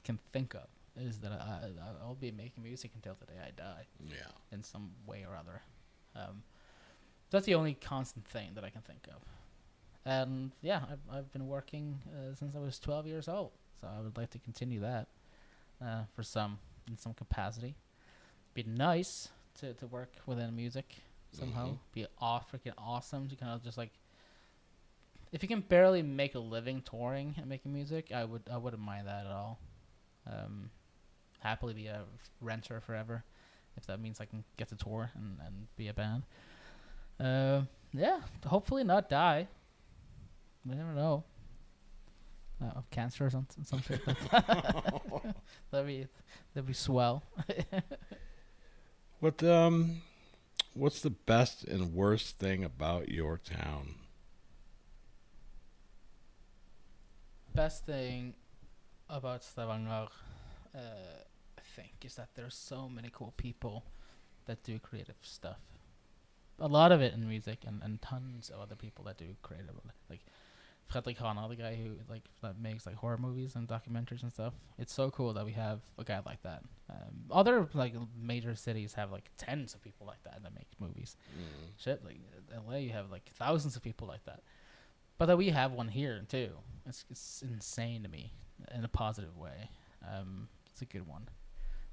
can 0.03 0.19
think 0.31 0.53
of 0.53 0.67
is 0.95 1.19
that 1.19 1.31
I, 1.31 1.35
I 1.35 1.69
I'll 2.01 2.15
be 2.15 2.31
making 2.31 2.63
music 2.63 2.91
until 2.95 3.15
the 3.19 3.25
day 3.25 3.39
I 3.45 3.51
die 3.51 3.85
yeah. 4.07 4.31
in 4.51 4.63
some 4.63 4.91
way 5.05 5.25
or 5.27 5.35
other. 5.35 5.61
Um, 6.15 6.43
that's 7.29 7.45
the 7.45 7.55
only 7.55 7.73
constant 7.73 8.27
thing 8.27 8.51
that 8.55 8.63
I 8.63 8.69
can 8.69 8.81
think 8.81 9.07
of. 9.07 9.21
And 10.05 10.51
yeah, 10.61 10.81
I've 10.91 11.17
I've 11.17 11.33
been 11.33 11.47
working 11.47 11.99
uh, 12.07 12.35
since 12.35 12.55
I 12.55 12.59
was 12.59 12.79
12 12.79 13.07
years 13.07 13.27
old, 13.27 13.51
so 13.79 13.87
I 13.87 14.01
would 14.01 14.17
like 14.17 14.29
to 14.31 14.39
continue 14.39 14.79
that 14.81 15.07
uh, 15.83 16.03
for 16.15 16.23
some 16.23 16.59
in 16.87 16.97
some 16.97 17.13
capacity. 17.13 17.75
Be 18.53 18.63
nice 18.63 19.29
to, 19.59 19.73
to 19.73 19.87
work 19.87 20.11
within 20.25 20.55
music 20.55 20.95
somehow. 21.31 21.67
Mhm. 21.67 21.77
Be 21.93 22.05
aw 22.19 22.39
freaking 22.39 22.73
awesome 22.77 23.27
to 23.29 23.35
kind 23.35 23.51
of 23.53 23.63
just 23.63 23.77
like. 23.77 23.91
If 25.33 25.41
you 25.41 25.49
can 25.49 25.61
barely 25.61 26.01
make 26.01 26.35
a 26.35 26.39
living 26.39 26.81
touring 26.81 27.35
and 27.37 27.47
making 27.47 27.73
music, 27.73 28.11
I 28.13 28.23
would 28.23 28.43
I 28.49 28.57
wouldn't 28.57 28.81
mind 28.81 29.07
that 29.07 29.25
at 29.25 29.31
all. 29.31 29.59
Um, 30.25 30.69
happily 31.39 31.73
be 31.73 31.87
a 31.87 32.03
renter 32.39 32.79
forever, 32.79 33.25
if 33.75 33.85
that 33.87 33.99
means 33.99 34.21
I 34.21 34.25
can 34.25 34.45
get 34.55 34.69
to 34.69 34.75
tour 34.75 35.11
and, 35.15 35.37
and 35.45 35.67
be 35.75 35.89
a 35.89 35.93
band. 35.93 36.23
Uh, 37.19 37.63
yeah, 37.91 38.21
hopefully 38.45 38.83
not 38.83 39.09
die. 39.09 39.47
We 40.65 40.75
never 40.75 40.93
know. 40.93 41.25
Uh, 42.61 42.77
of 42.77 42.89
cancer 42.91 43.25
or 43.25 43.29
something, 43.29 43.65
some 43.65 43.81
shit. 43.81 44.05
that. 44.05 45.01
that'd 45.71 45.87
be 45.87 46.07
that'd 46.53 46.67
be 46.67 46.73
swell. 46.73 47.23
What 49.23 49.41
um, 49.41 50.01
what's 50.73 50.99
the 50.99 51.09
best 51.09 51.63
and 51.63 51.93
worst 51.93 52.39
thing 52.39 52.65
about 52.65 53.07
your 53.07 53.37
town? 53.37 53.95
Best 57.55 57.85
thing 57.85 58.33
about 59.09 59.43
Stavanger, 59.43 60.07
uh, 60.75 60.79
I 61.57 61.61
think, 61.75 61.93
is 62.03 62.15
that 62.15 62.29
there's 62.33 62.55
so 62.55 62.89
many 62.89 63.09
cool 63.13 63.33
people 63.37 63.83
that 64.45 64.63
do 64.63 64.79
creative 64.79 65.17
stuff. 65.21 65.59
A 66.59 66.67
lot 66.67 66.91
of 66.91 67.01
it 67.01 67.13
in 67.13 67.27
music, 67.27 67.59
and, 67.65 67.81
and 67.83 68.01
tons 68.01 68.49
of 68.49 68.59
other 68.59 68.75
people 68.75 69.05
that 69.05 69.17
do 69.17 69.35
creative, 69.43 69.75
like 70.09 70.21
Fredrik 70.91 71.17
Hana, 71.17 71.47
the 71.47 71.55
guy 71.55 71.75
who 71.75 71.91
like 72.09 72.23
that 72.41 72.59
makes 72.59 72.85
like 72.85 72.95
horror 72.95 73.17
movies 73.17 73.55
and 73.55 73.67
documentaries 73.67 74.23
and 74.23 74.33
stuff. 74.33 74.53
It's 74.77 74.93
so 74.93 75.11
cool 75.11 75.33
that 75.33 75.45
we 75.45 75.51
have 75.51 75.81
a 75.97 76.03
guy 76.03 76.21
like 76.25 76.41
that. 76.43 76.63
Um, 76.89 77.25
other 77.31 77.67
like 77.73 77.93
major 78.19 78.55
cities 78.55 78.93
have 78.93 79.11
like 79.11 79.29
tens 79.37 79.73
of 79.73 79.81
people 79.81 80.07
like 80.07 80.23
that 80.23 80.41
that 80.43 80.53
make 80.55 80.67
movies. 80.79 81.15
Shit, 81.77 82.03
like 82.03 82.19
LA, 82.67 82.77
you 82.77 82.91
have 82.91 83.11
like 83.11 83.29
thousands 83.37 83.75
of 83.75 83.83
people 83.83 84.07
like 84.07 84.23
that. 84.25 84.41
But 85.23 85.27
that 85.27 85.37
we 85.37 85.51
have 85.51 85.71
one 85.71 85.87
here 85.87 86.21
too. 86.27 86.49
It's, 86.85 87.05
it's 87.09 87.45
insane 87.49 88.03
to 88.03 88.09
me 88.09 88.33
in 88.75 88.83
a 88.83 88.89
positive 88.89 89.37
way. 89.37 89.69
Um, 90.05 90.49
it's 90.69 90.81
a 90.81 90.85
good 90.85 91.07
one. 91.07 91.29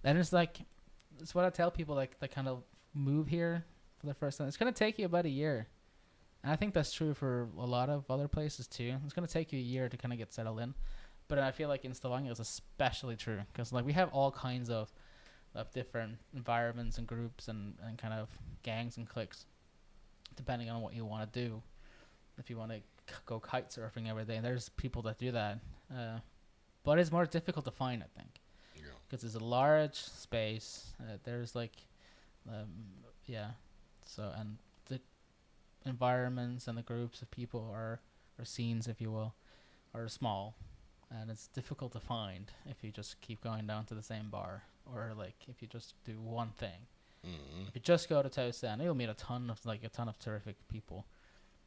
And 0.02 0.18
it's 0.18 0.32
like, 0.32 0.58
it's 1.20 1.32
what 1.32 1.44
I 1.44 1.50
tell 1.50 1.70
people 1.70 1.94
like 1.94 2.18
that 2.18 2.32
kind 2.32 2.48
of 2.48 2.64
move 2.92 3.28
here 3.28 3.64
for 4.00 4.06
the 4.06 4.14
first 4.14 4.36
time. 4.36 4.48
It's 4.48 4.56
gonna 4.56 4.72
take 4.72 4.98
you 4.98 5.06
about 5.06 5.26
a 5.26 5.28
year, 5.28 5.68
and 6.42 6.50
I 6.50 6.56
think 6.56 6.74
that's 6.74 6.92
true 6.92 7.14
for 7.14 7.46
a 7.56 7.64
lot 7.64 7.88
of 7.88 8.10
other 8.10 8.26
places 8.26 8.66
too. 8.66 8.96
It's 9.04 9.14
gonna 9.14 9.28
take 9.28 9.52
you 9.52 9.60
a 9.60 9.62
year 9.62 9.88
to 9.88 9.96
kind 9.96 10.12
of 10.12 10.18
get 10.18 10.32
settled 10.32 10.58
in, 10.58 10.74
but 11.28 11.38
I 11.38 11.52
feel 11.52 11.68
like 11.68 11.84
in 11.84 11.94
Stavanger 11.94 12.32
it's 12.32 12.40
especially 12.40 13.14
true 13.14 13.38
because 13.52 13.72
like 13.72 13.86
we 13.86 13.92
have 13.92 14.08
all 14.08 14.32
kinds 14.32 14.70
of 14.70 14.92
of 15.54 15.70
different 15.70 16.18
environments 16.34 16.98
and 16.98 17.06
groups 17.06 17.46
and, 17.46 17.74
and 17.86 17.96
kind 17.96 18.12
of 18.12 18.28
gangs 18.64 18.96
and 18.96 19.08
cliques, 19.08 19.46
depending 20.34 20.68
on 20.68 20.82
what 20.82 20.94
you 20.94 21.04
want 21.04 21.32
to 21.32 21.48
do. 21.48 21.62
If 22.36 22.50
you 22.50 22.56
want 22.56 22.72
to 22.72 22.80
go 23.26 23.40
kite 23.40 23.70
surfing 23.70 24.08
every 24.08 24.24
day, 24.24 24.40
there's 24.40 24.68
people 24.70 25.02
that 25.02 25.18
do 25.18 25.32
that, 25.32 25.58
uh, 25.94 26.18
but 26.84 26.98
it's 26.98 27.12
more 27.12 27.26
difficult 27.26 27.64
to 27.66 27.70
find, 27.70 28.02
I 28.02 28.06
think 28.18 28.40
Yeah. 28.76 28.82
because 29.08 29.24
it's 29.24 29.34
a 29.34 29.44
large 29.44 29.96
space. 29.96 30.92
Uh, 31.00 31.18
there's 31.24 31.54
like, 31.54 31.72
um, 32.48 32.68
yeah, 33.26 33.50
so 34.04 34.32
and 34.36 34.58
the 34.86 35.00
environments 35.84 36.68
and 36.68 36.76
the 36.76 36.82
groups 36.82 37.22
of 37.22 37.30
people 37.30 37.70
are 37.72 38.00
or 38.38 38.44
scenes, 38.44 38.86
if 38.88 39.00
you 39.00 39.10
will, 39.10 39.34
are 39.94 40.08
small, 40.08 40.54
and 41.10 41.30
it's 41.30 41.48
difficult 41.48 41.92
to 41.92 42.00
find 42.00 42.52
if 42.66 42.82
you 42.82 42.90
just 42.90 43.20
keep 43.20 43.42
going 43.42 43.66
down 43.66 43.84
to 43.86 43.94
the 43.94 44.02
same 44.02 44.30
bar 44.30 44.62
or 44.86 45.12
like 45.16 45.34
if 45.48 45.60
you 45.60 45.68
just 45.68 45.94
do 46.04 46.18
one 46.20 46.50
thing. 46.56 46.86
Mm-hmm. 47.26 47.68
If 47.68 47.74
you 47.74 47.80
just 47.82 48.08
go 48.08 48.22
to 48.22 48.30
Tou 48.30 48.50
Scene, 48.50 48.80
you'll 48.80 48.94
meet 48.94 49.10
a 49.10 49.14
ton 49.14 49.50
of 49.50 49.64
like 49.66 49.84
a 49.84 49.90
ton 49.90 50.08
of 50.08 50.18
terrific 50.18 50.56
people 50.68 51.04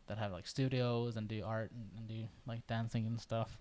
that 0.08 0.18
have 0.18 0.32
like 0.32 0.47
studios 0.47 1.16
and 1.16 1.28
do 1.28 1.43
art 1.45 1.72
and, 1.72 1.89
and 1.97 2.08
do 2.08 2.28
like 2.45 2.66
dancing 2.68 3.06
and 3.06 3.20
stuff. 3.20 3.58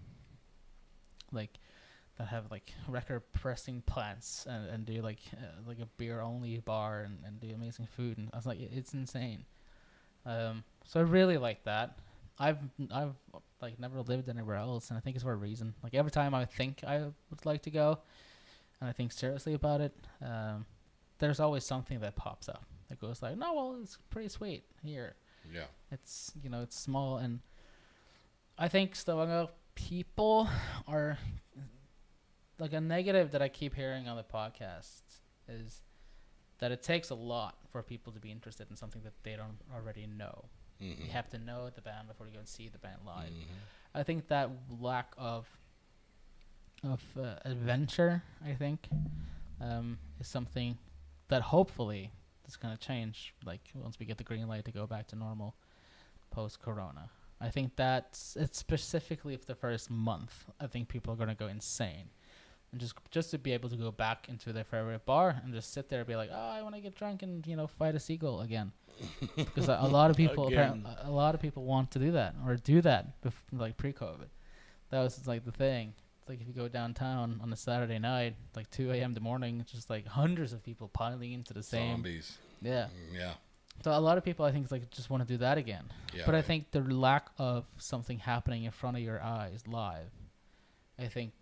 Like 1.31 1.59
that 2.19 2.29
have 2.29 2.51
like 2.51 2.73
record 2.89 3.23
pressing 3.33 3.83
plants 3.83 4.47
and, 4.49 4.69
and 4.69 4.85
do 4.85 5.01
like 5.03 5.21
uh, 5.35 5.63
like 5.67 5.79
a 5.81 5.87
beer 5.97 6.21
only 6.21 6.59
bar 6.59 7.03
and, 7.03 7.19
and 7.27 7.41
do 7.41 7.55
amazing 7.55 7.87
food 7.87 8.19
and 8.19 8.29
I 8.33 8.37
was 8.37 8.47
like 8.47 8.61
it's 8.61 8.95
insane. 8.95 9.45
Um, 10.25 10.65
so 10.85 11.01
I 11.01 11.03
really 11.05 11.39
like 11.39 11.65
that. 11.65 11.99
I've 12.39 12.59
I've 12.93 13.15
like 13.61 13.79
never 13.79 14.03
lived 14.03 14.29
anywhere 14.29 14.57
else 14.57 14.91
and 14.91 14.99
I 14.99 15.01
think 15.01 15.17
it's 15.17 15.25
for 15.25 15.33
a 15.33 15.37
reason. 15.37 15.75
Like 15.83 15.95
every 15.95 16.11
time 16.11 16.35
I 16.35 16.45
think 16.45 16.85
I 16.87 16.99
would 17.31 17.45
like 17.47 17.63
to 17.63 17.71
go, 17.71 17.99
and 18.81 18.91
I 18.91 18.93
think 18.93 19.13
seriously 19.13 19.55
about 19.55 19.81
it, 19.81 19.95
um, 20.25 20.67
there's 21.19 21.41
always 21.41 21.65
something 21.65 22.01
that 22.01 22.17
pops 22.17 22.49
up 22.49 22.65
that 22.89 23.01
goes 23.01 23.23
like, 23.23 23.39
no, 23.39 23.55
well, 23.55 23.79
it's 23.81 23.97
pretty 24.11 24.29
sweet 24.29 24.65
here. 24.85 25.15
Yeah. 25.51 25.65
It's 25.91 26.33
you 26.43 26.51
know, 26.51 26.63
it's 26.63 26.79
small, 26.79 27.19
and 27.19 27.41
I 28.59 28.69
think 28.69 28.95
Stavanger 28.95 29.49
people 29.75 30.49
are 30.87 31.19
like 32.59 32.73
a 32.73 32.81
negative 32.81 33.33
that 33.33 33.43
I 33.43 33.49
keep 33.49 33.75
hearing 33.75 34.09
on 34.09 34.17
the 34.17 34.23
podcast 34.25 35.03
is 35.49 35.83
that 36.59 36.71
it 36.71 36.83
takes 36.83 37.11
a 37.11 37.15
lot 37.15 37.57
for 37.71 37.83
people 37.83 38.13
to 38.13 38.21
be 38.21 38.31
interested 38.31 38.69
in 38.71 38.77
something 38.77 39.03
that 39.03 39.15
they 39.25 39.35
don't 39.35 39.59
already 39.75 40.07
know. 40.07 40.45
Mm-hmm. 40.81 41.05
You 41.05 41.11
have 41.11 41.29
to 41.31 41.39
know 41.39 41.71
the 41.75 41.81
band 41.81 42.09
before 42.09 42.27
you 42.27 42.33
go 42.33 42.39
and 42.39 42.49
see 42.49 42.69
the 42.69 42.79
band 42.79 43.01
live. 43.05 43.31
Mhm. 43.31 43.45
I 43.95 44.03
think 44.03 44.29
that 44.29 44.51
lack 44.81 45.13
of 45.19 45.47
of 46.85 47.01
uh, 47.17 47.37
adventure, 47.45 48.23
I 48.45 48.55
think, 48.55 48.89
um, 49.61 49.99
is 50.19 50.27
something 50.27 50.79
that 51.29 51.43
hopefully 51.43 52.11
is 52.53 52.57
going 52.57 52.77
to 52.77 52.81
change. 52.81 53.35
Like 53.45 53.61
once 53.75 53.99
we 53.99 54.07
get 54.07 54.19
the 54.19 54.25
green 54.25 54.47
light 54.49 54.65
to 54.67 54.73
go 54.73 54.87
back 54.87 55.09
to 55.09 55.17
normal 55.17 55.57
post 56.31 56.63
Corona, 56.63 57.11
I 57.41 57.51
think 57.51 57.77
that's 57.77 58.37
it's 58.37 58.59
specifically 58.59 59.37
for 59.37 59.47
the 59.47 59.55
first 59.55 59.91
month. 59.91 60.45
I 60.61 60.67
think 60.67 60.89
people 60.89 61.13
are 61.13 61.17
going 61.17 61.29
to 61.29 61.35
go 61.35 61.49
insane. 61.49 62.11
And 62.71 62.81
just 62.81 62.95
just 63.11 63.31
to 63.33 63.39
be 63.39 63.53
able 63.53 63.69
to 63.69 63.77
go 63.77 63.91
back 63.91 64.29
into 64.29 64.53
their 64.53 64.65
favorite 64.65 65.05
bar 65.05 65.41
and 65.45 65.53
just 65.53 65.73
sit 65.75 65.89
there 65.91 66.01
and 66.01 66.09
be 66.09 66.17
like, 66.17 66.31
oh, 66.33 66.51
I 66.57 66.63
want 66.63 66.75
to 66.75 66.81
get 66.81 66.95
drunk 66.95 67.23
and 67.23 67.47
you 67.47 67.57
know 67.57 67.67
fight 67.67 67.95
a 67.95 68.01
seagull 68.01 68.41
again, 68.41 68.73
because 69.37 69.69
a, 69.69 69.79
a 69.81 69.89
lot 69.89 70.11
of 70.11 70.17
people 70.17 70.49
a 71.03 71.11
lot 71.11 71.35
of 71.35 71.41
people 71.43 71.65
want 71.65 71.91
to 71.91 71.99
do 71.99 72.13
that 72.13 72.35
or 72.47 72.57
do 72.57 72.81
that 72.81 73.21
bef- 73.23 73.33
like 73.53 73.77
pre-COVID. 73.77 74.31
That 74.91 75.03
was 75.03 75.27
like 75.27 75.45
the 75.45 75.53
thing. 75.53 75.95
Like 76.29 76.41
if 76.41 76.47
you 76.47 76.53
go 76.53 76.69
downtown 76.69 77.41
on 77.43 77.53
a 77.53 77.57
Saturday 77.57 77.99
night, 77.99 78.37
like 78.57 78.71
2 78.71 78.93
a.m. 78.93 79.13
the 79.13 79.21
morning, 79.21 79.61
it's 79.61 79.73
just 79.73 79.91
like 79.91 80.07
hundreds 80.07 80.53
of 80.53 80.63
people 80.63 80.89
piling 80.89 81.33
into 81.33 81.53
the 81.53 81.63
same. 81.63 81.97
Zombies. 81.97 82.39
Yeah. 82.61 82.87
Mm, 83.13 83.19
Yeah. 83.19 83.33
So 83.83 83.91
a 83.91 83.99
lot 83.99 84.19
of 84.19 84.25
people, 84.25 84.45
I 84.45 84.53
think, 84.53 84.71
like 84.71 84.89
just 84.91 85.11
want 85.11 85.27
to 85.27 85.29
do 85.33 85.39
that 85.39 85.59
again. 85.59 85.85
Yeah. 86.15 86.23
but 86.27 86.35
I 86.35 86.43
think 86.43 86.71
the 86.71 86.81
lack 86.81 87.29
of 87.39 87.65
something 87.79 88.19
happening 88.21 88.65
in 88.65 88.71
front 88.71 88.97
of 88.97 89.03
your 89.03 89.21
eyes 89.23 89.67
live, 89.67 90.11
I 90.99 91.07
think 91.07 91.33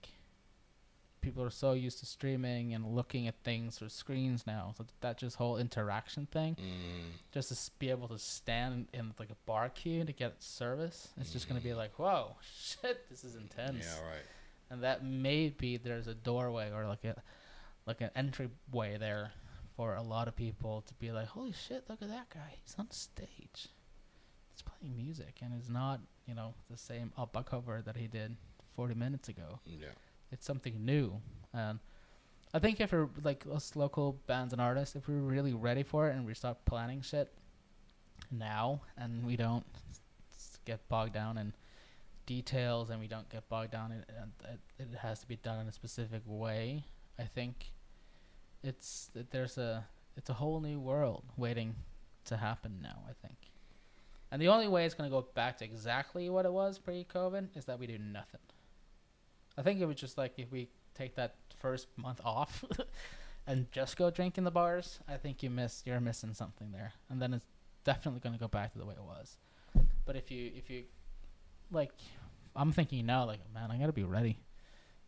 people 1.21 1.43
are 1.43 1.51
so 1.51 1.73
used 1.75 1.99
to 1.99 2.07
streaming 2.07 2.73
and 2.73 2.87
looking 2.87 3.27
at 3.29 3.35
things 3.45 3.77
through 3.77 3.91
screens 3.91 4.47
now. 4.47 4.73
So 4.79 4.87
that 5.03 5.19
just 5.19 5.37
whole 5.37 5.59
interaction 5.59 6.25
thing, 6.27 6.55
Mm, 6.57 7.11
just 7.33 7.51
to 7.51 7.71
be 7.79 7.91
able 7.91 8.09
to 8.09 8.19
stand 8.19 8.89
in 8.95 9.13
like 9.19 9.29
a 9.31 9.37
bar 9.45 9.69
queue 9.69 10.05
to 10.05 10.13
get 10.13 10.43
service, 10.43 11.09
it's 11.21 11.33
just 11.33 11.47
gonna 11.49 11.61
be 11.61 11.75
like, 11.75 11.99
whoa, 11.99 12.37
shit, 12.59 13.11
this 13.11 13.23
is 13.25 13.35
intense. 13.37 13.85
yeah. 13.85 14.09
Right. 14.09 14.25
And 14.71 14.83
that 14.85 15.05
maybe 15.05 15.77
there's 15.77 16.07
a 16.07 16.15
doorway 16.15 16.71
or 16.73 16.87
like 16.87 17.05
a 17.05 17.17
like 17.87 18.01
an 18.01 18.11
entryway 18.15 18.97
there 18.99 19.33
for 19.77 19.95
a 19.95 20.03
lot 20.03 20.29
of 20.29 20.37
people 20.37 20.83
to 20.87 20.95
be 20.95 21.11
like, 21.11 21.29
holy 21.29 21.53
shit, 21.53 21.85
look 21.89 22.03
at 22.03 22.09
that 22.09 22.31
guy. 22.31 22.55
He's 22.63 22.75
on 22.79 22.91
stage. 22.91 23.69
He's 24.51 24.63
playing 24.63 24.97
music 24.97 25.39
and 25.43 25.53
it's 25.59 25.69
not, 25.69 26.01
you 26.27 26.35
know, 26.35 26.55
the 26.71 26.77
same 26.77 27.13
up 27.17 27.37
cover 27.49 27.83
that 27.85 27.97
he 27.97 28.07
did 28.07 28.37
40 28.77 28.95
minutes 28.95 29.29
ago. 29.29 29.61
Yeah. 29.65 29.89
It's 30.31 30.47
something 30.47 30.85
new. 30.85 31.21
And 31.53 31.81
I 32.53 32.59
think 32.59 32.81
if 32.81 32.93
we're 32.93 33.09
like 33.25 33.45
us 33.53 33.75
local 33.75 34.21
bands 34.27 34.53
and 34.53 34.61
artists, 34.61 34.97
if 34.97 35.09
we're 35.09 35.15
really 35.15 35.55
ready 35.55 35.83
for 35.83 36.09
it 36.09 36.15
and 36.15 36.27
we 36.27 36.35
start 36.35 36.65
planning 36.65 37.01
shit 37.01 37.33
now 38.31 38.83
and 38.97 39.25
we 39.25 39.37
don't 39.37 39.65
get 40.65 40.87
bogged 40.89 41.15
down 41.15 41.39
in 41.39 41.53
details 42.31 42.91
and 42.91 43.01
we 43.01 43.09
don't 43.09 43.29
get 43.29 43.49
bogged 43.49 43.73
down 43.73 43.91
in 43.91 43.99
it, 43.99 44.61
it 44.79 44.99
has 44.99 45.19
to 45.19 45.27
be 45.27 45.35
done 45.35 45.59
in 45.59 45.67
a 45.67 45.73
specific 45.73 46.23
way, 46.25 46.85
I 47.19 47.25
think 47.25 47.73
it's 48.63 49.11
there's 49.33 49.59
a 49.59 49.85
it's 50.17 50.31
a 50.31 50.35
whole 50.35 50.61
new 50.61 50.79
world 50.79 51.25
waiting 51.37 51.75
to 52.27 52.37
happen 52.37 52.79
now, 52.81 53.03
I 53.09 53.15
think. 53.27 53.37
And 54.31 54.41
the 54.41 54.47
only 54.47 54.69
way 54.69 54.85
it's 54.85 54.95
going 54.95 55.11
to 55.11 55.17
go 55.17 55.27
back 55.35 55.59
to 55.59 55.65
exactly 55.65 56.31
what 56.31 56.47
it 56.47 56.53
was 56.53 56.79
pre-COVID 56.79 57.57
is 57.57 57.65
that 57.65 57.81
we 57.81 57.89
do 57.89 57.99
nothing. 57.99 58.41
I 59.59 59.63
think 59.63 59.81
it 59.81 59.87
was 59.87 59.97
just 59.97 60.17
like 60.17 60.35
if 60.37 60.53
we 60.53 60.69
take 60.95 61.17
that 61.17 61.35
first 61.59 61.89
month 61.97 62.21
off 62.25 62.65
and 63.49 63.67
just 63.73 63.97
go 63.97 64.09
drink 64.09 64.39
in 64.39 64.45
the 64.45 64.53
bars, 64.53 65.01
I 65.09 65.17
think 65.17 65.43
you 65.43 65.51
miss 65.51 65.83
you're 65.85 65.99
missing 65.99 66.35
something 66.35 66.71
there. 66.71 66.93
And 67.09 67.21
then 67.21 67.35
it's 67.35 67.47
definitely 67.83 68.21
going 68.21 68.37
to 68.37 68.41
go 68.41 68.47
back 68.47 68.73
to 68.75 68.79
the 68.79 68.87
way 68.87 68.95
it 68.95 69.03
was. 69.03 69.37
But 70.07 70.15
if 70.15 70.31
you 70.31 70.53
if 70.55 70.71
you 70.71 70.85
like 71.73 71.93
I'm 72.57 72.73
thinking 72.73 73.07
now 73.07 73.25
like 73.27 73.41
man, 73.55 73.71
I 73.71 73.79
got 73.79 73.87
to 73.87 73.93
be 73.93 74.05
ready. 74.05 74.39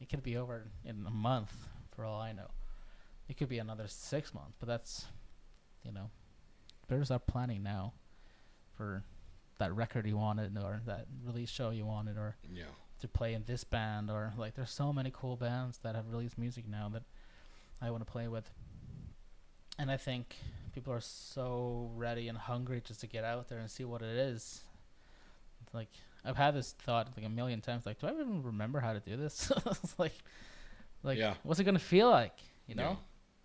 It 0.01 0.09
could 0.09 0.23
be 0.23 0.37
over 0.37 0.65
in 0.85 1.05
a 1.07 1.11
month 1.11 1.53
for 1.95 2.05
all 2.05 2.21
I 2.21 2.33
know. 2.33 2.51
It 3.29 3.37
could 3.37 3.49
be 3.49 3.59
another 3.59 3.87
6 3.87 4.35
months, 4.35 4.57
but 4.59 4.67
that's 4.69 5.07
you 5.85 5.93
know 5.93 6.11
better 6.89 7.05
start 7.05 7.27
planning 7.27 7.63
now 7.63 7.93
for 8.77 9.03
that 9.59 9.73
record 9.75 10.07
you 10.07 10.17
wanted 10.17 10.57
or 10.59 10.81
that 10.87 11.07
release 11.25 11.49
show 11.51 11.71
you 11.71 11.87
wanted 11.87 12.17
or 12.17 12.37
Yeah. 12.53 12.65
to 13.01 13.09
play 13.09 13.33
in 13.35 13.45
this 13.45 13.65
band 13.65 14.11
or 14.11 14.33
like 14.37 14.55
there's 14.55 14.71
so 14.71 14.93
many 14.93 15.11
cool 15.13 15.37
bands 15.37 15.79
that 15.79 15.95
have 15.95 16.11
released 16.11 16.37
music 16.39 16.67
now 16.69 16.89
that 16.91 17.03
I 17.81 17.91
want 17.91 18.05
to 18.05 18.11
play 18.11 18.29
with. 18.29 18.51
And 19.79 19.91
I 19.91 19.97
think 19.97 20.37
people 20.75 20.93
are 20.93 21.01
so 21.01 21.91
ready 21.95 22.29
and 22.29 22.37
hungry 22.39 22.81
just 22.85 23.01
to 23.01 23.07
get 23.07 23.25
out 23.25 23.49
there 23.49 23.59
and 23.59 23.71
see 23.71 23.85
what 23.85 24.03
it 24.03 24.17
is. 24.17 24.63
It's 25.65 25.75
like 25.75 25.91
I've 26.25 26.37
had 26.37 26.55
this 26.55 26.73
thought 26.73 27.09
like 27.17 27.27
a 27.27 27.29
million 27.29 27.61
times 27.61 27.85
like 27.87 27.99
do 28.01 28.07
I 28.07 28.13
even 28.13 28.43
remember 28.43 28.81
how 28.81 28.93
to 28.93 29.01
do 29.01 29.17
this? 29.17 29.51
It's 29.67 29.99
like 29.99 30.15
like 31.03 31.19
Yeah. 31.19 31.35
what's 31.43 31.59
it 31.61 31.65
going 31.65 31.75
to 31.77 31.81
feel 31.85 32.11
like, 32.11 32.37
you 32.67 32.75
know? 32.75 32.97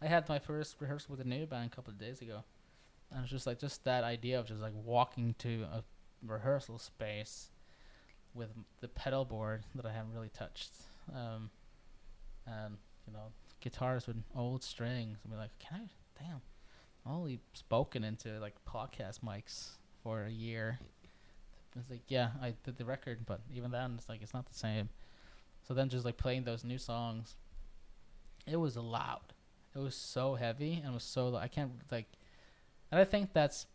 Yeah. 0.02 0.08
I 0.08 0.08
had 0.08 0.30
my 0.30 0.38
first 0.40 0.76
rehearsal 0.80 1.16
with 1.16 1.26
a 1.26 1.28
new 1.28 1.46
band 1.48 1.72
a 1.72 1.76
couple 1.76 1.92
of 1.92 1.98
days 2.00 2.22
ago. 2.22 2.44
And 3.12 3.22
it's 3.24 3.32
just 3.32 3.48
like 3.48 3.58
just 3.60 3.84
that 3.86 4.04
idea 4.04 4.40
of 4.40 4.46
just 4.48 4.62
like 4.62 4.74
walking 4.86 5.34
to 5.40 5.64
a 5.74 5.84
rehearsal 6.26 6.78
space 6.78 7.50
with 8.36 8.50
the 8.82 8.88
pedal 8.90 9.26
board 9.26 9.64
that 9.74 9.86
I 9.86 9.92
haven't 9.92 10.14
really 10.14 10.30
touched. 10.30 10.74
Um, 11.16 11.50
and 12.46 12.78
you 13.08 13.14
know, 13.14 13.32
guitars 13.62 14.06
with 14.08 14.18
old 14.36 14.62
strings. 14.64 15.18
I 15.26 15.30
mean, 15.30 15.40
like, 15.40 15.58
can 15.58 15.82
I? 15.82 16.22
Damn, 16.24 16.42
I'm 17.06 17.14
only 17.14 17.40
spoken 17.54 18.04
into 18.04 18.40
like 18.40 18.56
podcast 18.68 19.22
mics 19.22 19.70
for 20.04 20.24
a 20.26 20.30
year. 20.30 20.78
It's 21.80 21.90
like, 21.90 22.04
yeah, 22.08 22.30
I 22.42 22.54
did 22.64 22.78
the 22.78 22.86
record, 22.86 23.26
but 23.26 23.42
even 23.54 23.72
then, 23.72 23.96
it's 23.98 24.10
like 24.10 24.22
it's 24.22 24.34
not 24.34 24.46
the 24.48 24.58
same. 24.58 24.90
So 25.68 25.74
then, 25.74 25.90
just 25.90 26.06
like 26.06 26.18
playing 26.18 26.44
those 26.44 26.64
new 26.64 26.78
songs, 26.78 27.36
it 28.46 28.58
was 28.58 28.78
loud. 28.78 29.34
It 29.76 29.80
was 29.80 29.96
so 29.96 30.36
heavy 30.36 30.82
and 30.84 30.94
was 30.94 31.04
so 31.04 31.36
I 31.36 31.48
can't 31.48 31.72
like, 31.92 32.08
and 32.92 33.00
I 33.00 33.06
think 33.06 33.34
that's 33.34 33.68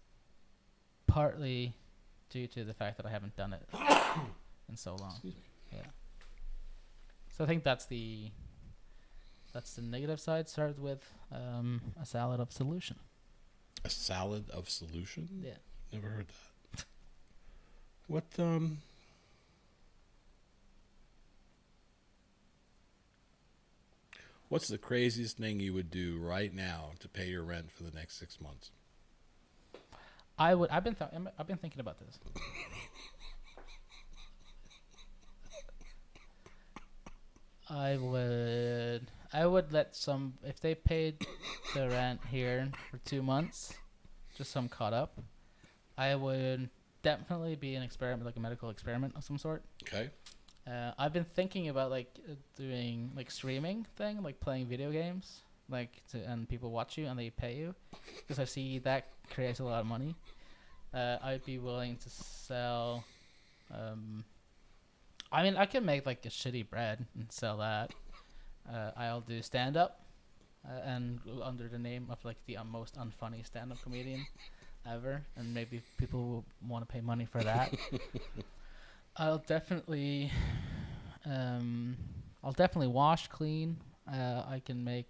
partly 1.06 1.74
due 2.30 2.46
to 2.48 2.64
the 2.64 2.74
fact 2.74 2.96
that 2.96 3.06
I 3.06 3.10
haven't 3.10 3.36
done 3.36 3.52
it 3.52 3.62
in 4.68 4.76
so 4.76 4.96
long. 4.96 5.10
Excuse 5.10 5.34
me. 5.34 5.42
Yeah. 5.72 5.86
So 7.36 7.44
I 7.44 7.46
think 7.46 7.62
that's 7.62 7.86
the 7.86 8.30
that's 9.52 9.74
the 9.74 9.82
negative 9.82 10.18
side. 10.20 10.48
Started 10.48 10.78
with 10.78 11.12
um, 11.30 11.80
a 12.00 12.06
salad 12.06 12.40
of 12.40 12.50
solution. 12.52 12.96
A 13.84 13.90
salad 13.90 14.48
of 14.50 14.70
solution? 14.70 15.28
Yeah. 15.42 15.52
Never 15.92 16.08
heard 16.08 16.28
that. 16.28 16.51
What 18.12 18.24
um 18.38 18.76
What's 24.50 24.68
the 24.68 24.76
craziest 24.76 25.38
thing 25.38 25.60
you 25.60 25.72
would 25.72 25.90
do 25.90 26.18
right 26.18 26.52
now 26.52 26.90
to 27.00 27.08
pay 27.08 27.28
your 27.28 27.42
rent 27.42 27.72
for 27.72 27.84
the 27.84 27.90
next 27.90 28.18
6 28.18 28.38
months? 28.38 28.70
I 30.38 30.54
would. 30.54 30.68
I've 30.68 30.84
been. 30.84 30.94
Th- 30.94 31.10
I've 31.38 31.46
been 31.46 31.56
thinking 31.56 31.80
about 31.80 32.00
this. 32.00 32.18
I 37.70 37.96
would. 37.96 39.10
I 39.32 39.46
would 39.46 39.72
let 39.72 39.96
some. 39.96 40.34
If 40.44 40.60
they 40.60 40.74
paid 40.74 41.26
the 41.74 41.88
rent 41.88 42.20
here 42.30 42.72
for 42.90 42.98
two 42.98 43.22
months, 43.22 43.72
just 44.36 44.50
some 44.50 44.68
caught 44.68 44.92
up. 44.92 45.18
I 45.96 46.14
would 46.14 46.68
definitely 47.02 47.56
be 47.56 47.74
an 47.74 47.82
experiment, 47.82 48.24
like 48.24 48.36
a 48.36 48.40
medical 48.40 48.70
experiment 48.70 49.14
of 49.16 49.24
some 49.24 49.38
sort. 49.38 49.62
Okay? 49.82 50.10
Uh, 50.66 50.92
I've 50.98 51.12
been 51.12 51.24
thinking 51.24 51.68
about 51.68 51.90
like 51.90 52.08
uh, 52.28 52.34
doing 52.56 53.10
like 53.16 53.30
streaming 53.30 53.86
thing, 53.96 54.22
like 54.22 54.38
playing 54.40 54.66
video 54.66 54.92
games, 54.92 55.40
like 55.68 56.02
to, 56.12 56.18
and 56.18 56.48
people 56.48 56.70
watch 56.70 56.96
you 56.96 57.06
and 57.06 57.18
they 57.18 57.30
pay 57.30 57.56
you, 57.56 57.74
because 58.16 58.38
I 58.38 58.44
see 58.44 58.78
that 58.80 59.08
creates 59.30 59.58
a 59.58 59.64
lot 59.64 59.80
of 59.80 59.86
money. 59.86 60.14
Uh, 60.94 61.18
I'd 61.22 61.44
be 61.44 61.58
willing 61.58 61.96
to 61.96 62.10
sell. 62.10 63.04
Um, 63.74 64.24
I 65.32 65.42
mean, 65.42 65.56
I 65.56 65.66
can 65.66 65.84
make 65.84 66.06
like 66.06 66.24
a 66.26 66.28
shitty 66.28 66.68
bread 66.68 67.06
and 67.14 67.32
sell 67.32 67.56
that. 67.58 67.92
Uh, 68.70 68.92
I'll 68.96 69.22
do 69.22 69.42
stand 69.42 69.76
up, 69.76 70.04
uh, 70.64 70.80
and 70.84 71.18
under 71.42 71.66
the 71.66 71.78
name 71.78 72.06
of 72.08 72.24
like 72.24 72.36
the 72.46 72.58
uh, 72.58 72.64
most 72.64 72.96
unfunny 72.96 73.44
stand 73.44 73.72
up 73.72 73.82
comedian 73.82 74.26
ever, 74.88 75.22
and 75.36 75.52
maybe 75.54 75.82
people 75.98 76.20
will 76.20 76.44
want 76.68 76.86
to 76.86 76.92
pay 76.92 77.00
money 77.00 77.24
for 77.24 77.42
that. 77.42 77.74
I'll 79.16 79.38
definitely, 79.38 80.30
um, 81.24 81.96
I'll 82.42 82.52
definitely 82.52 82.88
wash 82.88 83.28
clean. 83.28 83.76
Uh, 84.10 84.42
I 84.48 84.62
can 84.64 84.82
make, 84.82 85.06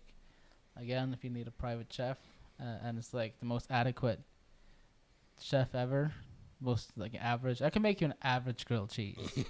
again, 0.76 1.14
if 1.14 1.24
you 1.24 1.30
need 1.30 1.46
a 1.46 1.52
private 1.52 1.92
chef, 1.92 2.18
uh, 2.60 2.78
and 2.84 2.98
it's 2.98 3.14
like 3.14 3.38
the 3.40 3.46
most 3.46 3.66
adequate 3.70 4.20
chef 5.40 5.74
ever, 5.74 6.12
most 6.60 6.92
like 6.96 7.14
average. 7.14 7.62
I 7.62 7.70
can 7.70 7.82
make 7.82 8.00
you 8.00 8.06
an 8.06 8.14
average 8.22 8.64
grilled 8.66 8.90
cheese. 8.90 9.16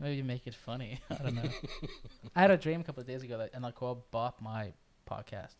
Maybe 0.00 0.22
make 0.22 0.46
it 0.46 0.54
funny. 0.54 1.00
I 1.10 1.22
don't 1.22 1.34
know. 1.34 1.50
I 2.34 2.40
had 2.42 2.50
a 2.50 2.56
dream 2.56 2.80
a 2.80 2.84
couple 2.84 3.00
of 3.00 3.06
days 3.06 3.22
ago 3.22 3.38
that 3.38 3.54
NRK 3.54 3.98
bought 4.10 4.40
my 4.42 4.72
podcast 5.08 5.54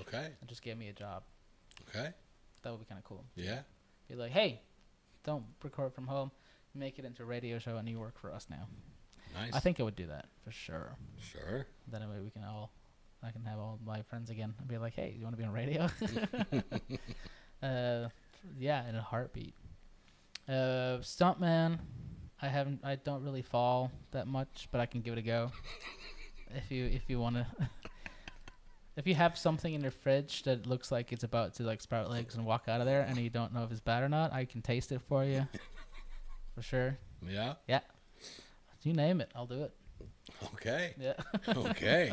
Okay. 0.00 0.30
and 0.40 0.48
just 0.48 0.62
gave 0.62 0.76
me 0.76 0.88
a 0.88 0.92
job. 0.92 1.22
Okay. 1.88 2.10
That 2.62 2.70
would 2.72 2.80
be 2.80 2.86
kind 2.86 2.98
of 2.98 3.04
cool. 3.04 3.24
Yeah. 3.36 3.60
Be 4.08 4.14
like, 4.14 4.32
hey, 4.32 4.60
don't 5.24 5.44
record 5.62 5.94
from 5.94 6.06
home. 6.06 6.30
Make 6.74 6.98
it 6.98 7.04
into 7.04 7.22
a 7.22 7.26
radio 7.26 7.58
show 7.58 7.76
and 7.76 7.88
you 7.88 7.98
work 7.98 8.18
for 8.20 8.32
us 8.32 8.46
now. 8.50 8.68
Nice. 9.34 9.52
I 9.54 9.60
think 9.60 9.80
I 9.80 9.82
would 9.82 9.96
do 9.96 10.06
that 10.06 10.26
for 10.44 10.50
sure. 10.50 10.96
sure. 11.20 11.66
Then 11.88 12.00
way 12.08 12.20
we 12.22 12.30
can 12.30 12.42
all, 12.44 12.72
I 13.22 13.30
can 13.30 13.44
have 13.44 13.58
all 13.58 13.78
my 13.84 14.02
friends 14.02 14.30
again 14.30 14.54
and 14.58 14.68
be 14.68 14.78
like, 14.78 14.94
hey, 14.94 15.14
you 15.16 15.24
want 15.24 15.36
to 15.36 15.42
be 15.42 15.46
on 15.46 15.52
radio? 15.52 15.82
uh, 17.62 18.08
yeah, 18.58 18.88
in 18.88 18.94
a 18.94 19.02
heartbeat. 19.02 19.54
Uh, 20.48 20.98
stuntman, 21.02 21.78
I 22.40 22.48
haven't, 22.48 22.80
I 22.84 22.96
don't 22.96 23.24
really 23.24 23.42
fall 23.42 23.90
that 24.12 24.26
much, 24.26 24.68
but 24.70 24.80
I 24.80 24.86
can 24.86 25.00
give 25.00 25.12
it 25.14 25.18
a 25.18 25.22
go. 25.22 25.50
if 26.54 26.70
you, 26.70 26.84
if 26.86 27.02
you 27.08 27.18
want 27.18 27.36
to. 27.36 27.46
If 28.96 29.06
you 29.06 29.14
have 29.14 29.36
something 29.36 29.74
in 29.74 29.82
your 29.82 29.90
fridge 29.90 30.44
that 30.44 30.66
looks 30.66 30.90
like 30.90 31.12
it's 31.12 31.22
about 31.24 31.54
to 31.54 31.64
like 31.64 31.82
sprout 31.82 32.10
legs 32.10 32.34
and 32.34 32.46
walk 32.46 32.64
out 32.66 32.80
of 32.80 32.86
there, 32.86 33.02
and 33.02 33.18
you 33.18 33.28
don't 33.28 33.52
know 33.52 33.62
if 33.62 33.70
it's 33.70 33.80
bad 33.80 34.02
or 34.02 34.08
not, 34.08 34.32
I 34.32 34.46
can 34.46 34.62
taste 34.62 34.90
it 34.90 35.02
for 35.02 35.22
you, 35.24 35.46
for 36.54 36.62
sure. 36.62 36.96
Yeah. 37.28 37.54
Yeah. 37.68 37.80
You 38.82 38.94
name 38.94 39.20
it, 39.20 39.30
I'll 39.34 39.46
do 39.46 39.64
it. 39.64 39.74
Okay. 40.54 40.94
Yeah. 40.98 41.14
Okay. 41.56 42.12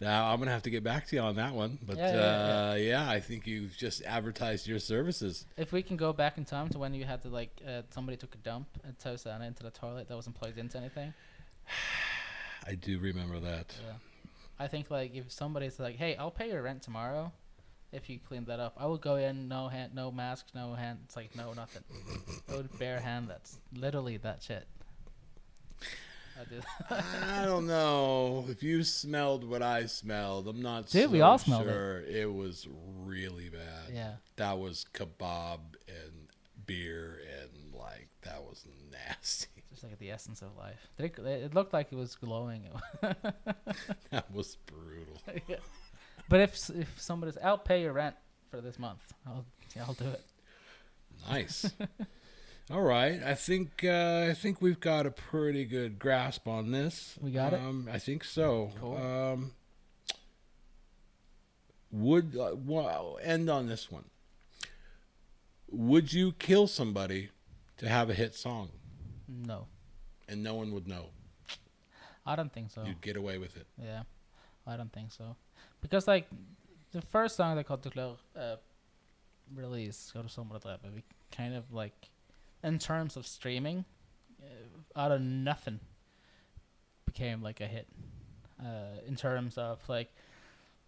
now 0.00 0.30
I'm 0.32 0.38
gonna 0.38 0.50
have 0.52 0.62
to 0.62 0.70
get 0.70 0.82
back 0.82 1.06
to 1.08 1.16
you 1.16 1.22
on 1.22 1.36
that 1.36 1.52
one, 1.52 1.78
but 1.84 1.98
Yeah, 1.98 2.14
yeah, 2.14 2.70
uh, 2.70 2.74
yeah, 2.76 3.10
I 3.10 3.20
think 3.20 3.46
you've 3.46 3.76
just 3.76 4.02
advertised 4.04 4.66
your 4.66 4.78
services. 4.78 5.44
If 5.56 5.72
we 5.72 5.82
can 5.82 5.96
go 5.96 6.12
back 6.14 6.38
in 6.38 6.44
time 6.44 6.68
to 6.70 6.78
when 6.78 6.94
you 6.94 7.04
had 7.04 7.20
to 7.22 7.28
like 7.28 7.60
uh, 7.66 7.82
somebody 7.90 8.16
took 8.16 8.34
a 8.34 8.38
dump 8.38 8.68
at 8.86 8.98
Tou 8.98 9.16
Scene 9.18 9.42
into 9.42 9.62
the 9.62 9.70
toilet 9.70 10.08
that 10.08 10.14
wasn't 10.14 10.36
plugged 10.36 10.56
into 10.58 10.78
anything. 10.78 11.12
I 12.66 12.74
do 12.74 12.98
remember 12.98 13.40
that. 13.40 13.74
Yeah. 13.84 13.92
I 14.58 14.66
think 14.68 14.90
like 14.90 15.14
if 15.14 15.30
somebody's 15.30 15.78
like, 15.78 15.96
"Hey, 15.96 16.16
I'll 16.16 16.30
pay 16.30 16.50
your 16.50 16.62
rent 16.62 16.82
tomorrow," 16.82 17.32
if 17.92 18.10
you 18.10 18.18
clean 18.18 18.44
that 18.44 18.60
up, 18.60 18.74
I 18.78 18.86
would 18.86 19.00
go 19.00 19.16
in, 19.16 19.48
no 19.48 19.68
hand, 19.68 19.94
no 19.94 20.10
mask, 20.10 20.46
no 20.54 20.74
hand. 20.74 21.00
It's 21.04 21.16
like 21.16 21.34
no 21.36 21.52
nothing. 21.52 21.84
I 22.50 22.56
would 22.56 22.78
bare 22.78 23.00
hand. 23.00 23.28
That's 23.28 23.58
literally 23.72 24.16
that 24.18 24.42
shit. 24.42 24.66
I 26.40 26.44
do. 26.44 26.60
I 26.90 27.44
don't 27.44 27.66
know 27.66 28.44
if 28.48 28.62
you 28.62 28.84
smelled 28.84 29.48
what 29.48 29.62
I 29.62 29.86
smelled. 29.86 30.46
I'm 30.46 30.62
not. 30.62 30.88
Dude, 30.88 31.10
we 31.10 31.20
all 31.20 31.38
smelled 31.38 31.66
it. 31.66 31.72
sure. 31.72 32.00
it. 32.02 32.32
was 32.32 32.68
really 33.04 33.48
bad. 33.48 33.92
yeah. 33.92 34.12
That 34.36 34.58
was 34.58 34.86
kebab 34.92 35.60
and 35.88 36.28
beer 36.66 37.20
and 37.40 37.74
like 37.74 38.08
that 38.22 38.42
was 38.42 38.64
nasty. 38.92 39.57
Just 39.78 39.92
like 39.92 39.98
the 40.00 40.10
essence 40.10 40.42
of 40.42 40.56
life. 40.56 40.88
It, 40.98 41.16
it 41.20 41.54
looked 41.54 41.72
like 41.72 41.92
it 41.92 41.94
was 41.94 42.16
glowing. 42.16 42.64
that 43.00 44.24
was 44.34 44.56
brutal. 44.66 45.22
yeah. 45.46 45.58
But 46.28 46.40
if 46.40 46.68
if 46.70 47.00
somebody's, 47.00 47.38
I'll 47.38 47.58
pay 47.58 47.82
your 47.82 47.92
rent 47.92 48.16
for 48.50 48.60
this 48.60 48.76
month. 48.76 49.14
I'll 49.24 49.44
I'll 49.80 49.94
do 49.94 50.06
it. 50.06 50.24
Nice. 51.30 51.70
All 52.72 52.82
right, 52.82 53.22
I 53.22 53.34
think 53.34 53.84
uh, 53.84 54.26
I 54.28 54.34
think 54.34 54.60
we've 54.60 54.80
got 54.80 55.06
a 55.06 55.12
pretty 55.12 55.64
good 55.64 56.00
grasp 56.00 56.48
on 56.48 56.72
this. 56.72 57.16
We 57.20 57.30
got 57.30 57.52
it? 57.52 57.60
um, 57.60 57.88
I 57.92 58.00
think 58.00 58.24
so. 58.24 58.72
Cool. 58.80 58.96
Um, 58.96 59.52
would 61.92 62.36
uh, 62.36 62.56
well, 62.56 63.20
end 63.22 63.48
on 63.48 63.68
this 63.68 63.92
one. 63.92 64.06
Would 65.70 66.12
you 66.12 66.32
kill 66.32 66.66
somebody 66.66 67.28
to 67.76 67.88
have 67.88 68.10
a 68.10 68.14
hit 68.14 68.34
song 68.34 68.70
No, 69.28 69.66
and 70.28 70.42
no 70.42 70.54
one 70.54 70.72
would 70.72 70.88
know? 70.88 71.10
I 72.26 72.36
don't 72.36 72.52
think 72.52 72.70
so. 72.70 72.82
You'd 72.84 73.00
get 73.00 73.16
away 73.16 73.38
with 73.38 73.56
it. 73.56 73.66
Yeah, 73.82 74.02
I 74.66 74.76
don't 74.76 74.92
think 74.92 75.12
so. 75.12 75.36
Because 75.80 76.08
like 76.08 76.28
the 76.92 77.02
first 77.02 77.36
song 77.36 77.56
that 77.56 77.64
called 77.64 77.82
Declare 77.82 78.12
uh, 78.36 78.56
release, 79.54 80.10
Go 80.12 80.22
to 80.22 80.28
Someone 80.28 80.58
but 80.62 80.80
we 80.94 81.02
kind 81.30 81.54
of 81.54 81.72
like 81.72 82.10
in 82.62 82.78
terms 82.78 83.16
of 83.16 83.26
streaming, 83.26 83.84
uh, 84.42 85.00
out 85.00 85.12
of 85.12 85.20
nothing 85.20 85.80
became 87.06 87.42
like 87.42 87.60
a 87.60 87.66
hit. 87.66 87.86
Uh, 88.60 89.00
in 89.06 89.14
terms 89.14 89.56
of 89.56 89.78
like 89.88 90.12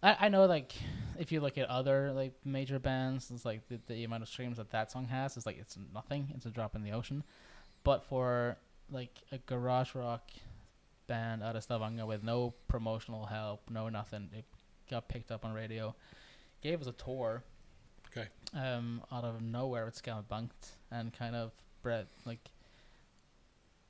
I, 0.03 0.17
I 0.21 0.29
know 0.29 0.45
like 0.45 0.73
if 1.17 1.31
you 1.31 1.39
look 1.39 1.57
at 1.57 1.69
other 1.69 2.11
like 2.11 2.33
major 2.43 2.79
bands, 2.79 3.31
it's 3.31 3.45
like 3.45 3.67
the, 3.69 3.79
the 3.87 4.03
amount 4.03 4.23
of 4.23 4.29
streams 4.29 4.57
that 4.57 4.71
that 4.71 4.91
song 4.91 5.05
has 5.05 5.37
is 5.37 5.45
like 5.45 5.57
it's 5.59 5.77
nothing. 5.93 6.31
It's 6.35 6.45
a 6.45 6.49
drop 6.49 6.75
in 6.75 6.83
the 6.83 6.91
ocean. 6.91 7.23
But 7.83 8.03
for 8.03 8.57
like 8.89 9.21
a 9.31 9.37
garage 9.39 9.95
rock 9.95 10.29
band 11.07 11.43
out 11.43 11.55
of 11.55 11.63
Stavanger 11.63 12.05
with 12.05 12.23
no 12.23 12.53
promotional 12.67 13.25
help, 13.25 13.61
no 13.69 13.89
nothing, 13.89 14.29
it 14.33 14.45
got 14.89 15.07
picked 15.07 15.31
up 15.31 15.45
on 15.45 15.53
radio, 15.53 15.95
gave 16.61 16.81
us 16.81 16.87
a 16.87 16.91
tour. 16.91 17.43
Okay. 18.11 18.27
Um, 18.53 19.01
out 19.11 19.23
of 19.23 19.41
nowhere 19.41 19.87
it's 19.87 20.01
kind 20.01 20.19
of 20.19 20.27
Bunked 20.27 20.71
and 20.91 21.13
kind 21.13 21.35
of 21.35 21.51
bred 21.81 22.07
like 22.25 22.51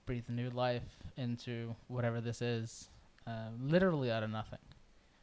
breathed 0.06 0.30
new 0.30 0.50
life 0.50 0.84
into 1.18 1.76
whatever 1.88 2.22
this 2.22 2.42
is, 2.42 2.90
uh, 3.28 3.50
literally 3.62 4.12
out 4.12 4.24
of 4.24 4.30
nothing. 4.30 4.60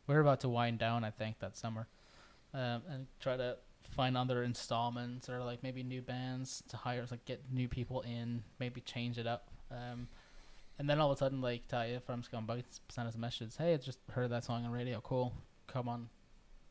We're 0.06 0.20
about 0.20 0.40
to 0.40 0.48
wind 0.48 0.78
down, 0.78 1.04
I 1.04 1.10
think, 1.10 1.38
that 1.40 1.56
summer, 1.56 1.86
um, 2.54 2.82
and 2.88 3.06
try 3.20 3.36
to 3.36 3.58
find 3.90 4.16
other 4.16 4.42
installments 4.42 5.28
or 5.28 5.42
like 5.42 5.62
maybe 5.62 5.82
new 5.82 6.02
bands 6.02 6.62
to 6.68 6.76
hire, 6.76 7.04
like 7.10 7.24
get 7.24 7.42
new 7.52 7.68
people 7.68 8.00
in, 8.02 8.42
maybe 8.58 8.80
change 8.80 9.18
it 9.18 9.26
up. 9.26 9.48
Um, 9.70 10.08
and 10.78 10.88
then 10.88 11.00
all 11.00 11.10
of 11.10 11.16
a 11.16 11.18
sudden, 11.18 11.40
like 11.40 11.66
Taya 11.68 12.02
from 12.02 12.22
Scumbag 12.22 12.62
sent 12.88 13.08
us 13.08 13.14
a 13.14 13.18
message, 13.18 13.56
"Hey, 13.56 13.74
I 13.74 13.76
just 13.78 13.98
heard 14.12 14.30
that 14.30 14.44
song 14.44 14.64
on 14.64 14.70
radio. 14.70 15.00
Cool, 15.00 15.32
come 15.66 15.88
on." 15.88 16.08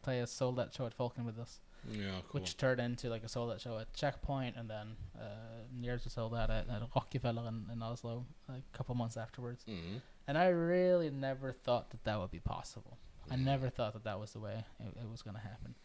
Taya 0.06 0.28
sold 0.28 0.56
that 0.58 0.74
show 0.74 0.86
at 0.86 0.98
Folken 0.98 1.26
with 1.26 1.38
us 1.38 1.60
Yeah, 1.92 2.12
cool. 2.30 2.40
which 2.40 2.56
turned 2.56 2.80
into 2.80 3.10
like 3.10 3.24
a 3.24 3.28
sold 3.28 3.52
out 3.52 3.60
show 3.60 3.78
at 3.80 3.92
Checkpoint, 3.94 4.56
and 4.56 4.70
then 4.70 4.96
uh, 5.20 5.66
Nears 5.74 6.06
was 6.06 6.14
sold 6.14 6.34
out 6.36 6.50
at, 6.50 6.70
at 6.70 6.82
Rockefeller 6.96 7.46
in, 7.48 7.66
in 7.74 7.82
Oslo 7.84 8.26
a 8.48 8.62
couple 8.72 8.96
months 8.96 9.18
afterwards. 9.18 9.66
Mhm. 9.68 10.02
And 10.28 10.38
I 10.38 10.48
really 10.48 11.10
never 11.10 11.52
thought 11.52 11.90
that 11.90 12.04
that 12.06 12.20
would 12.20 12.32
be 12.32 12.40
possible. 12.40 12.98
I 13.30 13.36
Mhm. 13.36 13.44
never 13.44 13.70
thought 13.70 13.94
that 13.94 14.04
that 14.06 14.20
was 14.20 14.32
the 14.32 14.40
way 14.40 14.64
it, 14.80 14.96
it 15.02 15.10
was 15.10 15.22
gonna 15.22 15.40
happen. 15.40 15.76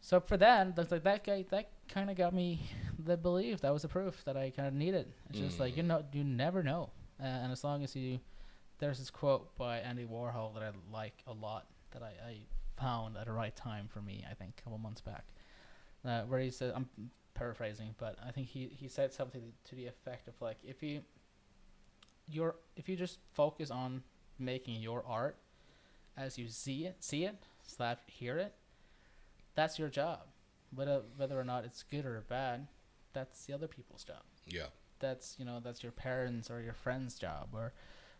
So 0.00 0.20
for 0.20 0.36
then, 0.36 0.72
that's 0.76 0.90
like 0.90 1.02
that 1.04 1.24
guy. 1.24 1.44
That 1.50 1.68
kind 1.88 2.10
of 2.10 2.16
got 2.16 2.32
me 2.34 2.60
the 2.98 3.16
belief 3.16 3.60
that 3.60 3.72
was 3.72 3.82
the 3.82 3.88
proof 3.88 4.24
that 4.24 4.36
I 4.36 4.50
kind 4.50 4.68
of 4.68 4.74
needed. 4.74 5.12
It's 5.28 5.38
just 5.38 5.60
like 5.60 5.76
you 5.76 5.82
Mhm. 5.82 5.86
know, 5.86 6.04
you 6.12 6.24
never 6.24 6.62
know. 6.62 6.90
Uh, 7.20 7.24
and 7.24 7.52
as 7.52 7.62
long 7.64 7.84
as 7.84 7.94
you, 7.94 8.18
there's 8.78 8.98
this 8.98 9.10
quote 9.10 9.54
by 9.56 9.78
Andy 9.80 10.06
Warhol 10.06 10.54
that 10.54 10.62
I 10.62 10.70
like 10.90 11.22
a 11.26 11.32
lot 11.32 11.66
that 11.90 12.02
I, 12.02 12.12
I 12.26 12.36
found 12.80 13.16
at 13.18 13.26
the 13.26 13.32
right 13.32 13.54
time 13.54 13.88
for 13.88 14.00
me. 14.00 14.24
I 14.30 14.32
think 14.34 14.54
a 14.58 14.62
couple 14.62 14.78
months 14.78 15.02
back, 15.02 15.24
uh, 16.04 16.22
where 16.22 16.40
he 16.40 16.50
said, 16.50 16.72
I'm 16.74 16.88
paraphrasing, 17.34 17.94
but 17.98 18.16
I 18.26 18.30
think 18.30 18.48
he 18.48 18.68
he 18.68 18.88
said 18.88 19.12
something 19.12 19.52
to 19.64 19.74
the 19.74 19.86
effect 19.86 20.28
of 20.28 20.34
like 20.40 20.58
if 20.64 20.82
you, 20.82 21.02
you're 22.28 22.56
if 22.76 22.88
you 22.88 22.96
just 22.96 23.18
focus 23.32 23.70
on 23.70 24.02
making 24.38 24.80
your 24.80 25.04
art 25.06 25.36
as 26.16 26.38
you 26.38 26.48
see 26.48 26.86
it, 26.86 26.96
see 27.00 27.24
it, 27.24 27.36
slash 27.66 27.98
hear 28.06 28.38
it, 28.38 28.54
that's 29.54 29.78
your 29.78 29.88
job. 29.88 30.20
Whether 30.74 31.02
whether 31.16 31.38
or 31.38 31.44
not 31.44 31.64
it's 31.64 31.82
good 31.82 32.06
or 32.06 32.22
bad, 32.28 32.68
that's 33.12 33.44
the 33.46 33.52
other 33.52 33.66
people's 33.66 34.04
job 34.04 34.22
Yeah. 34.46 34.66
that's 35.00 35.34
you 35.38 35.44
know 35.44 35.58
that's 35.60 35.82
your 35.82 35.90
parents 35.92 36.48
or 36.50 36.60
your 36.60 36.74
friend's 36.74 37.18
job 37.18 37.48
or 37.52 37.72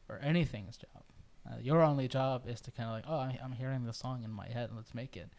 or 0.09 0.19
anything's 0.23 0.77
job. 0.77 1.05
Uh, 1.49 1.55
your 1.63 1.81
only 1.83 2.09
job 2.09 2.47
is 2.49 2.61
to 2.61 2.71
kind 2.71 2.89
of 2.89 2.95
like, 2.97 3.05
oh, 3.09 3.19
I'm, 3.21 3.39
I'm 3.43 3.53
hearing 3.53 3.85
the 3.85 3.93
song 3.95 4.25
in 4.25 4.31
my 4.31 4.47
head, 4.49 4.69
and 4.69 4.77
let's 4.77 4.95
make 4.95 5.17
it, 5.17 5.31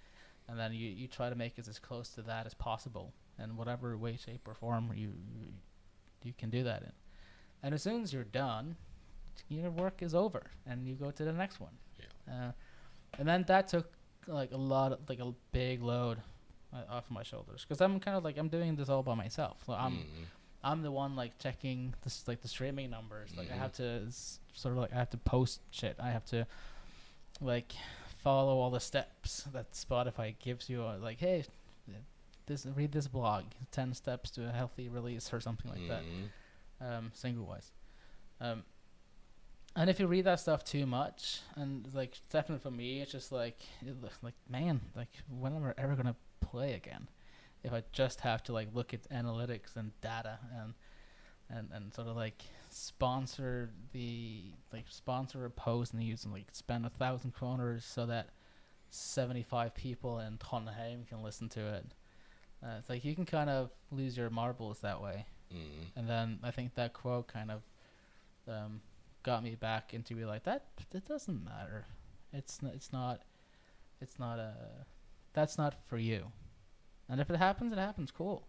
and 0.48 0.58
then 0.58 0.74
you, 0.74 0.90
you 0.90 1.08
try 1.08 1.30
to 1.30 1.36
make 1.36 1.60
it 1.60 1.68
as 1.68 1.78
close 1.78 2.10
to 2.16 2.22
that 2.24 2.46
as 2.48 2.54
possible, 2.56 3.14
in 3.38 3.56
whatever 3.58 3.96
way, 3.98 4.18
shape, 4.18 4.48
or 4.48 4.56
form 4.56 4.92
you 4.96 5.12
you, 5.40 5.48
you 6.24 6.34
can 6.38 6.50
do 6.50 6.64
that 6.64 6.82
in. 6.84 6.92
And 7.62 7.74
as 7.76 7.84
soon 7.84 8.02
as 8.02 8.14
you're 8.14 8.24
done, 8.24 8.78
your 9.50 9.70
work 9.70 10.02
is 10.02 10.16
over, 10.16 10.52
and 10.66 10.88
you 10.88 10.96
go 10.96 11.12
to 11.12 11.24
the 11.24 11.34
next 11.34 11.60
one. 11.60 11.74
Yeah. 12.00 12.34
Uh, 12.34 12.52
and 13.20 13.28
then 13.28 13.44
that 13.48 13.68
took 13.68 13.92
like 14.28 14.52
a 14.52 14.58
lot, 14.58 14.92
of, 14.94 15.00
like 15.10 15.20
a 15.20 15.34
big 15.52 15.82
load 15.82 16.20
off 16.90 17.10
my 17.12 17.24
shoulders, 17.24 17.66
because 17.68 17.82
I'm 17.82 18.00
kind 18.00 18.16
of 18.18 18.24
like 18.24 18.38
I'm 18.38 18.48
doing 18.50 18.76
this 18.76 18.88
all 18.90 19.04
by 19.04 19.14
myself. 19.16 19.58
So 19.66 19.74
I'm 19.74 19.94
Mhm. 19.94 20.26
I'm 20.64 20.84
the 20.84 20.92
one 20.92 21.16
like 21.16 21.38
checking 21.40 21.94
this 22.04 22.28
like 22.28 22.42
the 22.42 22.48
streaming 22.48 22.90
numbers. 22.92 23.36
Like 23.36 23.50
I 23.52 23.56
Mhm. 23.56 23.60
have 23.60 23.74
to 23.74 24.04
s- 24.08 24.40
sort 24.54 24.74
of 24.74 24.78
like 24.80 24.94
I 24.94 24.98
have 24.98 25.10
to 25.10 25.18
post 25.18 25.60
shit. 25.72 25.96
I 26.00 26.12
have 26.12 26.24
to 26.26 26.46
like 27.42 27.74
follow 28.24 28.58
all 28.60 28.70
the 28.70 28.80
steps 28.80 29.44
that 29.52 29.72
Spotify 29.74 30.36
gives 30.40 30.70
you. 30.70 30.84
uh, 30.86 30.98
Like 31.00 31.18
hey, 31.20 31.44
this 32.46 32.66
read 32.66 32.92
this 32.92 33.08
blog, 33.08 33.46
ten 33.72 33.94
steps 33.94 34.30
to 34.32 34.48
a 34.48 34.52
healthy 34.52 34.88
release 34.90 35.32
or 35.34 35.40
something 35.40 35.72
like 35.72 35.88
that. 35.88 36.04
Mhm. 36.04 36.30
Um, 36.82 37.12
single 37.14 37.46
wise. 37.46 37.72
Um, 38.40 38.64
and 39.76 39.90
if 39.90 40.00
you 40.00 40.08
read 40.08 40.26
that 40.26 40.40
stuff 40.40 40.64
too 40.64 40.86
much, 40.86 41.40
and 41.56 41.88
like 41.94 42.20
definitely 42.30 42.62
for 42.62 42.76
me, 42.76 43.02
it's 43.02 43.12
just 43.12 43.32
like 43.32 43.60
it, 43.82 44.02
looks 44.02 44.18
like 44.22 44.34
man, 44.50 44.82
like 44.96 45.10
when 45.30 45.56
am 45.56 45.66
I 45.66 45.74
ever 45.78 45.96
gonna 45.96 46.16
play 46.42 46.74
again? 46.74 47.08
If 47.64 47.74
I 47.74 47.84
just 47.92 48.22
have 48.22 48.44
to 48.44 48.54
like 48.54 48.70
look 48.74 48.94
at 48.94 49.08
analytics 49.10 49.76
and 49.76 49.92
data 50.02 50.40
and 50.60 50.74
and 51.50 51.70
and 51.74 51.94
sort 51.94 52.08
of 52.08 52.16
like 52.16 52.44
sponsor 52.70 53.70
the 53.92 54.44
like 54.74 54.86
sponsor 54.90 55.46
a 55.46 55.50
post 55.50 55.94
and 55.94 56.04
use 56.04 56.24
and 56.24 56.34
like 56.34 56.48
spend 56.52 56.86
a 56.86 56.90
thousand 56.90 57.34
kroners 57.34 57.84
so 57.84 58.06
that 58.08 58.30
seventy 58.90 59.44
five 59.44 59.74
people 59.76 60.20
in 60.20 60.38
Trondheim 60.38 61.08
can 61.08 61.22
listen 61.24 61.50
to 61.50 61.76
it. 61.76 61.86
Uh, 62.64 62.76
it's 62.78 62.90
like 62.90 63.04
you 63.06 63.16
can 63.16 63.26
kind 63.26 63.50
of 63.50 63.72
lose 63.92 64.18
your 64.18 64.30
marbles 64.30 64.80
that 64.82 65.02
way. 65.02 65.26
Mhm. 65.54 65.86
And 65.96 66.10
then 66.10 66.40
I 66.44 66.52
think 66.52 66.76
that 66.76 66.94
quote 66.94 67.28
kind 67.28 67.52
of 67.52 67.62
um, 68.48 68.82
got 69.24 69.44
me 69.44 69.56
back 69.56 69.94
into 69.94 70.16
be 70.16 70.26
like 70.26 70.44
that. 70.44 70.66
It 70.94 71.08
doesn't 71.08 71.44
matter. 71.44 71.86
It's 72.34 72.60
n- 72.64 72.72
it's 72.74 72.92
not. 72.94 73.22
It's 74.00 74.18
not 74.20 74.40
a. 74.40 74.54
That's 75.34 75.58
not 75.58 75.76
for 75.88 75.98
you. 75.98 76.32
And 77.10 77.20
if 77.22 77.30
it 77.30 77.36
happens, 77.38 77.72
it 77.74 77.78
happens. 77.80 78.12
Cool. 78.12 78.48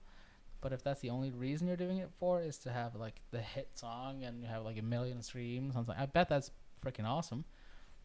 But 0.61 0.73
if 0.73 0.83
that's 0.85 1.01
the 1.01 1.11
only 1.11 1.31
reason 1.31 1.67
you're 1.67 1.77
doing 1.77 1.99
it 1.99 2.11
for 2.19 2.41
is 2.41 2.57
to 2.59 2.71
have 2.73 2.95
like 2.95 3.21
the 3.33 3.41
hit 3.41 3.71
song 3.75 4.23
and 4.23 4.41
you 4.41 4.47
have 4.49 4.65
like 4.65 4.79
a 4.79 4.83
million 4.83 5.21
streams, 5.23 5.75
I 5.75 5.81
was 5.81 5.89
like, 5.89 5.99
I 5.99 6.07
bet 6.07 6.29
that's 6.29 6.51
freaking 6.85 7.05
awesome. 7.05 7.45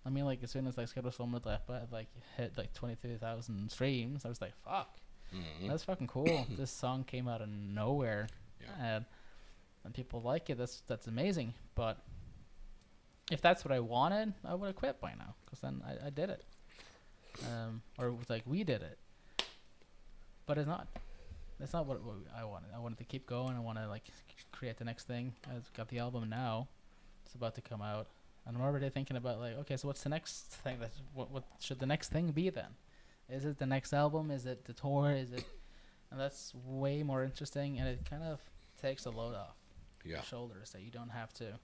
I 0.05 0.09
mean, 0.09 0.25
like 0.25 0.41
as 0.43 0.51
soon 0.51 0.65
as 0.67 0.77
like 0.77 0.87
Schedule 0.87 1.11
Sommar 1.11 1.39
Drepe 1.39 1.91
like 1.91 2.07
hit 2.35 2.57
like 2.57 2.73
twenty 2.73 2.95
three 2.95 3.17
thousand 3.17 3.69
streams, 3.71 4.25
I 4.25 4.29
was 4.29 4.41
like, 4.41 4.53
fuck. 4.65 4.97
Mhm. 5.35 5.67
That's 5.69 5.83
fucking 5.83 6.07
cool. 6.07 6.47
this 6.57 6.71
song 6.71 7.03
came 7.03 7.27
out 7.27 7.41
of 7.41 7.49
nowhere, 7.49 8.27
Yeah. 8.61 8.95
and 8.97 9.05
and 9.83 9.93
people 9.93 10.21
like 10.21 10.49
it. 10.49 10.57
That's 10.57 10.81
that's 10.87 11.05
amazing. 11.07 11.53
But 11.75 11.99
if 13.31 13.41
that's 13.41 13.63
what 13.65 13.71
I 13.73 13.79
wanted, 13.79 14.33
I 14.45 14.55
would 14.55 14.67
have 14.67 14.75
quit 14.75 14.99
by 15.01 15.13
now. 15.17 15.35
Cause 15.49 15.59
then 15.61 15.81
I, 15.85 16.07
I 16.07 16.09
did 16.09 16.29
it, 16.29 16.43
um, 17.45 17.81
or 17.97 18.07
it 18.07 18.13
was 18.17 18.29
like 18.29 18.43
we 18.45 18.63
did 18.63 18.81
it. 18.81 18.97
But 20.45 20.57
it's 20.57 20.67
not. 20.67 20.87
That's 21.59 21.73
not 21.73 21.85
what, 21.87 22.03
what 22.03 22.15
I 22.37 22.45
wanted. 22.45 22.69
I 22.75 22.79
wanted 22.79 22.99
to 22.99 23.03
keep 23.03 23.25
going. 23.25 23.55
I 23.55 23.59
want 23.59 23.77
to 23.79 23.87
like 23.87 24.03
create 24.51 24.77
the 24.77 24.85
next 24.85 25.07
thing. 25.07 25.33
I've 25.49 25.71
got 25.73 25.89
the 25.89 25.99
album 25.99 26.29
now. 26.29 26.67
It's 27.25 27.35
about 27.35 27.55
to 27.55 27.61
come 27.61 27.81
out, 27.81 28.07
and 28.45 28.55
I'm 28.55 28.63
already 28.63 28.89
thinking 28.89 29.17
about 29.17 29.39
like, 29.39 29.57
okay, 29.59 29.75
so 29.77 29.87
what's 29.87 30.03
the 30.03 30.09
next 30.09 30.45
thing? 30.63 30.79
That 30.79 30.91
what 31.13 31.31
what 31.31 31.43
should 31.59 31.79
the 31.79 31.85
next 31.85 32.09
thing 32.11 32.31
be 32.31 32.49
then? 32.49 32.75
Is 33.29 33.43
it 33.43 33.57
the 33.57 33.65
next 33.65 33.91
album? 33.93 34.31
Is 34.31 34.45
it 34.45 34.63
the 34.65 34.73
tour? 34.73 35.11
Is 35.11 35.31
it? 35.33 35.43
And 36.11 36.17
that's 36.19 36.53
way 36.65 37.03
more 37.03 37.23
interesting, 37.25 37.77
and 37.79 37.89
it 37.89 37.99
kind 38.09 38.23
of 38.23 38.39
takes 38.81 39.05
a 39.05 39.09
load 39.09 39.35
off 39.35 39.57
Yeah. 40.05 40.13
your 40.13 40.23
shoulders 40.23 40.69
that 40.71 40.81
you 40.83 40.91
don't 40.91 41.09
have 41.09 41.33
to. 41.33 41.59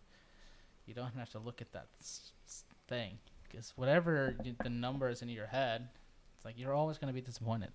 You 0.86 0.94
don't 0.94 1.14
have 1.16 1.30
to 1.32 1.40
look 1.40 1.62
at 1.62 1.72
that 1.74 1.88
thing, 2.88 3.18
because 3.50 3.74
whatever 3.76 4.36
the 4.64 4.70
number 4.70 5.10
is 5.10 5.22
in 5.22 5.30
your 5.30 5.48
head, 5.48 5.90
it's 6.36 6.46
like 6.46 6.58
you're 6.58 6.74
always 6.74 6.98
gonna 6.98 7.14
be 7.14 7.22
disappointed 7.22 7.72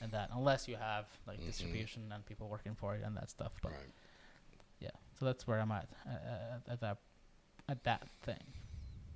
in 0.00 0.10
that, 0.10 0.30
unless 0.32 0.68
you 0.68 0.76
have 0.76 1.06
like 1.26 1.40
Mhm. 1.40 1.46
distribution 1.46 2.12
and 2.12 2.24
people 2.26 2.48
working 2.48 2.74
for 2.74 2.96
you 2.96 3.02
and 3.04 3.16
that 3.16 3.30
stuff. 3.30 3.52
But 3.62 3.72
Right. 3.72 3.90
yeah, 4.80 4.90
so 5.18 5.24
that's 5.24 5.46
where 5.46 5.58
I'm 5.60 5.72
at 5.72 5.88
uh, 6.06 6.60
at 6.68 6.80
that 6.80 6.98
at 7.68 7.82
that 7.84 8.08
thing. 8.22 8.52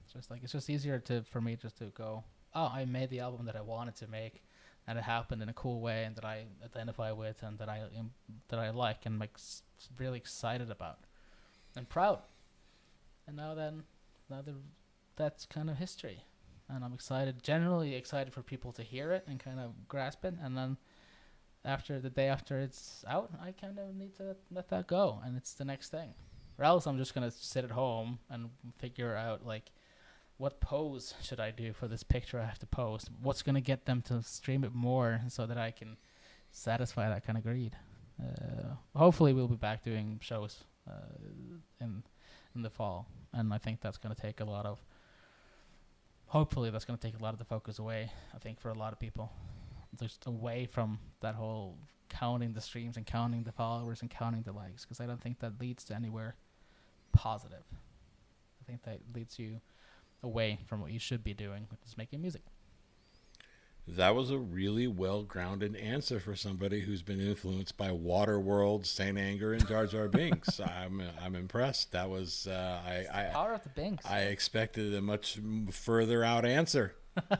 It's 0.04 0.12
just 0.14 0.30
like 0.30 0.42
it's 0.42 0.52
just 0.52 0.68
easier 0.68 0.98
to 1.00 1.22
for 1.22 1.40
me 1.40 1.54
just 1.56 1.76
to 1.78 1.86
go, 1.90 2.24
oh, 2.54 2.66
I 2.66 2.84
made 2.84 3.10
the 3.10 3.20
album 3.20 3.46
that 3.46 3.54
I 3.54 3.60
wanted 3.60 3.94
to 3.96 4.08
make, 4.08 4.42
and 4.88 4.98
it 4.98 5.02
happened 5.04 5.40
in 5.40 5.48
a 5.48 5.52
cool 5.54 5.80
way, 5.80 6.04
and 6.04 6.16
that 6.16 6.24
I 6.24 6.46
identify 6.64 7.12
with, 7.12 7.42
and 7.44 7.58
that 7.58 7.68
I 7.68 7.78
am 7.96 8.12
that 8.48 8.58
I 8.58 8.70
like, 8.70 9.06
and 9.06 9.20
like 9.20 9.34
s- 9.36 9.62
really 9.98 10.18
excited 10.18 10.68
about, 10.70 10.98
and 11.76 11.88
proud. 11.88 12.22
And 13.30 13.36
now 13.36 13.54
then, 13.54 13.84
now 14.28 14.42
the, 14.42 14.54
that's 15.14 15.46
kind 15.46 15.70
of 15.70 15.76
history, 15.76 16.24
and 16.68 16.84
I'm 16.84 16.92
excited, 16.92 17.44
generally 17.44 17.94
excited 17.94 18.32
for 18.32 18.42
people 18.42 18.72
to 18.72 18.82
hear 18.82 19.12
it 19.12 19.24
and 19.28 19.38
kind 19.38 19.60
of 19.60 19.86
grasp 19.86 20.24
it, 20.24 20.34
and 20.42 20.58
then 20.58 20.78
after 21.64 22.00
the 22.00 22.10
day 22.10 22.26
after 22.26 22.58
it's 22.58 23.04
out, 23.06 23.30
I 23.40 23.52
kind 23.52 23.78
of 23.78 23.94
need 23.94 24.16
to 24.16 24.34
let 24.50 24.68
that 24.70 24.88
go, 24.88 25.20
and 25.24 25.36
it's 25.36 25.52
the 25.52 25.64
next 25.64 25.90
thing. 25.90 26.14
Or 26.58 26.64
else 26.64 26.88
I'm 26.88 26.98
just 26.98 27.14
gonna 27.14 27.30
sit 27.30 27.62
at 27.62 27.70
home 27.70 28.18
and 28.28 28.50
figure 28.78 29.14
out 29.14 29.46
like, 29.46 29.70
what 30.36 30.60
pose 30.60 31.14
should 31.22 31.38
I 31.38 31.52
do 31.52 31.72
for 31.72 31.86
this 31.86 32.02
picture 32.02 32.40
I 32.40 32.46
have 32.46 32.58
to 32.58 32.66
post? 32.66 33.10
What's 33.22 33.42
gonna 33.42 33.60
get 33.60 33.86
them 33.86 34.02
to 34.08 34.24
stream 34.24 34.64
it 34.64 34.74
more 34.74 35.20
so 35.28 35.46
that 35.46 35.56
I 35.56 35.70
can 35.70 35.98
satisfy 36.50 37.08
that 37.08 37.24
kind 37.24 37.38
of 37.38 37.44
greed? 37.44 37.76
Uh, 38.20 38.74
hopefully, 38.96 39.32
we'll 39.32 39.46
be 39.46 39.54
back 39.54 39.84
doing 39.84 40.18
shows 40.20 40.64
uh, 40.90 41.14
in 41.80 42.02
in 42.54 42.62
the 42.62 42.70
fall, 42.70 43.06
and 43.32 43.52
I 43.52 43.58
think 43.58 43.80
that's 43.80 43.98
gonna 43.98 44.14
take 44.14 44.40
a 44.40 44.44
lot 44.44 44.66
of 44.66 44.78
hopefully 46.30 46.70
that's 46.70 46.84
going 46.84 46.98
to 46.98 47.06
take 47.06 47.18
a 47.18 47.22
lot 47.22 47.32
of 47.32 47.38
the 47.38 47.44
focus 47.44 47.78
away. 47.78 48.10
I 48.34 48.38
think 48.38 48.60
for 48.60 48.70
a 48.70 48.78
lot 48.78 48.92
of 48.92 49.00
people, 49.00 49.32
just 49.98 50.26
away 50.26 50.66
from 50.66 51.00
that 51.20 51.34
whole 51.34 51.76
counting 52.08 52.52
the 52.52 52.60
streams 52.60 52.96
and 52.96 53.04
counting 53.04 53.42
the 53.42 53.52
followers 53.52 54.00
and 54.00 54.08
counting 54.08 54.42
the 54.42 54.52
likes, 54.52 54.84
because 54.84 55.00
I 55.00 55.06
don't 55.06 55.20
think 55.20 55.40
that 55.40 55.60
leads 55.60 55.84
to 55.84 55.94
anywhere 55.94 56.36
positive. 57.12 57.64
I 58.60 58.64
think 58.64 58.84
that 58.84 59.00
leads 59.12 59.38
you 59.40 59.60
away 60.22 60.60
from 60.66 60.80
what 60.80 60.92
you 60.92 61.00
should 61.00 61.24
be 61.24 61.34
doing, 61.34 61.66
which 61.68 61.80
is 61.84 61.96
making 61.96 62.22
music. 62.22 62.42
That 63.96 64.14
was 64.14 64.30
a 64.30 64.38
really 64.38 64.86
well 64.86 65.22
grounded 65.22 65.76
answer 65.76 66.20
for 66.20 66.36
somebody 66.36 66.80
who's 66.80 67.02
been 67.02 67.20
influenced 67.20 67.76
by 67.76 67.88
Waterworld, 67.88 68.86
St. 68.86 69.18
Anger, 69.18 69.52
and 69.52 69.66
Jar 69.66 69.86
Jar 69.86 70.08
Binks. 70.08 70.60
I'm 70.64 71.02
I'm 71.22 71.34
impressed. 71.34 71.92
That 71.92 72.08
was 72.08 72.46
uh, 72.46 72.80
I 72.86 73.06
I, 73.12 73.24
Power 73.32 73.54
of 73.54 73.62
the 73.62 73.68
Binks. 73.70 74.06
I 74.06 74.22
expected 74.22 74.94
a 74.94 75.00
much 75.00 75.38
further 75.70 76.22
out 76.24 76.44
answer. 76.44 76.94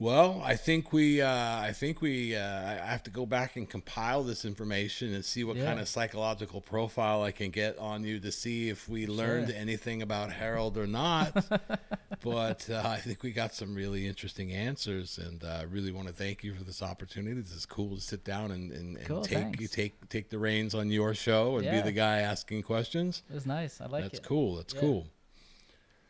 well, 0.00 0.40
I 0.42 0.56
think 0.56 0.94
we 0.94 1.20
uh, 1.20 1.28
I 1.60 1.72
think 1.74 2.00
we 2.00 2.34
uh, 2.34 2.40
I 2.42 2.86
have 2.86 3.02
to 3.02 3.10
go 3.10 3.26
back 3.26 3.56
and 3.56 3.68
compile 3.68 4.22
this 4.22 4.46
information 4.46 5.12
and 5.14 5.22
see 5.22 5.44
what 5.44 5.56
Yeah. 5.58 5.66
kind 5.66 5.78
of 5.78 5.86
psychological 5.88 6.62
profile 6.62 7.22
I 7.22 7.32
can 7.32 7.50
get 7.50 7.78
on 7.78 8.02
you 8.02 8.18
to 8.20 8.32
see 8.32 8.70
if 8.70 8.88
we 8.88 9.06
learned 9.06 9.48
Sure. 9.48 9.56
anything 9.58 10.00
about 10.00 10.32
Harald 10.32 10.78
or 10.78 10.86
not. 10.86 11.34
but 12.24 12.70
uh, 12.70 12.82
I 12.86 12.96
think 12.96 13.22
we 13.22 13.30
got 13.32 13.52
some 13.54 13.74
really 13.74 14.06
interesting 14.06 14.52
answers, 14.52 15.18
and 15.18 15.44
I 15.44 15.64
uh, 15.64 15.66
really 15.66 15.92
want 15.92 16.08
to 16.08 16.14
thank 16.14 16.42
you 16.42 16.54
for 16.54 16.64
this 16.64 16.82
opportunity. 16.82 17.38
This 17.38 17.52
is 17.52 17.66
cool 17.66 17.94
to 17.96 18.00
sit 18.00 18.24
down 18.24 18.52
and, 18.52 18.72
and, 18.72 18.96
and 18.96 19.06
Cool, 19.06 19.22
take 19.22 19.60
you 19.60 19.68
take 19.68 20.08
take 20.08 20.30
the 20.30 20.38
reins 20.38 20.74
on 20.74 20.90
your 20.90 21.12
show 21.12 21.58
and 21.58 21.70
be 21.70 21.82
the 21.82 21.92
guy 21.92 22.20
asking 22.20 22.62
questions. 22.62 23.22
it 23.28 23.34
was 23.34 23.44
nice. 23.44 23.82
I 23.82 23.84
like 23.84 24.04
That's 24.04 24.14
it. 24.14 24.16
That's 24.22 24.28
cool. 24.28 24.56
That's 24.56 24.72
Yeah. 24.72 24.80
cool. 24.80 25.06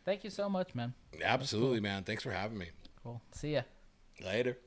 Thank 0.04 0.22
you 0.22 0.30
so 0.30 0.48
much, 0.48 0.76
man. 0.76 0.94
Absolutely, 1.24 1.80
man. 1.80 2.04
Thanks 2.04 2.22
for 2.22 2.30
having 2.30 2.56
me. 2.56 2.68
Cool. 3.02 3.20
See 3.32 3.54
ya. 3.54 3.62
Later. 4.20 4.58